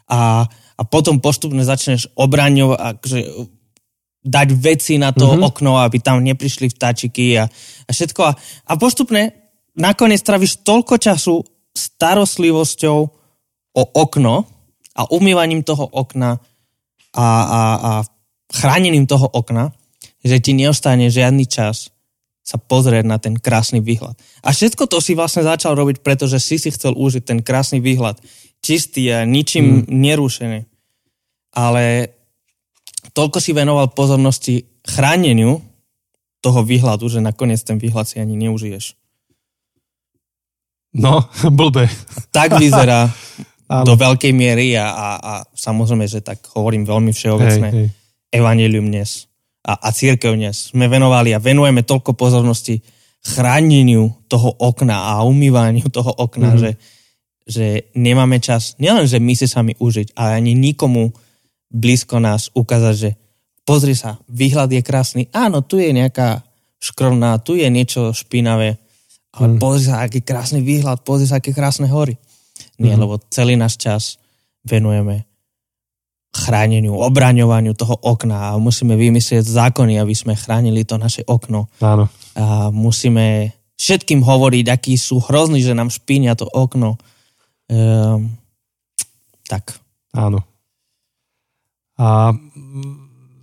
a, 0.10 0.42
a 0.50 0.82
potom 0.90 1.22
postupne 1.22 1.62
začneš 1.62 2.10
obraňovať, 2.18 2.78
akože 2.98 3.20
dať 4.26 4.48
veci 4.58 4.98
na 4.98 5.14
to 5.14 5.38
mm-hmm. 5.38 5.46
okno, 5.46 5.78
aby 5.78 5.98
tam 6.02 6.26
neprišli 6.26 6.74
vtáčiky 6.74 7.38
a, 7.38 7.46
a 7.86 7.90
všetko. 7.94 8.22
A, 8.26 8.32
a 8.70 8.74
postupne 8.82 9.54
nakoniec 9.78 10.26
travíš 10.26 10.66
toľko 10.66 10.98
času 10.98 11.46
starostlivosťou 11.78 13.00
o 13.74 13.84
okno 14.02 14.50
a 14.98 15.02
umývaním 15.14 15.62
toho 15.62 15.86
okna 15.94 16.42
a, 17.14 17.28
a, 17.46 17.62
a 17.78 17.92
chránením 18.50 19.06
toho 19.06 19.30
okna, 19.30 19.74
že 20.26 20.42
ti 20.42 20.58
neostane 20.58 21.10
žiadny 21.10 21.46
čas 21.46 21.94
sa 22.44 22.60
pozrieť 22.60 23.06
na 23.08 23.18
ten 23.18 23.40
krásny 23.40 23.80
výhľad. 23.80 24.20
A 24.44 24.52
všetko 24.52 24.92
to 24.92 25.00
si 25.00 25.16
vlastne 25.16 25.48
začal 25.48 25.80
robiť, 25.80 26.04
pretože 26.04 26.44
si 26.44 26.60
si 26.60 26.70
chcel 26.76 26.92
užiť 26.92 27.24
ten 27.24 27.40
krásny 27.40 27.80
výhľad. 27.80 28.20
Čistý 28.60 29.08
a 29.16 29.24
ničím 29.24 29.84
mm. 29.84 29.88
nerušený. 29.88 30.60
Ale 31.56 32.12
toľko 33.16 33.40
si 33.40 33.56
venoval 33.56 33.96
pozornosti 33.96 34.68
chráneniu 34.84 35.64
toho 36.44 36.60
výhľadu, 36.68 37.08
že 37.08 37.24
nakoniec 37.24 37.64
ten 37.64 37.80
výhľad 37.80 38.12
si 38.12 38.20
ani 38.20 38.36
neužiješ. 38.36 39.00
No, 41.00 41.24
blbe. 41.60 41.88
Tak 42.36 42.60
vyzerá 42.60 43.08
do 43.68 43.94
veľkej 43.96 44.34
miery 44.36 44.76
a, 44.76 44.88
a, 44.92 45.10
a 45.18 45.34
samozrejme, 45.56 46.06
že 46.06 46.20
tak 46.20 46.44
hovorím 46.54 46.84
veľmi 46.84 47.12
všeobecné 47.16 47.70
hej, 47.72 47.80
hej. 47.80 47.88
evanelium 48.30 48.92
dnes 48.92 49.32
a, 49.64 49.80
a 49.80 49.90
církev 49.96 50.36
dnes. 50.36 50.76
Sme 50.76 50.92
venovali 50.92 51.32
a 51.32 51.42
venujeme 51.42 51.88
toľko 51.88 52.14
pozornosti 52.14 52.84
chráneniu 53.24 54.12
toho 54.28 54.52
okna 54.60 55.16
a 55.16 55.24
umývaniu 55.24 55.88
toho 55.88 56.12
okna, 56.12 56.54
mm-hmm. 56.54 56.62
že, 56.62 56.72
že 57.48 57.66
nemáme 57.96 58.44
čas 58.44 58.76
nielen, 58.84 59.08
že 59.08 59.24
my 59.24 59.34
si 59.34 59.48
sami 59.48 59.74
užiť, 59.80 60.20
ale 60.20 60.44
ani 60.44 60.52
nikomu 60.52 61.16
blízko 61.72 62.20
nás 62.20 62.52
ukázať, 62.52 62.96
že 63.00 63.10
pozri 63.64 63.96
sa, 63.96 64.20
výhľad 64.28 64.70
je 64.76 64.84
krásny. 64.84 65.24
Áno, 65.32 65.64
tu 65.64 65.80
je 65.80 65.96
nejaká 65.96 66.44
škrovná, 66.84 67.40
tu 67.40 67.56
je 67.56 67.66
niečo 67.72 68.12
špinavé, 68.12 68.76
ale 69.34 69.46
mm. 69.56 69.58
pozri 69.58 69.88
sa, 69.88 70.04
aký 70.04 70.20
krásny 70.20 70.60
výhľad, 70.60 71.08
pozri 71.08 71.26
sa, 71.26 71.40
aké 71.40 71.56
krásne 71.56 71.88
hory. 71.88 72.20
Nie, 72.78 72.98
mm. 72.98 73.02
lebo 73.02 73.22
celý 73.30 73.58
náš 73.58 73.78
čas 73.78 74.04
venujeme 74.66 75.26
chráneniu, 76.34 76.98
obraňovaniu 76.98 77.78
toho 77.78 77.94
okna 78.02 78.54
a 78.54 78.58
musíme 78.58 78.98
vymyslieť 78.98 79.46
zákony, 79.46 80.02
aby 80.02 80.18
sme 80.18 80.34
chránili 80.34 80.82
to 80.82 80.98
naše 80.98 81.22
okno. 81.30 81.70
Áno. 81.78 82.10
A 82.34 82.74
musíme 82.74 83.54
všetkým 83.78 84.26
hovoriť, 84.26 84.66
akí 84.74 84.98
sú 84.98 85.22
hrozní, 85.22 85.62
že 85.62 85.78
nám 85.78 85.94
špínia 85.94 86.34
to 86.34 86.50
okno. 86.50 86.98
Um, 87.70 88.34
tak. 89.46 89.78
Áno. 90.18 90.42
A 92.02 92.34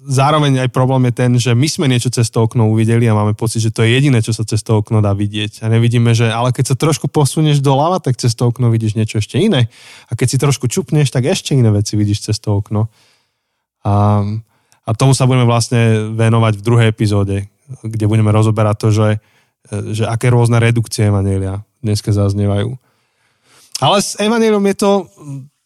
zároveň 0.06 0.64
aj 0.64 0.70
problém 0.72 1.08
je 1.10 1.14
ten, 1.14 1.30
že 1.36 1.52
my 1.52 1.68
sme 1.68 1.86
niečo 1.88 2.08
cez 2.08 2.32
to 2.32 2.40
okno 2.40 2.72
uvideli 2.72 3.04
a 3.04 3.16
máme 3.16 3.36
pocit, 3.36 3.60
že 3.60 3.74
to 3.74 3.84
je 3.84 3.92
jediné, 3.92 4.24
čo 4.24 4.32
sa 4.32 4.48
cez 4.48 4.64
to 4.64 4.80
okno 4.80 5.04
dá 5.04 5.12
vidieť. 5.12 5.60
A 5.60 5.68
nevidíme, 5.68 6.16
že 6.16 6.32
ale 6.32 6.56
keď 6.56 6.72
sa 6.72 6.76
trošku 6.76 7.12
posunieš 7.12 7.60
doľava, 7.60 8.00
tak 8.00 8.16
cez 8.16 8.32
to 8.32 8.48
okno 8.48 8.72
vidíš 8.72 8.96
niečo 8.96 9.20
ešte 9.20 9.36
iné. 9.36 9.68
A 10.08 10.16
keď 10.16 10.26
si 10.32 10.36
trošku 10.40 10.66
čupneš, 10.72 11.12
tak 11.12 11.28
ešte 11.28 11.52
iné 11.52 11.68
veci 11.68 12.00
vidíš 12.00 12.32
cez 12.32 12.36
to 12.40 12.56
okno. 12.56 12.88
A, 13.84 14.24
a 14.84 14.90
tomu 14.96 15.12
sa 15.12 15.28
budeme 15.28 15.44
vlastne 15.44 16.12
venovať 16.16 16.60
v 16.60 16.64
druhej 16.64 16.88
epizóde, 16.88 17.48
kde 17.84 18.04
budeme 18.08 18.32
rozoberať 18.32 18.76
to, 18.80 18.88
že, 18.92 19.08
že 19.92 20.04
aké 20.08 20.32
rôzne 20.32 20.56
redukcie 20.60 21.08
Evanelia 21.08 21.60
dneska 21.84 22.12
zaznievajú. 22.12 22.76
Ale 23.80 23.96
s 24.04 24.16
Evangelium 24.20 24.64
je 24.68 24.76
to 24.76 24.90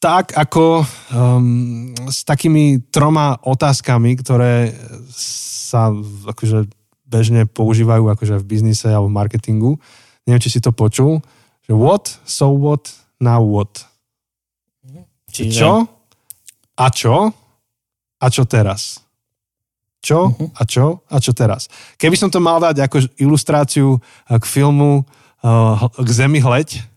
tak 0.05 0.37
ako 0.37 0.85
um, 1.17 1.97
s 2.13 2.29
takými 2.29 2.85
troma 2.93 3.41
otázkami, 3.41 4.21
ktoré 4.21 4.77
sa 5.17 5.89
akože 6.29 6.69
bežne 7.09 7.49
používajú 7.49 8.13
akože 8.13 8.37
v 8.37 8.45
biznise 8.45 8.93
alebo 8.93 9.09
v 9.09 9.17
marketingu. 9.17 9.73
Neviem, 10.29 10.45
či 10.45 10.53
si 10.53 10.61
to 10.61 10.77
počul. 10.77 11.25
Že 11.65 11.73
what, 11.81 12.05
so 12.29 12.53
what, 12.53 12.93
now 13.17 13.41
what. 13.41 13.73
Čiže... 15.33 15.57
Čo 15.57 15.73
a 16.77 16.87
čo 16.93 17.33
a 18.21 18.27
čo 18.29 18.43
teraz. 18.45 19.01
Čo 20.05 20.37
uh-huh. 20.37 20.53
a 20.53 20.63
čo 20.69 21.01
a 21.09 21.17
čo 21.17 21.33
teraz. 21.33 21.73
Keby 21.97 22.21
som 22.21 22.29
to 22.29 22.45
mal 22.45 22.61
dať 22.61 22.85
ako 22.85 23.09
ilustráciu 23.17 23.97
k 24.29 24.45
filmu 24.45 25.01
uh, 25.41 25.89
K 25.97 26.09
zemi 26.13 26.45
hleď, 26.45 26.93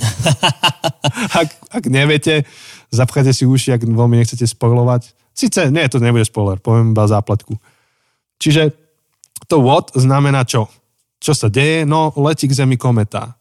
ak, 1.40 1.48
ak 1.70 1.84
neviete, 1.86 2.44
zapchajte 2.90 3.32
si 3.32 3.44
uši, 3.46 3.76
ak 3.76 3.84
veľmi 3.86 4.16
nechcete 4.20 4.44
spojlovať. 4.44 5.12
Sice, 5.36 5.70
nie, 5.70 5.86
to 5.86 6.02
nebude 6.02 6.26
spoiler, 6.26 6.58
poviem 6.58 6.92
iba 6.92 7.06
zápletku. 7.06 7.56
Čiže 8.40 8.72
to 9.46 9.60
what 9.60 9.92
znamená 9.94 10.44
čo? 10.44 10.68
Čo 11.20 11.36
sa 11.36 11.52
deje? 11.52 11.84
No, 11.84 12.12
letí 12.16 12.48
k 12.48 12.56
Zemi 12.56 12.80
kometa. 12.80 13.36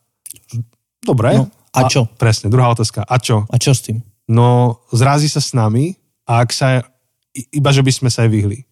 Dobre. 0.99 1.39
No, 1.39 1.47
a 1.71 1.87
čo? 1.87 2.05
A, 2.05 2.11
presne, 2.19 2.51
druhá 2.51 2.75
otázka. 2.75 3.07
A 3.07 3.15
čo? 3.17 3.47
A 3.47 3.55
čo 3.55 3.71
s 3.71 3.87
tým? 3.87 4.03
No, 4.27 4.79
zrazí 4.91 5.31
sa 5.31 5.39
s 5.39 5.55
nami 5.55 5.95
a 6.27 6.43
ak 6.43 6.51
sa, 6.51 6.85
iba 7.33 7.69
že 7.71 7.81
by 7.81 7.91
sme 7.91 8.09
sa 8.11 8.27
aj 8.27 8.29
vyhli. 8.29 8.67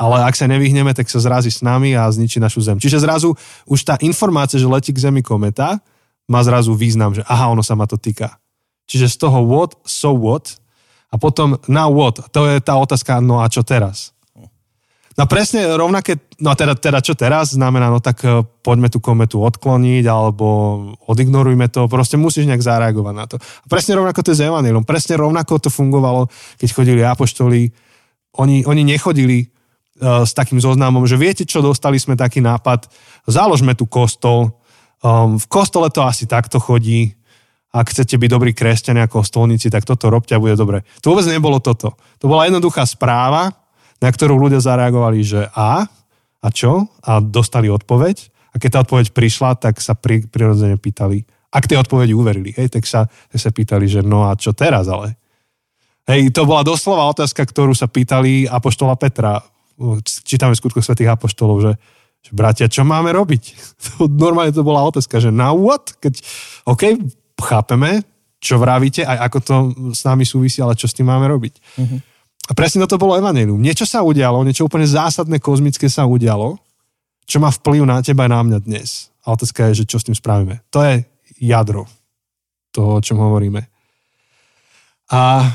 Ale 0.00 0.24
ak 0.24 0.34
sa 0.34 0.50
nevyhneme, 0.50 0.90
tak 0.96 1.06
sa 1.06 1.22
zrazí 1.22 1.52
s 1.52 1.62
nami 1.62 1.94
a 1.94 2.08
zničí 2.10 2.42
našu 2.42 2.64
Zem. 2.64 2.80
Čiže 2.80 3.04
zrazu 3.04 3.36
už 3.68 3.80
tá 3.86 3.94
informácia, 4.02 4.58
že 4.58 4.66
letí 4.66 4.90
k 4.90 4.98
Zemi 4.98 5.22
kometa, 5.22 5.78
má 6.30 6.40
zrazu 6.42 6.74
význam, 6.76 7.14
že 7.16 7.22
aha, 7.26 7.50
ono 7.50 7.64
sa 7.64 7.74
ma 7.74 7.86
to 7.86 7.98
týka. 7.98 8.38
Čiže 8.86 9.08
z 9.08 9.16
toho 9.26 9.42
what, 9.46 9.78
so 9.86 10.12
what 10.14 10.58
a 11.12 11.16
potom 11.20 11.60
now 11.68 11.92
what, 11.92 12.20
to 12.32 12.48
je 12.48 12.60
tá 12.60 12.76
otázka, 12.76 13.20
no 13.20 13.44
a 13.44 13.46
čo 13.48 13.60
teraz? 13.62 14.12
No 15.12 15.28
presne 15.28 15.68
rovnaké, 15.76 16.16
no 16.40 16.56
teda, 16.56 16.72
teda 16.72 17.04
čo 17.04 17.12
teraz 17.12 17.52
znamená, 17.52 17.92
no 17.92 18.00
tak 18.00 18.24
eh, 18.24 18.40
poďme 18.64 18.88
tú 18.88 18.96
kometu 18.96 19.44
odkloniť 19.44 20.08
alebo 20.08 20.46
odignorujme 21.04 21.68
to, 21.68 21.84
proste 21.84 22.16
musíš 22.16 22.48
nejak 22.48 22.64
zareagovať 22.64 23.14
na 23.14 23.24
to. 23.28 23.36
A 23.36 23.66
presne 23.68 24.00
rovnako 24.00 24.24
to 24.24 24.32
je 24.32 24.40
s 24.40 24.46
Evangelium, 24.48 24.88
presne 24.88 25.20
rovnako 25.20 25.60
to 25.60 25.68
fungovalo, 25.68 26.32
keď 26.56 26.68
chodili 26.72 27.00
apoštoli, 27.04 27.68
oni, 28.40 28.64
oni 28.64 28.82
nechodili 28.88 29.44
uh, 30.00 30.24
s 30.24 30.32
takým 30.32 30.56
zoznamom, 30.56 31.04
že 31.04 31.20
viete 31.20 31.44
čo, 31.44 31.60
dostali 31.60 32.00
sme 32.00 32.16
taký 32.16 32.40
nápad, 32.40 32.88
založme 33.28 33.76
tu 33.76 33.84
kostol, 33.84 34.56
Um, 35.02 35.36
v 35.36 35.46
kostole 35.50 35.90
to 35.90 36.06
asi 36.06 36.30
takto 36.30 36.62
chodí 36.62 37.18
ak 37.72 37.88
chcete 37.88 38.20
byť 38.20 38.28
dobrí 38.28 38.52
kresťania 38.52 39.08
ako 39.08 39.24
stolníci, 39.24 39.72
tak 39.72 39.88
toto 39.88 40.12
robte 40.12 40.36
a 40.36 40.42
bude 40.42 40.52
dobre. 40.60 40.84
To 41.00 41.16
vôbec 41.16 41.24
nebolo 41.24 41.56
toto. 41.56 41.96
To 42.20 42.28
bola 42.28 42.44
jednoduchá 42.44 42.84
správa, 42.84 43.48
na 43.96 44.12
ktorú 44.12 44.36
ľudia 44.36 44.60
zareagovali, 44.60 45.18
že 45.24 45.48
a, 45.56 45.88
a 46.44 46.48
čo? 46.52 46.92
A 47.00 47.24
dostali 47.24 47.72
odpoveď. 47.72 48.28
A 48.52 48.60
keď 48.60 48.68
tá 48.68 48.78
odpoveď 48.84 49.16
prišla, 49.16 49.56
tak 49.56 49.80
sa 49.80 49.96
pri, 49.96 50.28
prirodzene 50.28 50.76
pýtali, 50.76 51.24
ak 51.48 51.64
tej 51.64 51.80
odpovedi 51.80 52.12
uverili, 52.12 52.52
hej, 52.52 52.68
tak 52.68 52.84
sa, 52.84 53.08
sa 53.32 53.48
pýtali, 53.48 53.88
že 53.88 54.04
no 54.04 54.28
a 54.28 54.36
čo 54.36 54.52
teraz 54.52 54.92
ale? 54.92 55.16
Hej, 56.04 56.36
to 56.36 56.44
bola 56.44 56.60
doslova 56.60 57.08
otázka, 57.08 57.40
ktorú 57.40 57.72
sa 57.72 57.88
pýtali 57.88 58.44
Apoštola 58.44 59.00
Petra. 59.00 59.40
Čítame 60.04 60.52
v 60.52 60.60
skutku 60.60 60.84
svätých 60.84 61.08
Apoštolov, 61.08 61.56
že, 61.64 61.72
že 62.22 62.32
bratia, 62.32 62.70
čo 62.70 62.86
máme 62.86 63.10
robiť? 63.10 63.42
Normálne 64.22 64.54
to 64.54 64.62
bola 64.62 64.86
otázka, 64.86 65.18
že 65.18 65.34
now 65.34 65.54
what? 65.58 65.98
Keď, 65.98 66.22
OK, 66.70 66.82
chápeme, 67.42 68.06
čo 68.42 68.58
vravíte, 68.58 69.06
aj 69.06 69.18
ako 69.30 69.38
to 69.42 69.54
s 69.94 70.02
nami 70.02 70.26
súvisí, 70.26 70.58
ale 70.58 70.74
čo 70.74 70.90
s 70.90 70.94
tým 70.94 71.06
máme 71.06 71.30
robiť. 71.30 71.54
Uh-huh. 71.78 71.98
A 72.50 72.52
presne 72.58 72.82
toto 72.82 72.98
bolo 72.98 73.14
Evangelium. 73.14 73.62
Niečo 73.62 73.86
sa 73.86 74.02
udialo, 74.02 74.42
niečo 74.42 74.66
úplne 74.66 74.82
zásadné, 74.82 75.38
kozmické 75.38 75.86
sa 75.86 76.10
udialo, 76.10 76.58
čo 77.22 77.38
má 77.38 77.54
vplyv 77.54 77.86
na 77.86 78.02
teba 78.02 78.26
a 78.26 78.32
na 78.34 78.42
mňa 78.42 78.58
dnes. 78.66 79.14
A 79.22 79.38
otázka 79.38 79.70
je, 79.70 79.82
že 79.82 79.88
čo 79.94 80.02
s 80.02 80.06
tým 80.10 80.18
spravíme. 80.18 80.58
To 80.74 80.82
je 80.82 81.06
jadro 81.38 81.86
toho, 82.74 82.98
o 82.98 83.04
čom 83.04 83.22
hovoríme. 83.22 83.62
A 85.14 85.46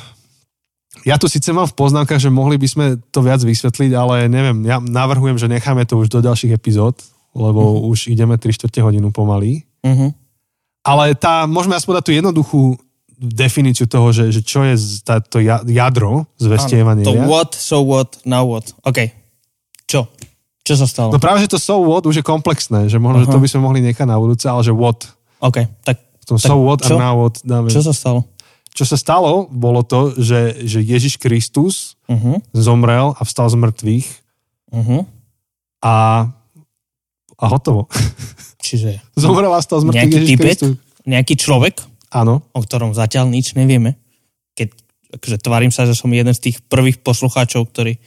ja 1.07 1.15
tu 1.15 1.31
síce 1.31 1.47
mám 1.55 1.63
v 1.63 1.77
poznámkach, 1.79 2.19
že 2.19 2.27
mohli 2.27 2.59
by 2.59 2.67
sme 2.67 2.85
to 3.15 3.23
viac 3.23 3.39
vysvetliť, 3.39 3.91
ale 3.95 4.27
neviem, 4.27 4.59
ja 4.67 4.83
navrhujem, 4.83 5.39
že 5.39 5.47
necháme 5.47 5.87
to 5.87 5.95
už 6.03 6.11
do 6.11 6.19
ďalších 6.19 6.51
epizód, 6.51 6.99
lebo 7.31 7.63
uh-huh. 7.63 7.87
už 7.95 8.11
ideme 8.11 8.35
3 8.35 8.43
čtvrte 8.51 8.83
hodinu 8.83 9.15
pomaly. 9.15 9.63
Uh-huh. 9.87 10.11
Ale 10.83 11.15
tá, 11.15 11.47
môžeme 11.47 11.79
aspoň 11.79 12.03
dať 12.03 12.03
tú 12.03 12.11
jednoduchú 12.11 12.61
definíciu 13.17 13.87
toho, 13.87 14.11
že, 14.11 14.35
že 14.35 14.43
čo 14.43 14.67
je 14.67 14.75
tá, 15.01 15.23
to 15.23 15.39
jadro 15.65 16.27
zvesti 16.37 16.77
To 17.07 17.15
what, 17.23 17.55
so 17.55 17.81
what, 17.87 18.19
now 18.27 18.43
what. 18.43 18.75
OK. 18.83 19.07
Čo? 19.87 20.11
Čo 20.67 20.73
sa 20.75 20.85
stalo? 20.85 21.15
No 21.15 21.23
práve, 21.23 21.47
že 21.47 21.55
to 21.55 21.57
so 21.57 21.79
what 21.87 22.03
už 22.03 22.19
je 22.19 22.25
komplexné, 22.27 22.91
že 22.91 22.99
možno, 22.99 23.23
uh-huh. 23.23 23.31
že 23.31 23.35
to 23.39 23.39
by 23.39 23.47
sme 23.47 23.61
mohli 23.63 23.79
nechať 23.79 24.03
na 24.03 24.19
budúce, 24.19 24.43
ale 24.43 24.59
že 24.59 24.75
what. 24.75 25.07
OK, 25.39 25.71
tak... 25.87 26.03
To 26.27 26.35
tak 26.35 26.51
so 26.51 26.59
what 26.59 26.83
čo? 26.83 26.99
a 26.99 27.07
now 27.07 27.15
what 27.15 27.39
dáme. 27.47 27.71
Čo 27.71 27.87
sa 27.87 27.95
stalo? 27.95 28.27
Čo 28.77 28.85
sa 28.85 28.93
stalo, 28.93 29.49
bolo 29.49 29.81
to, 29.81 30.13
že, 30.13 30.61
že 30.69 30.85
Ježiš 30.85 31.17
Kristus 31.17 31.97
uh-huh. 32.05 32.37
zomrel 32.53 33.17
a 33.17 33.21
vstal 33.25 33.49
z 33.49 33.57
mŕtvych 33.57 34.07
uh-huh. 34.69 35.01
a, 35.81 35.95
a 37.41 37.45
hotovo. 37.49 37.89
Čiže... 38.61 39.01
Zomrel 39.17 39.49
a 39.49 39.65
stal 39.65 39.81
z 39.81 39.89
mŕtvych 39.89 40.13
Ježiš 40.13 40.29
typet, 40.29 40.57
Kristus. 40.61 40.71
Nejaký 41.09 41.33
človek, 41.41 41.81
Áno. 42.13 42.45
o 42.53 42.59
ktorom 42.61 42.93
zatiaľ 42.93 43.33
nič 43.33 43.57
nevieme. 43.57 43.97
Keď 44.53 44.69
akože 45.17 45.37
tvarím 45.41 45.73
sa, 45.73 45.89
že 45.89 45.97
som 45.97 46.13
jeden 46.13 46.37
z 46.37 46.53
tých 46.53 46.61
prvých 46.61 47.01
poslucháčov, 47.01 47.73
ktorý 47.73 47.97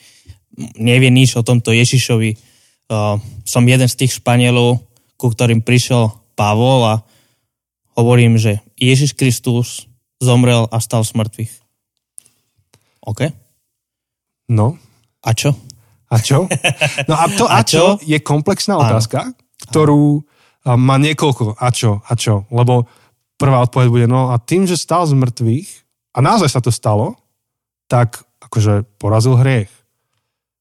nevie 0.78 1.10
nič 1.10 1.34
o 1.34 1.42
tomto 1.42 1.74
Ježišovi. 1.74 2.38
Uh, 2.86 3.18
som 3.42 3.66
jeden 3.66 3.90
z 3.90 4.06
tých 4.06 4.22
Španielov, 4.22 4.86
ku 5.18 5.34
ktorým 5.34 5.66
prišiel 5.66 6.14
Pavol 6.38 6.86
a 6.86 6.94
hovorím, 7.98 8.38
že 8.38 8.62
Ježiš 8.78 9.18
Kristus 9.18 9.89
zomrel 10.20 10.68
a 10.68 10.78
stal 10.78 11.02
z 11.02 11.16
mŕtvych. 11.16 11.52
OK? 13.08 13.32
No. 14.52 14.76
A 15.24 15.32
čo? 15.32 15.56
A 16.12 16.16
čo? 16.20 16.44
No 17.08 17.16
a 17.16 17.26
to 17.32 17.44
a, 17.48 17.60
a 17.60 17.66
čo? 17.66 17.96
je 18.04 18.18
komplexná 18.20 18.76
otázka, 18.76 19.32
ktorú 19.70 20.22
má 20.64 21.00
niekoľko 21.00 21.56
a 21.56 21.68
čo, 21.72 22.04
a 22.04 22.12
čo. 22.14 22.44
Lebo 22.52 22.84
prvá 23.40 23.64
odpoveď 23.64 23.88
bude, 23.88 24.06
no 24.06 24.30
a 24.30 24.36
tým, 24.36 24.68
že 24.68 24.76
stal 24.76 25.08
z 25.08 25.16
mŕtvych, 25.16 25.68
a 26.10 26.18
naozaj 26.20 26.50
sa 26.50 26.60
to 26.60 26.74
stalo, 26.74 27.14
tak 27.86 28.20
akože 28.42 28.84
porazil 28.98 29.38
hriech. 29.38 29.70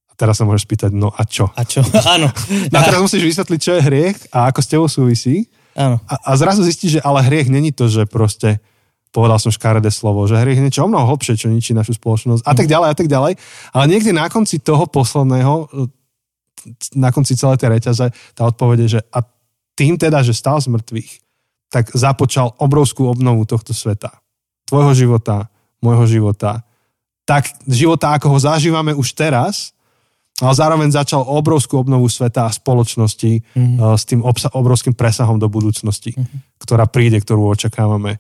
A 0.10 0.14
teraz 0.14 0.38
sa 0.38 0.46
môžeš 0.46 0.70
spýtať, 0.70 0.92
no 0.94 1.10
a 1.10 1.26
čo? 1.26 1.50
A 1.58 1.66
čo? 1.66 1.82
Áno. 2.16 2.30
No 2.70 2.76
a 2.78 2.82
teraz 2.86 3.02
musíš 3.02 3.26
vysvetliť, 3.26 3.60
čo 3.60 3.72
je 3.78 3.86
hriech 3.86 4.18
a 4.30 4.54
ako 4.54 4.60
s 4.62 4.70
tebou 4.70 4.88
súvisí. 4.88 5.50
Áno. 5.74 5.98
A, 6.06 6.14
a 6.22 6.32
zrazu 6.38 6.62
zistíš, 6.62 7.00
že 7.00 7.02
ale 7.02 7.26
hriech 7.26 7.50
není 7.50 7.74
to, 7.74 7.90
že 7.90 8.06
proste 8.06 8.62
povedal 9.10 9.42
som 9.42 9.50
škaredé 9.54 9.90
slovo, 9.90 10.26
že 10.30 10.38
hriech 10.38 10.62
je 10.62 10.66
niečo 10.70 10.86
o 10.86 10.92
mnoho 10.92 11.10
hlbšie, 11.14 11.38
čo 11.38 11.50
ničí 11.50 11.74
našu 11.74 11.98
spoločnosť 11.98 12.46
a 12.46 12.54
tak 12.54 12.70
ďalej 12.70 12.90
a 12.94 12.96
tak 12.96 13.08
ďalej. 13.10 13.34
Ale 13.74 13.86
niekde 13.90 14.14
na 14.14 14.30
konci 14.30 14.62
toho 14.62 14.86
posledného, 14.86 15.66
na 16.94 17.10
konci 17.10 17.34
celej 17.34 17.58
tej 17.58 17.70
reťaze, 17.74 18.06
tá 18.38 18.42
odpovede, 18.46 18.86
že 18.86 19.00
a 19.10 19.26
tým 19.74 19.98
teda, 19.98 20.22
že 20.22 20.38
stal 20.38 20.62
z 20.62 20.70
mŕtvych, 20.70 21.12
tak 21.70 21.94
započal 21.94 22.54
obrovskú 22.58 23.10
obnovu 23.10 23.46
tohto 23.46 23.74
sveta. 23.74 24.12
Tvojho 24.70 24.94
života, 24.94 25.50
môjho 25.82 26.06
života. 26.10 26.66
Tak 27.26 27.50
života, 27.70 28.18
ako 28.18 28.36
ho 28.36 28.40
zažívame 28.42 28.94
už 28.94 29.14
teraz, 29.14 29.72
ale 30.40 30.54
zároveň 30.56 30.90
začal 30.90 31.22
obrovskú 31.28 31.84
obnovu 31.84 32.08
sveta 32.08 32.48
a 32.48 32.56
spoločnosti 32.56 33.44
mm-hmm. 33.44 33.78
s 33.96 34.04
tým 34.08 34.24
obsa- 34.24 34.52
obrovským 34.56 34.96
presahom 34.96 35.36
do 35.36 35.52
budúcnosti, 35.52 36.16
mm-hmm. 36.16 36.60
ktorá 36.64 36.88
príde, 36.88 37.20
ktorú 37.20 37.54
očakávame. 37.54 38.18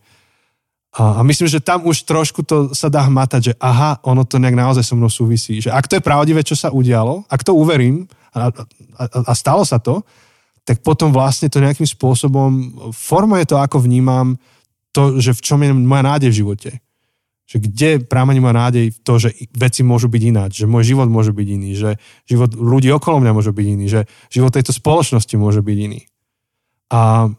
A, 0.90 1.22
a 1.22 1.22
myslím, 1.22 1.46
že 1.46 1.62
tam 1.62 1.86
už 1.86 2.02
trošku 2.02 2.42
to 2.42 2.74
sa 2.74 2.90
dá 2.90 3.06
hmatať, 3.06 3.42
že 3.42 3.54
aha, 3.62 4.02
ono 4.02 4.26
to 4.26 4.42
nejak 4.42 4.58
naozaj 4.58 4.82
so 4.82 4.98
mnou 4.98 5.10
súvisí. 5.10 5.62
Že 5.62 5.70
ak 5.70 5.86
to 5.86 5.94
je 6.02 6.08
pravdivé, 6.08 6.42
čo 6.42 6.58
sa 6.58 6.74
udialo, 6.74 7.30
ak 7.30 7.46
to 7.46 7.54
uverím 7.54 8.10
a, 8.34 8.50
a, 8.98 9.04
a 9.30 9.34
stalo 9.38 9.62
sa 9.62 9.78
to, 9.78 10.02
tak 10.66 10.82
potom 10.82 11.14
vlastne 11.14 11.50
to 11.50 11.62
nejakým 11.62 11.86
spôsobom 11.86 12.74
formuje 12.94 13.46
to, 13.46 13.58
ako 13.58 13.86
vnímam 13.86 14.38
to, 14.94 15.22
že 15.22 15.38
v 15.38 15.42
čom 15.42 15.60
je 15.62 15.74
moja 15.74 16.04
nádej 16.06 16.30
v 16.34 16.40
živote. 16.42 16.72
Že 17.50 17.58
kde 17.66 17.90
prámení 18.06 18.38
moja 18.42 18.70
nádej 18.70 18.94
v 18.94 19.00
to, 19.02 19.14
že 19.18 19.30
veci 19.58 19.82
môžu 19.82 20.10
byť 20.10 20.24
ináč, 20.26 20.52
že 20.62 20.70
môj 20.70 20.94
život 20.94 21.10
môže 21.10 21.34
byť 21.34 21.48
iný, 21.50 21.74
že 21.74 21.98
život 22.30 22.54
ľudí 22.54 22.90
okolo 22.94 23.22
mňa 23.22 23.32
môže 23.34 23.50
byť 23.54 23.66
iný, 23.66 23.86
že 23.90 24.02
život 24.30 24.54
tejto 24.54 24.74
spoločnosti 24.74 25.34
môže 25.38 25.62
byť 25.62 25.78
iný. 25.78 26.06
A, 26.94 27.30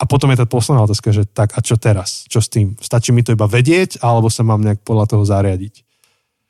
a 0.00 0.08
potom 0.08 0.32
je 0.32 0.40
tá 0.40 0.48
posledná 0.48 0.80
otázka, 0.80 1.12
že 1.12 1.28
tak 1.28 1.52
a 1.52 1.60
čo 1.60 1.76
teraz? 1.76 2.24
Čo 2.32 2.40
s 2.40 2.48
tým? 2.48 2.72
Stačí 2.80 3.12
mi 3.12 3.20
to 3.20 3.36
iba 3.36 3.44
vedieť, 3.44 4.00
alebo 4.00 4.32
sa 4.32 4.40
mám 4.40 4.64
nejak 4.64 4.80
podľa 4.80 5.12
toho 5.12 5.28
zariadiť? 5.28 5.84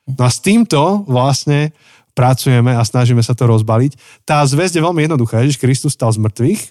No 0.06 0.22
a 0.22 0.30
s 0.30 0.38
týmto 0.38 1.02
vlastne 1.10 1.74
pracujeme 2.14 2.70
a 2.78 2.82
snažíme 2.86 3.22
sa 3.26 3.34
to 3.34 3.50
rozbaliť. 3.50 4.22
Tá 4.22 4.46
zväzť 4.46 4.78
je 4.78 4.86
veľmi 4.86 5.02
jednoduchá. 5.02 5.42
Ježiš 5.42 5.58
Kristus 5.58 5.98
stal 5.98 6.14
z 6.14 6.22
mŕtvych, 6.22 6.62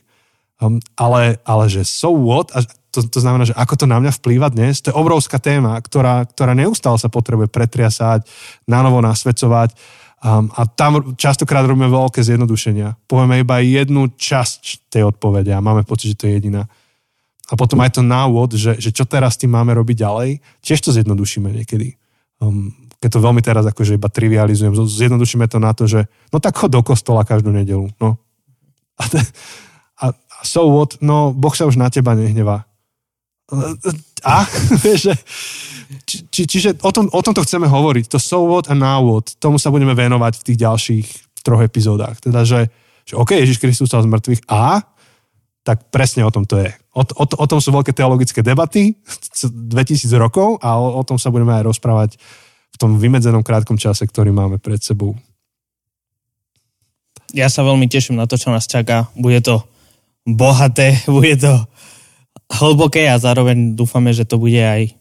um, 0.63 0.79
ale, 0.95 1.43
ale 1.43 1.67
že 1.67 1.83
so 1.83 2.15
what, 2.15 2.47
a 2.55 2.63
to, 2.89 3.05
to 3.05 3.19
znamená, 3.21 3.45
že 3.45 3.53
ako 3.53 3.75
to 3.75 3.85
na 3.85 4.01
mňa 4.01 4.11
vplýva 4.17 4.47
dnes, 4.49 4.81
to 4.81 4.89
je 4.89 4.97
obrovská 4.97 5.37
téma, 5.37 5.77
ktorá, 5.77 6.25
ktorá 6.25 6.57
neustále 6.57 6.97
sa 6.97 7.11
potrebuje 7.11 7.51
pretriasať, 7.51 8.25
nanovo 8.65 9.03
nasvedcovať. 9.03 9.77
Um, 10.19 10.51
a 10.51 10.67
tam 10.67 11.15
častokrát 11.15 11.63
robíme 11.63 11.87
veľké 11.87 12.19
zjednodušenia. 12.19 13.07
Povieme 13.07 13.39
iba 13.39 13.63
jednu 13.63 14.11
časť 14.19 14.91
tej 14.91 15.07
odpovede 15.07 15.55
a 15.55 15.63
máme 15.63 15.87
pocit, 15.87 16.11
že 16.11 16.19
to 16.19 16.27
je 16.27 16.35
jediná. 16.35 16.67
A 17.49 17.53
potom 17.55 17.79
aj 17.79 17.97
to 17.97 18.03
návod, 18.03 18.53
že, 18.53 18.77
že 18.77 18.91
čo 18.91 19.07
teraz 19.07 19.39
tým 19.39 19.55
máme 19.55 19.71
robiť 19.73 20.03
ďalej, 20.05 20.29
tiež 20.59 20.79
to 20.83 20.91
zjednodušíme 20.91 21.49
niekedy. 21.49 21.95
Um, 22.43 22.75
keď 22.99 23.09
to 23.15 23.25
veľmi 23.25 23.41
teraz 23.41 23.63
akože 23.63 23.95
iba 23.95 24.11
trivializujem, 24.11 24.75
zjednodušíme 24.75 25.47
to 25.47 25.57
na 25.57 25.71
to, 25.71 25.87
že 25.87 26.05
no 26.35 26.43
tak 26.43 26.59
chod 26.59 26.75
do 26.75 26.83
kostola 26.83 27.23
každú 27.23 27.55
nedelu, 27.55 27.87
no. 28.03 28.19
A, 28.99 29.03
a 30.03 30.05
so 30.43 30.67
what, 30.67 30.99
no 30.99 31.31
Boh 31.31 31.55
sa 31.55 31.63
už 31.63 31.79
na 31.79 31.87
teba 31.87 32.11
nehnevá. 32.11 32.68
A, 34.23 34.45
vieš, 34.83 35.09
že, 35.09 35.13
či, 36.05 36.17
či, 36.29 36.41
čiže 36.45 36.69
o, 36.85 36.91
tom, 36.93 37.09
o 37.09 37.21
tomto 37.23 37.41
chceme 37.41 37.65
hovoriť, 37.65 38.05
to 38.11 38.21
so 38.21 38.45
what 38.45 38.69
a 38.69 38.75
now 38.77 39.01
what, 39.01 39.33
tomu 39.41 39.57
sa 39.57 39.73
budeme 39.73 39.95
venovať 39.97 40.33
v 40.39 40.45
tých 40.45 40.57
ďalších 40.61 41.07
troch 41.41 41.63
epizódach. 41.63 42.19
Teda, 42.21 42.45
že, 42.45 42.69
že 43.07 43.17
OK, 43.17 43.33
Ježiš 43.33 43.57
Kristus 43.57 43.89
stal 43.89 44.05
z 44.05 44.11
mŕtvych 44.11 44.45
a 44.51 44.85
tak 45.63 45.91
presne 45.93 46.25
o 46.25 46.31
tom 46.33 46.45
to 46.49 46.61
je. 46.61 46.71
O, 46.93 47.03
o, 47.05 47.25
o 47.25 47.45
tom 47.45 47.59
sú 47.61 47.69
veľké 47.69 47.93
teologické 47.93 48.41
debaty, 48.41 48.97
2000 49.37 50.09
rokov 50.17 50.57
a 50.59 50.77
o, 50.81 50.97
o 50.97 51.03
tom 51.05 51.21
sa 51.21 51.29
budeme 51.29 51.53
aj 51.53 51.63
rozprávať 51.69 52.17
v 52.69 52.77
tom 52.77 52.97
vymedzenom 52.97 53.45
krátkom 53.45 53.77
čase, 53.77 54.05
ktorý 54.05 54.33
máme 54.33 54.57
pred 54.57 54.81
sebou. 54.81 55.17
Ja 57.29 57.45
sa 57.45 57.61
veľmi 57.61 57.85
teším 57.85 58.17
na 58.17 58.25
to, 58.25 58.41
čo 58.41 58.49
nás 58.49 58.65
čaká. 58.65 59.05
Bude 59.13 59.37
to 59.45 59.61
bohaté, 60.25 60.97
bude 61.09 61.37
to 61.37 61.53
hlboké 62.49 63.05
a 63.05 63.21
zároveň 63.21 63.77
dúfame, 63.77 64.09
že 64.09 64.25
to 64.25 64.41
bude 64.41 64.57
aj 64.57 64.97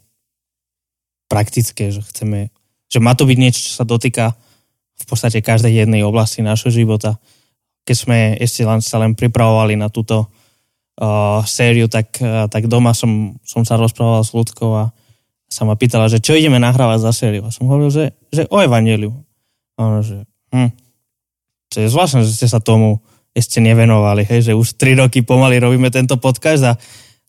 praktické, 1.29 1.89
že 1.89 2.05
chceme, 2.05 2.53
že 2.89 2.99
má 3.01 3.17
to 3.17 3.25
byť 3.25 3.39
niečo, 3.41 3.61
čo 3.65 3.73
sa 3.73 3.89
dotýka 3.89 4.37
v 4.99 5.05
podstate 5.09 5.41
každej 5.41 5.85
jednej 5.85 6.05
oblasti 6.05 6.45
našho 6.45 6.69
života. 6.69 7.17
Keď 7.89 7.97
sme 7.97 8.19
ešte 8.37 8.65
len, 8.65 8.81
sa 8.85 9.01
len 9.01 9.17
pripravovali 9.17 9.81
na 9.81 9.89
túto 9.89 10.29
uh, 10.29 11.41
sériu, 11.49 11.89
tak, 11.89 12.21
uh, 12.21 12.51
tak 12.53 12.69
doma 12.69 12.93
som, 12.93 13.37
som 13.45 13.65
sa 13.65 13.81
rozprával 13.81 14.25
s 14.25 14.37
ľudkou 14.37 14.71
a 14.77 14.85
sa 15.49 15.65
ma 15.65 15.81
pýtala, 15.81 16.13
že 16.13 16.21
čo 16.21 16.37
ideme 16.37 16.61
nahrávať 16.61 17.09
za 17.09 17.13
sériu. 17.17 17.49
A 17.49 17.55
som 17.55 17.65
hovoril, 17.65 17.89
že, 17.89 18.13
že 18.29 18.45
o 18.53 18.61
Evangeliu. 18.61 19.17
A 19.81 19.89
ono, 19.89 20.01
že 20.05 20.29
hm, 20.53 20.73
to 21.73 21.77
je 21.81 21.89
zvláštne, 21.89 22.25
že 22.27 22.37
ste 22.37 22.49
sa 22.51 22.61
tomu 22.61 23.01
ešte 23.33 23.63
nevenovali, 23.63 24.27
hej, 24.27 24.51
že 24.51 24.53
už 24.57 24.75
tri 24.75 24.99
roky 24.99 25.23
pomaly 25.23 25.63
robíme 25.63 25.89
tento 25.95 26.19
podcast 26.19 26.65
a, 26.67 26.73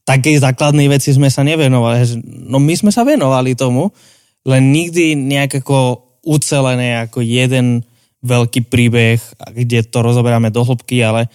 takej 0.06 0.42
základnej 0.42 0.88
veci 0.90 1.14
sme 1.14 1.32
sa 1.32 1.46
nevenovali. 1.46 2.24
No 2.50 2.58
my 2.58 2.74
sme 2.76 2.92
sa 2.92 3.06
venovali 3.06 3.54
tomu, 3.54 3.92
len 4.48 4.72
nikdy 4.72 5.14
nejak 5.16 5.64
ako 5.64 6.06
ucelené 6.26 7.00
ako 7.06 7.24
jeden 7.24 7.86
veľký 8.20 8.68
príbeh, 8.68 9.20
kde 9.56 9.88
to 9.88 10.04
rozoberáme 10.04 10.52
do 10.52 10.64
hĺbky, 10.64 11.00
ale, 11.04 11.32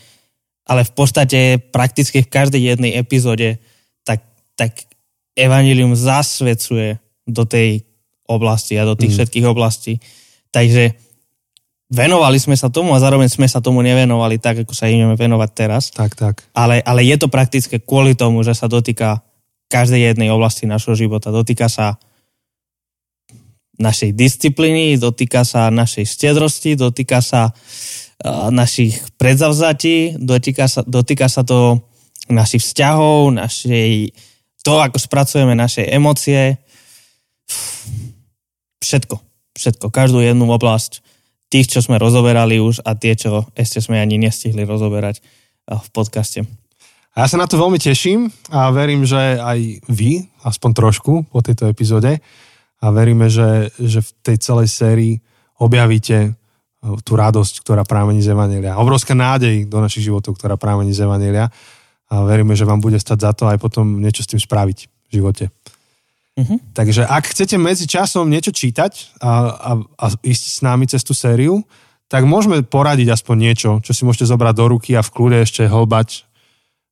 ale 0.69 0.85
v 0.85 0.93
podstate 0.93 1.57
prakticky 1.73 2.21
v 2.21 2.33
každej 2.33 2.77
jednej 2.77 2.93
epizóde 3.01 3.57
tak, 4.05 4.21
tak 4.57 4.85
Evangelium 5.33 5.97
zasvedcuje 5.97 7.01
do 7.25 7.49
tej 7.49 7.89
oblasti 8.29 8.77
a 8.77 8.89
do 8.89 8.95
tých 8.97 9.17
mm. 9.17 9.17
všetkých 9.21 9.47
oblastí. 9.49 10.01
Takže 10.53 11.04
venovali 11.95 12.42
sme 12.42 12.59
sa 12.59 12.68
tomu 12.68 12.92
a 12.92 13.03
zároveň 13.03 13.30
sme 13.30 13.47
sa 13.47 13.62
tomu 13.62 13.80
nevenovali 13.80 14.42
tak, 14.42 14.66
ako 14.66 14.74
sa 14.74 14.90
ideme 14.90 15.14
venovať 15.14 15.51
teraz. 15.55 15.95
Tak, 15.95 16.18
tak. 16.18 16.42
Ale, 16.53 16.82
ale 16.82 17.07
je 17.07 17.16
to 17.16 17.30
praktické 17.30 17.78
kvôli 17.78 18.18
tomu, 18.18 18.42
že 18.42 18.53
sa 18.53 18.66
dotýka 18.66 19.22
každej 19.70 20.12
jednej 20.12 20.34
oblasti 20.34 20.66
našho 20.66 20.99
života. 20.99 21.30
Dotýka 21.30 21.70
sa 21.70 21.97
našej 23.78 24.14
disciplíny, 24.14 24.99
dotýka 24.99 25.42
sa 25.42 25.70
našej 25.70 26.07
stedrosti, 26.07 26.78
dotýka 26.78 27.18
sa 27.22 27.51
našich 28.51 29.03
predzavzatí, 29.18 30.18
dotýka 30.18 30.70
sa, 30.70 30.86
dotýka 30.86 31.26
sa 31.26 31.42
to 31.42 31.82
našich 32.30 32.62
vzťahov, 32.62 33.34
našej, 33.34 34.14
to, 34.62 34.72
ako 34.78 34.97
spracujeme 34.97 35.53
naše 35.53 35.84
emócie. 35.90 36.57
Všetko, 38.80 39.18
všetko, 39.59 39.86
každú 39.90 40.22
jednu 40.22 40.47
oblasť 40.49 41.05
tých, 41.53 41.70
čo 41.70 41.80
sme 41.84 42.01
rozoberali 42.01 42.59
už 42.59 42.82
a 42.82 42.97
tie, 42.99 43.14
čo 43.14 43.49
ešte 43.55 43.80
sme 43.80 44.01
ani 44.01 44.18
nestihli 44.20 44.64
rozoberať 44.66 45.20
uh, 45.20 45.78
v 45.78 45.88
podcaste. 45.92 46.40
A 47.14 47.22
ja 47.22 47.26
sa 47.30 47.38
na 47.38 47.47
to 47.47 47.55
veľmi 47.55 47.78
teším 47.78 48.26
a 48.51 48.74
verím, 48.74 49.07
že 49.07 49.38
aj 49.38 49.86
vy, 49.86 50.26
aspoň 50.42 50.70
trošku 50.74 51.12
po 51.30 51.38
tejto 51.47 51.70
epizóde, 51.70 52.18
a 52.84 52.92
veríme, 52.92 53.32
že, 53.32 53.72
že 53.80 54.05
v 54.05 54.11
tej 54.20 54.36
celej 54.45 54.68
sérii 54.68 55.14
objavíte 55.57 56.16
e, 56.20 56.30
tú 57.01 57.16
radosť, 57.16 57.64
ktorá 57.64 57.86
prámení 57.88 58.20
z 58.20 58.36
Evanelia. 58.36 58.76
Obrovská 58.76 59.16
nádej 59.16 59.64
do 59.64 59.80
našich 59.80 60.05
životov, 60.05 60.36
ktorá 60.36 60.61
prámení 60.61 60.92
z 60.92 61.09
Evanelia. 61.09 61.49
A 62.12 62.14
veríme, 62.28 62.53
že 62.53 62.68
vám 62.68 62.84
bude 62.84 63.01
stať 63.01 63.18
za 63.24 63.32
to 63.32 63.49
aj 63.49 63.57
potom 63.57 64.05
niečo 64.05 64.20
s 64.20 64.28
tým 64.28 64.42
spraviť 64.42 64.78
v 64.84 65.11
živote. 65.16 65.45
Uh-huh. 66.35 66.59
Takže 66.74 67.07
ak 67.07 67.30
chcete 67.30 67.55
medzi 67.62 67.87
časom 67.87 68.26
niečo 68.26 68.51
čítať 68.51 69.22
a, 69.22 69.30
a, 69.55 69.70
a 69.78 70.07
ísť 70.18 70.45
s 70.51 70.59
nami 70.66 70.91
cez 70.91 71.07
tú 71.07 71.14
sériu, 71.14 71.62
tak 72.11 72.26
môžeme 72.26 72.66
poradiť 72.66 73.14
aspoň 73.14 73.37
niečo, 73.39 73.70
čo 73.80 73.95
si 73.95 74.03
môžete 74.03 74.26
zobrať 74.26 74.55
do 74.59 74.66
ruky 74.66 74.99
a 74.99 75.03
v 75.07 75.12
kľude 75.14 75.39
ešte 75.47 75.70
hlbať. 75.70 76.26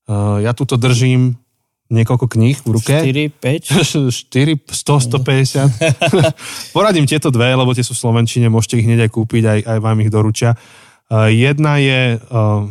Uh, 0.07 0.43
ja 0.43 0.55
tuto 0.55 0.79
držím 0.79 1.39
niekoľko 1.93 2.27
kníh 2.27 2.57
v 2.57 2.69
ruke. 2.71 2.95
4, 3.03 3.35
5? 3.35 4.11
4, 4.15 4.63
100, 4.63 5.11
150. 5.11 6.75
Poradím 6.77 7.05
tieto 7.05 7.29
dve, 7.29 7.53
lebo 7.53 7.75
tie 7.77 7.85
sú 7.85 7.93
v 7.93 8.03
Slovenčine, 8.03 8.49
môžete 8.49 8.81
ich 8.81 8.87
hneď 8.89 9.07
aj 9.07 9.11
kúpiť, 9.13 9.43
aj, 9.45 9.59
aj 9.67 9.79
vám 9.83 9.99
ich 10.01 10.11
doručia. 10.11 10.57
Uh, 11.11 11.29
jedna 11.29 11.77
je 11.83 12.17
uh, 12.17 12.65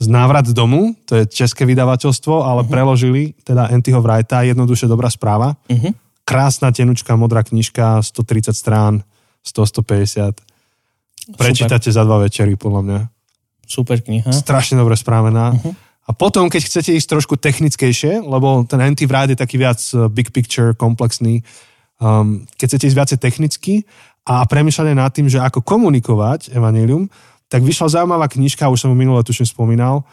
z 0.00 0.06
návrat 0.08 0.48
z 0.48 0.56
domu, 0.56 0.96
to 1.04 1.20
je 1.20 1.28
české 1.28 1.68
vydavateľstvo, 1.68 2.40
ale 2.40 2.64
uh-huh. 2.64 2.72
preložili 2.72 3.36
teda 3.44 3.68
Antyho 3.68 4.00
Wrighta, 4.00 4.48
jednoduše 4.48 4.88
dobrá 4.88 5.12
správa. 5.12 5.60
Uh-huh. 5.68 5.92
Krásna, 6.24 6.72
tenučká, 6.72 7.20
modrá 7.20 7.44
knižka, 7.44 8.00
130 8.00 8.56
strán, 8.56 9.04
100, 9.44 10.40
150. 11.36 11.36
Prečítate 11.36 11.92
za 11.92 12.02
dva 12.08 12.24
večery, 12.24 12.56
podľa 12.56 12.80
mňa. 12.80 13.00
Super 13.68 14.00
kniha. 14.00 14.32
Strašne 14.32 14.80
dobre 14.80 14.96
správená. 14.96 15.52
Uh-huh. 15.52 15.76
A 16.08 16.16
potom, 16.16 16.48
keď 16.48 16.64
chcete 16.64 16.90
ísť 16.96 17.08
trošku 17.20 17.36
technickejšie, 17.36 18.24
lebo 18.24 18.64
ten 18.64 18.80
anti-vride 18.80 19.36
je 19.36 19.42
taký 19.44 19.60
viac 19.60 19.78
uh, 19.92 20.08
big 20.08 20.32
picture, 20.32 20.72
komplexný, 20.74 21.44
um, 22.00 22.48
keď 22.56 22.66
chcete 22.72 22.86
ísť 22.88 22.98
viacej 22.98 23.18
technicky 23.20 23.74
a 24.24 24.42
premýšľať 24.48 24.96
nad 24.96 25.12
tým, 25.12 25.28
že 25.28 25.38
ako 25.38 25.60
komunikovať 25.60 26.56
evanelium, 26.56 27.06
tak 27.50 27.66
vyšla 27.66 28.00
zaujímavá 28.00 28.30
knižka, 28.30 28.70
už 28.70 28.86
som 28.86 28.94
ju 28.94 28.96
minule 28.96 29.20
tuším 29.26 29.50
spomínal, 29.50 30.06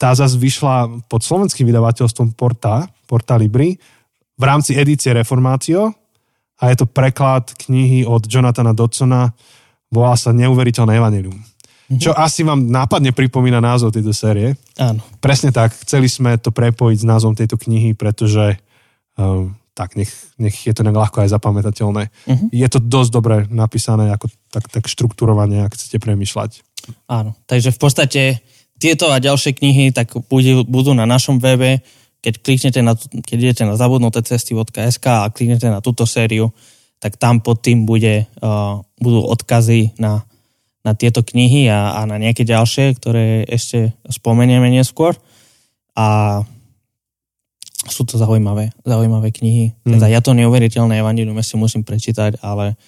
tá 0.00 0.16
zase 0.16 0.40
vyšla 0.40 1.04
pod 1.06 1.20
slovenským 1.20 1.68
vydavateľstvom 1.68 2.32
Porta, 2.32 2.88
Porta 3.04 3.36
Libri, 3.36 3.76
v 4.38 4.42
rámci 4.42 4.72
edície 4.72 5.12
Reformácio 5.12 5.92
a 6.56 6.62
je 6.72 6.76
to 6.80 6.86
preklad 6.88 7.52
knihy 7.66 8.08
od 8.08 8.24
Jonathana 8.24 8.72
Dodsona, 8.72 9.34
volá 9.92 10.14
sa 10.16 10.32
Neuveriteľné 10.32 10.96
evanelium. 10.96 11.34
Mm-hmm. 11.34 12.00
Čo 12.04 12.12
asi 12.12 12.44
vám 12.44 12.68
nápadne 12.68 13.16
pripomína 13.16 13.64
názov 13.64 13.96
tejto 13.96 14.12
série. 14.12 14.54
Áno. 14.76 15.00
Presne 15.24 15.50
tak. 15.50 15.72
Chceli 15.72 16.04
sme 16.04 16.36
to 16.36 16.52
prepojiť 16.52 16.98
s 17.00 17.08
názvom 17.08 17.32
tejto 17.32 17.56
knihy, 17.56 17.96
pretože 17.96 18.60
um, 19.16 19.56
tak 19.72 19.96
nech, 19.96 20.12
nech 20.36 20.68
je 20.68 20.74
to 20.76 20.84
nejak 20.84 21.00
ľahko 21.00 21.24
aj 21.24 21.32
zapamätateľné. 21.32 22.02
Mm-hmm. 22.12 22.48
Je 22.52 22.68
to 22.68 22.78
dosť 22.82 23.10
dobre 23.10 23.36
napísané, 23.48 24.12
ako 24.12 24.28
tak, 24.52 24.68
tak 24.68 24.84
štruktúrovanie, 24.88 25.64
ak 25.64 25.76
chcete 25.76 26.00
premyšľať. 26.00 26.64
Áno, 27.10 27.36
takže 27.44 27.74
v 27.74 27.78
podstate 27.78 28.22
tieto 28.78 29.10
a 29.10 29.20
ďalšie 29.20 29.58
knihy 29.58 29.90
tak 29.90 30.14
budú, 30.30 30.92
na 30.94 31.04
našom 31.04 31.42
webe, 31.42 31.82
keď 32.22 32.34
kliknete 32.42 32.80
na, 32.80 32.94
keď 32.96 33.36
idete 33.38 33.62
na 33.66 33.74
zabudnuté 33.74 34.22
cesty.sk 34.22 35.06
a 35.06 35.30
kliknete 35.30 35.68
na 35.68 35.82
túto 35.82 36.06
sériu, 36.06 36.54
tak 36.98 37.14
tam 37.14 37.38
pod 37.38 37.62
tým 37.62 37.86
bude, 37.86 38.26
uh, 38.42 38.82
budú 38.98 39.22
odkazy 39.22 39.94
na 40.02 40.26
na 40.88 40.96
tieto 40.96 41.20
knihy 41.20 41.68
a, 41.68 42.00
a 42.00 42.08
na 42.08 42.16
nejaké 42.16 42.48
ďalšie, 42.48 42.96
ktoré 42.96 43.44
ešte 43.44 43.92
spomenieme 44.08 44.72
neskôr. 44.72 45.12
A 45.92 46.40
sú 47.88 48.08
to 48.08 48.16
zaujímavé, 48.16 48.72
zaujímavé 48.86 49.28
knihy. 49.34 49.76
Mm. 49.84 49.98
Teda 49.98 50.06
ja 50.08 50.20
to 50.24 50.32
neuveriteľné 50.32 51.04
evanilium 51.04 51.36
ešte 51.36 51.60
musím 51.60 51.84
prečítať, 51.84 52.40
ale 52.40 52.78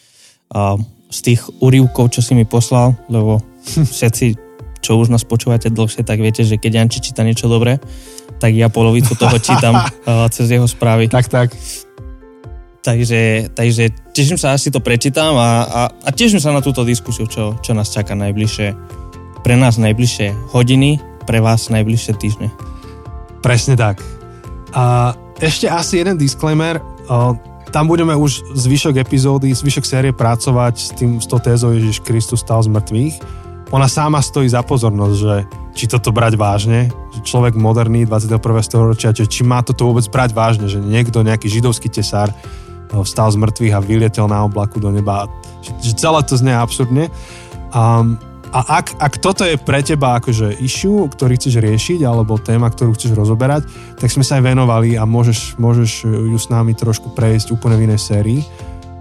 uh, 0.56 0.80
z 1.10 1.18
tých 1.20 1.40
úrivkov, 1.58 2.14
čo 2.14 2.22
si 2.22 2.38
mi 2.38 2.46
poslal, 2.46 2.94
lebo 3.10 3.42
všetci, 3.94 4.26
čo 4.80 4.96
už 4.96 5.10
nás 5.10 5.26
počúvate 5.26 5.68
dlhšie, 5.68 6.06
tak 6.06 6.22
viete, 6.22 6.46
že 6.46 6.56
keď 6.56 6.80
Janči 6.80 6.98
číta 7.02 7.26
niečo 7.26 7.50
dobré, 7.50 7.82
tak 8.40 8.56
ja 8.56 8.72
polovicu 8.72 9.12
toho 9.18 9.36
čítam 9.36 9.76
uh, 9.76 10.26
cez 10.34 10.48
jeho 10.48 10.64
správy. 10.64 11.10
Tak, 11.10 11.28
tak. 11.28 11.52
Takže, 12.80 13.52
takže 13.52 13.92
teším 14.16 14.40
sa, 14.40 14.56
asi 14.56 14.72
to 14.72 14.80
prečítam 14.80 15.36
a, 15.36 15.68
a, 15.68 15.80
a 15.92 16.08
teším 16.16 16.40
sa 16.40 16.48
na 16.48 16.64
túto 16.64 16.80
diskusiu, 16.80 17.28
čo, 17.28 17.60
čo 17.60 17.76
nás 17.76 17.92
čaká 17.92 18.16
najbližšie. 18.16 18.72
Pre 19.44 19.54
nás 19.56 19.76
najbližšie 19.76 20.56
hodiny, 20.56 20.96
pre 21.28 21.44
vás 21.44 21.68
najbližšie 21.68 22.12
týždne. 22.16 22.48
Presne 23.44 23.76
tak. 23.76 24.00
A 24.72 25.12
ešte 25.44 25.68
asi 25.68 26.00
jeden 26.00 26.16
disclaimer. 26.16 26.80
Tam 27.70 27.86
budeme 27.86 28.18
už 28.18 28.50
zvyšok 28.50 28.98
epizódy, 28.98 29.54
zvyšok 29.54 29.86
série 29.86 30.10
pracovať 30.10 30.74
s, 30.74 30.90
tým, 30.90 31.22
s 31.22 31.26
tou 31.30 31.38
tézou 31.38 31.70
Ježiš 31.70 32.02
Kristus 32.02 32.42
stal 32.42 32.58
z 32.66 32.70
mŕtvych. 32.70 33.14
Ona 33.70 33.86
sama 33.86 34.18
stojí 34.18 34.50
za 34.50 34.66
pozornosť, 34.66 35.14
že 35.14 35.34
či 35.78 35.86
toto 35.86 36.10
brať 36.10 36.34
vážne, 36.34 36.90
že 37.14 37.22
človek 37.22 37.54
moderný 37.54 38.02
21. 38.02 38.42
storočia, 38.66 39.14
či 39.14 39.46
má 39.46 39.62
toto 39.62 39.86
vôbec 39.86 40.02
brať 40.10 40.34
vážne, 40.34 40.66
že 40.66 40.82
niekto, 40.82 41.22
nejaký 41.22 41.46
židovský 41.46 41.86
tesár 41.86 42.34
vstal 42.90 43.30
z 43.30 43.38
mŕtvych 43.38 43.74
a 43.78 43.78
vyletel 43.78 44.26
na 44.26 44.42
oblaku 44.42 44.82
do 44.82 44.90
neba. 44.90 45.30
Že 45.62 45.94
celé 45.94 46.20
to 46.26 46.34
znie 46.34 46.54
absurdne. 46.58 47.06
Um, 47.70 48.18
a 48.50 48.82
ak, 48.82 48.98
ak 48.98 49.14
toto 49.22 49.46
je 49.46 49.54
pre 49.54 49.78
teba 49.78 50.18
akože 50.18 50.58
issue, 50.58 51.06
ktorý 51.06 51.38
chceš 51.38 51.62
riešiť, 51.62 52.02
alebo 52.02 52.34
téma, 52.34 52.66
ktorú 52.66 52.98
chceš 52.98 53.14
rozoberať, 53.14 53.62
tak 53.94 54.10
sme 54.10 54.26
sa 54.26 54.42
aj 54.42 54.50
venovali 54.50 54.98
a 54.98 55.06
môžeš, 55.06 55.54
môžeš 55.54 56.02
ju 56.10 56.34
s 56.34 56.50
nami 56.50 56.74
trošku 56.74 57.14
prejsť 57.14 57.54
úplne 57.54 57.78
v 57.78 57.86
inej 57.86 58.02
sérii. 58.02 58.42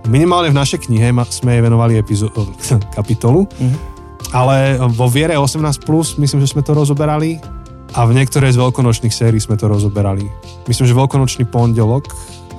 Minimálne 0.06 0.54
v 0.54 0.60
našej 0.62 0.86
knihe 0.86 1.10
sme 1.34 1.58
jej 1.58 1.66
venovali 1.66 1.98
epizó- 1.98 2.30
kapitolu, 2.98 3.50
mm-hmm. 3.50 3.78
ale 4.38 4.78
vo 4.94 5.10
Viere 5.10 5.34
18+, 5.34 5.82
myslím, 6.22 6.40
že 6.46 6.54
sme 6.54 6.62
to 6.62 6.78
rozoberali 6.78 7.42
a 7.98 8.06
v 8.06 8.22
niektorej 8.22 8.54
z 8.54 8.62
veľkonočných 8.62 9.10
sérií 9.10 9.42
sme 9.42 9.58
to 9.58 9.66
rozoberali. 9.66 10.30
Myslím, 10.70 10.86
že 10.86 10.94
veľkonočný 10.94 11.50
pondelok 11.50 12.06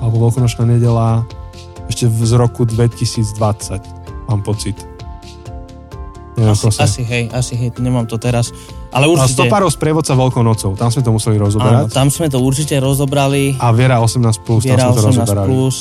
alebo 0.03 0.27
veľkonočná 0.27 0.67
nedela 0.67 1.23
ešte 1.87 2.11
z 2.11 2.35
roku 2.35 2.67
2020, 2.67 3.31
mám 4.27 4.43
pocit. 4.43 4.90
Asi, 6.39 6.71
asi 6.79 7.03
hej, 7.05 7.25
asi 7.35 7.53
hej, 7.59 7.75
nemám 7.83 8.07
to 8.07 8.17
teraz. 8.17 8.55
Ale 8.95 9.11
určite... 9.11 9.45
Stopárov 9.45 9.69
sprievodca 9.69 10.15
Veľkonocov, 10.15 10.79
tam 10.79 10.89
sme 10.89 11.03
to 11.03 11.11
museli 11.11 11.37
rozoberať. 11.37 11.91
Áno, 11.91 11.93
tam 11.93 12.09
sme 12.09 12.31
to 12.31 12.39
určite 12.41 12.79
rozobrali. 12.79 13.59
A 13.59 13.75
Viera 13.75 13.99
18+, 14.01 14.41
plus, 14.41 14.65
Viera 14.65 14.89
tam 14.89 14.95
sme 14.95 14.97
to 14.97 15.03
rozoberali. 15.11 15.49
Plus, 15.51 15.77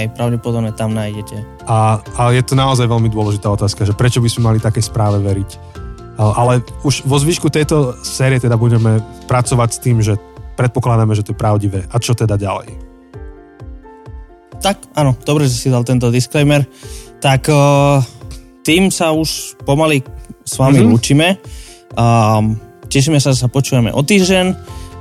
hej, 0.00 0.06
pravdepodobne 0.16 0.72
tam 0.74 0.96
nájdete. 0.96 1.68
A, 1.68 2.00
a 2.00 2.22
je 2.32 2.42
to 2.42 2.58
naozaj 2.58 2.88
veľmi 2.88 3.12
dôležitá 3.12 3.52
otázka, 3.52 3.86
že 3.86 3.94
prečo 3.94 4.18
by 4.18 4.28
sme 4.32 4.42
mali 4.50 4.58
také 4.58 4.80
správe 4.82 5.20
veriť. 5.20 5.50
Ale 6.18 6.60
už 6.84 7.08
vo 7.08 7.16
zvyšku 7.16 7.48
tejto 7.48 7.96
série 8.04 8.36
teda 8.36 8.54
budeme 8.60 9.00
pracovať 9.26 9.68
s 9.72 9.78
tým, 9.80 9.96
že 10.04 10.20
predpokladáme, 10.54 11.16
že 11.16 11.24
to 11.24 11.32
je 11.32 11.40
pravdivé. 11.40 11.80
A 11.88 11.96
čo 11.96 12.12
teda 12.12 12.36
ďalej? 12.36 12.76
Tak, 14.62 14.94
áno, 14.94 15.18
dobre, 15.26 15.50
že 15.50 15.58
si 15.58 15.68
dal 15.72 15.82
tento 15.82 16.12
disclaimer. 16.12 16.62
Tak 17.18 17.50
uh, 17.50 17.98
tým 18.62 18.90
sa 18.90 19.10
už 19.10 19.58
pomaly 19.66 20.02
s 20.42 20.58
vami 20.58 20.82
mm-hmm. 20.82 20.90
lúčime. 20.90 21.28
Um, 21.94 22.58
tešíme 22.88 23.18
sa, 23.18 23.34
že 23.34 23.46
sa 23.46 23.50
počujeme 23.50 23.90
o 23.94 24.02
týždeň. 24.02 24.54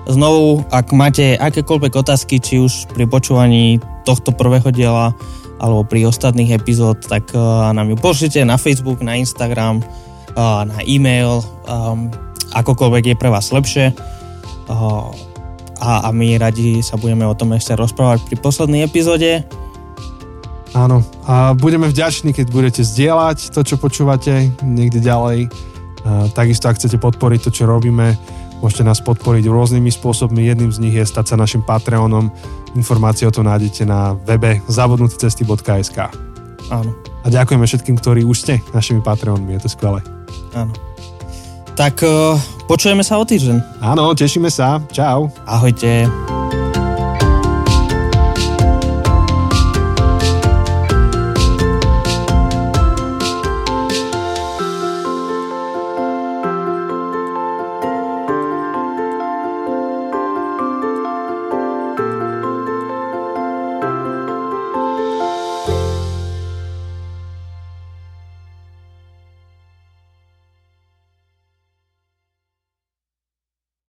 Znovu, 0.10 0.66
ak 0.74 0.92
máte 0.98 1.38
akékoľvek 1.38 1.94
otázky, 1.94 2.42
či 2.42 2.58
už 2.58 2.90
pri 2.90 3.06
počúvaní 3.06 3.78
tohto 4.02 4.34
prvého 4.34 4.74
diela, 4.74 5.14
alebo 5.62 5.86
pri 5.86 6.10
ostatných 6.10 6.58
epizód, 6.58 7.06
tak 7.06 7.30
uh, 7.38 7.70
nám 7.70 7.94
ju 7.94 7.98
pošlite 8.02 8.42
na 8.42 8.58
Facebook, 8.58 9.06
na 9.06 9.14
Instagram, 9.14 9.86
uh, 10.34 10.66
na 10.66 10.82
e-mail, 10.90 11.46
um, 11.70 12.10
akokoľvek 12.58 13.14
je 13.14 13.16
pre 13.16 13.30
vás 13.30 13.54
lepšie. 13.54 13.94
Uh, 14.66 15.14
a, 15.82 16.10
a 16.10 16.10
my 16.10 16.38
radi 16.42 16.82
sa 16.82 16.98
budeme 16.98 17.30
o 17.30 17.38
tom 17.38 17.54
ešte 17.54 17.78
rozprávať 17.78 18.26
pri 18.26 18.36
poslednej 18.42 18.82
epizóde. 18.86 19.46
Áno, 20.72 21.04
a 21.28 21.52
budeme 21.52 21.92
vďační, 21.92 22.32
keď 22.32 22.48
budete 22.48 22.82
zdieľať 22.82 23.52
to, 23.52 23.60
čo 23.68 23.76
počúvate 23.76 24.56
niekde 24.64 25.04
ďalej. 25.04 25.52
A 26.08 26.32
takisto, 26.32 26.72
ak 26.72 26.80
chcete 26.80 26.96
podporiť 26.96 27.40
to, 27.44 27.52
čo 27.52 27.64
robíme, 27.68 28.16
môžete 28.64 28.88
nás 28.88 29.04
podporiť 29.04 29.52
rôznymi 29.52 29.92
spôsobmi. 29.92 30.48
Jedným 30.48 30.72
z 30.72 30.80
nich 30.80 30.96
je 30.96 31.04
stať 31.04 31.34
sa 31.34 31.36
našim 31.36 31.60
Patreonom. 31.60 32.32
Informácie 32.80 33.28
o 33.28 33.36
tom 33.36 33.52
nájdete 33.52 33.84
na 33.84 34.16
webe 34.24 34.64
zabudnutecesty.sk 34.72 35.98
Áno. 36.72 36.92
A 37.22 37.28
ďakujeme 37.28 37.68
všetkým, 37.68 38.00
ktorí 38.00 38.24
už 38.24 38.38
ste 38.40 38.54
našimi 38.72 39.04
Patreonmi, 39.04 39.60
je 39.60 39.68
to 39.68 39.70
skvelé. 39.76 40.00
Áno. 40.56 40.72
Tak 41.76 42.04
uh, 42.04 42.40
počujeme 42.68 43.04
sa 43.04 43.20
o 43.20 43.28
týždeň. 43.28 43.84
Áno, 43.84 44.12
tešíme 44.16 44.48
sa. 44.48 44.80
Čau. 44.92 45.28
Ahojte. 45.44 46.41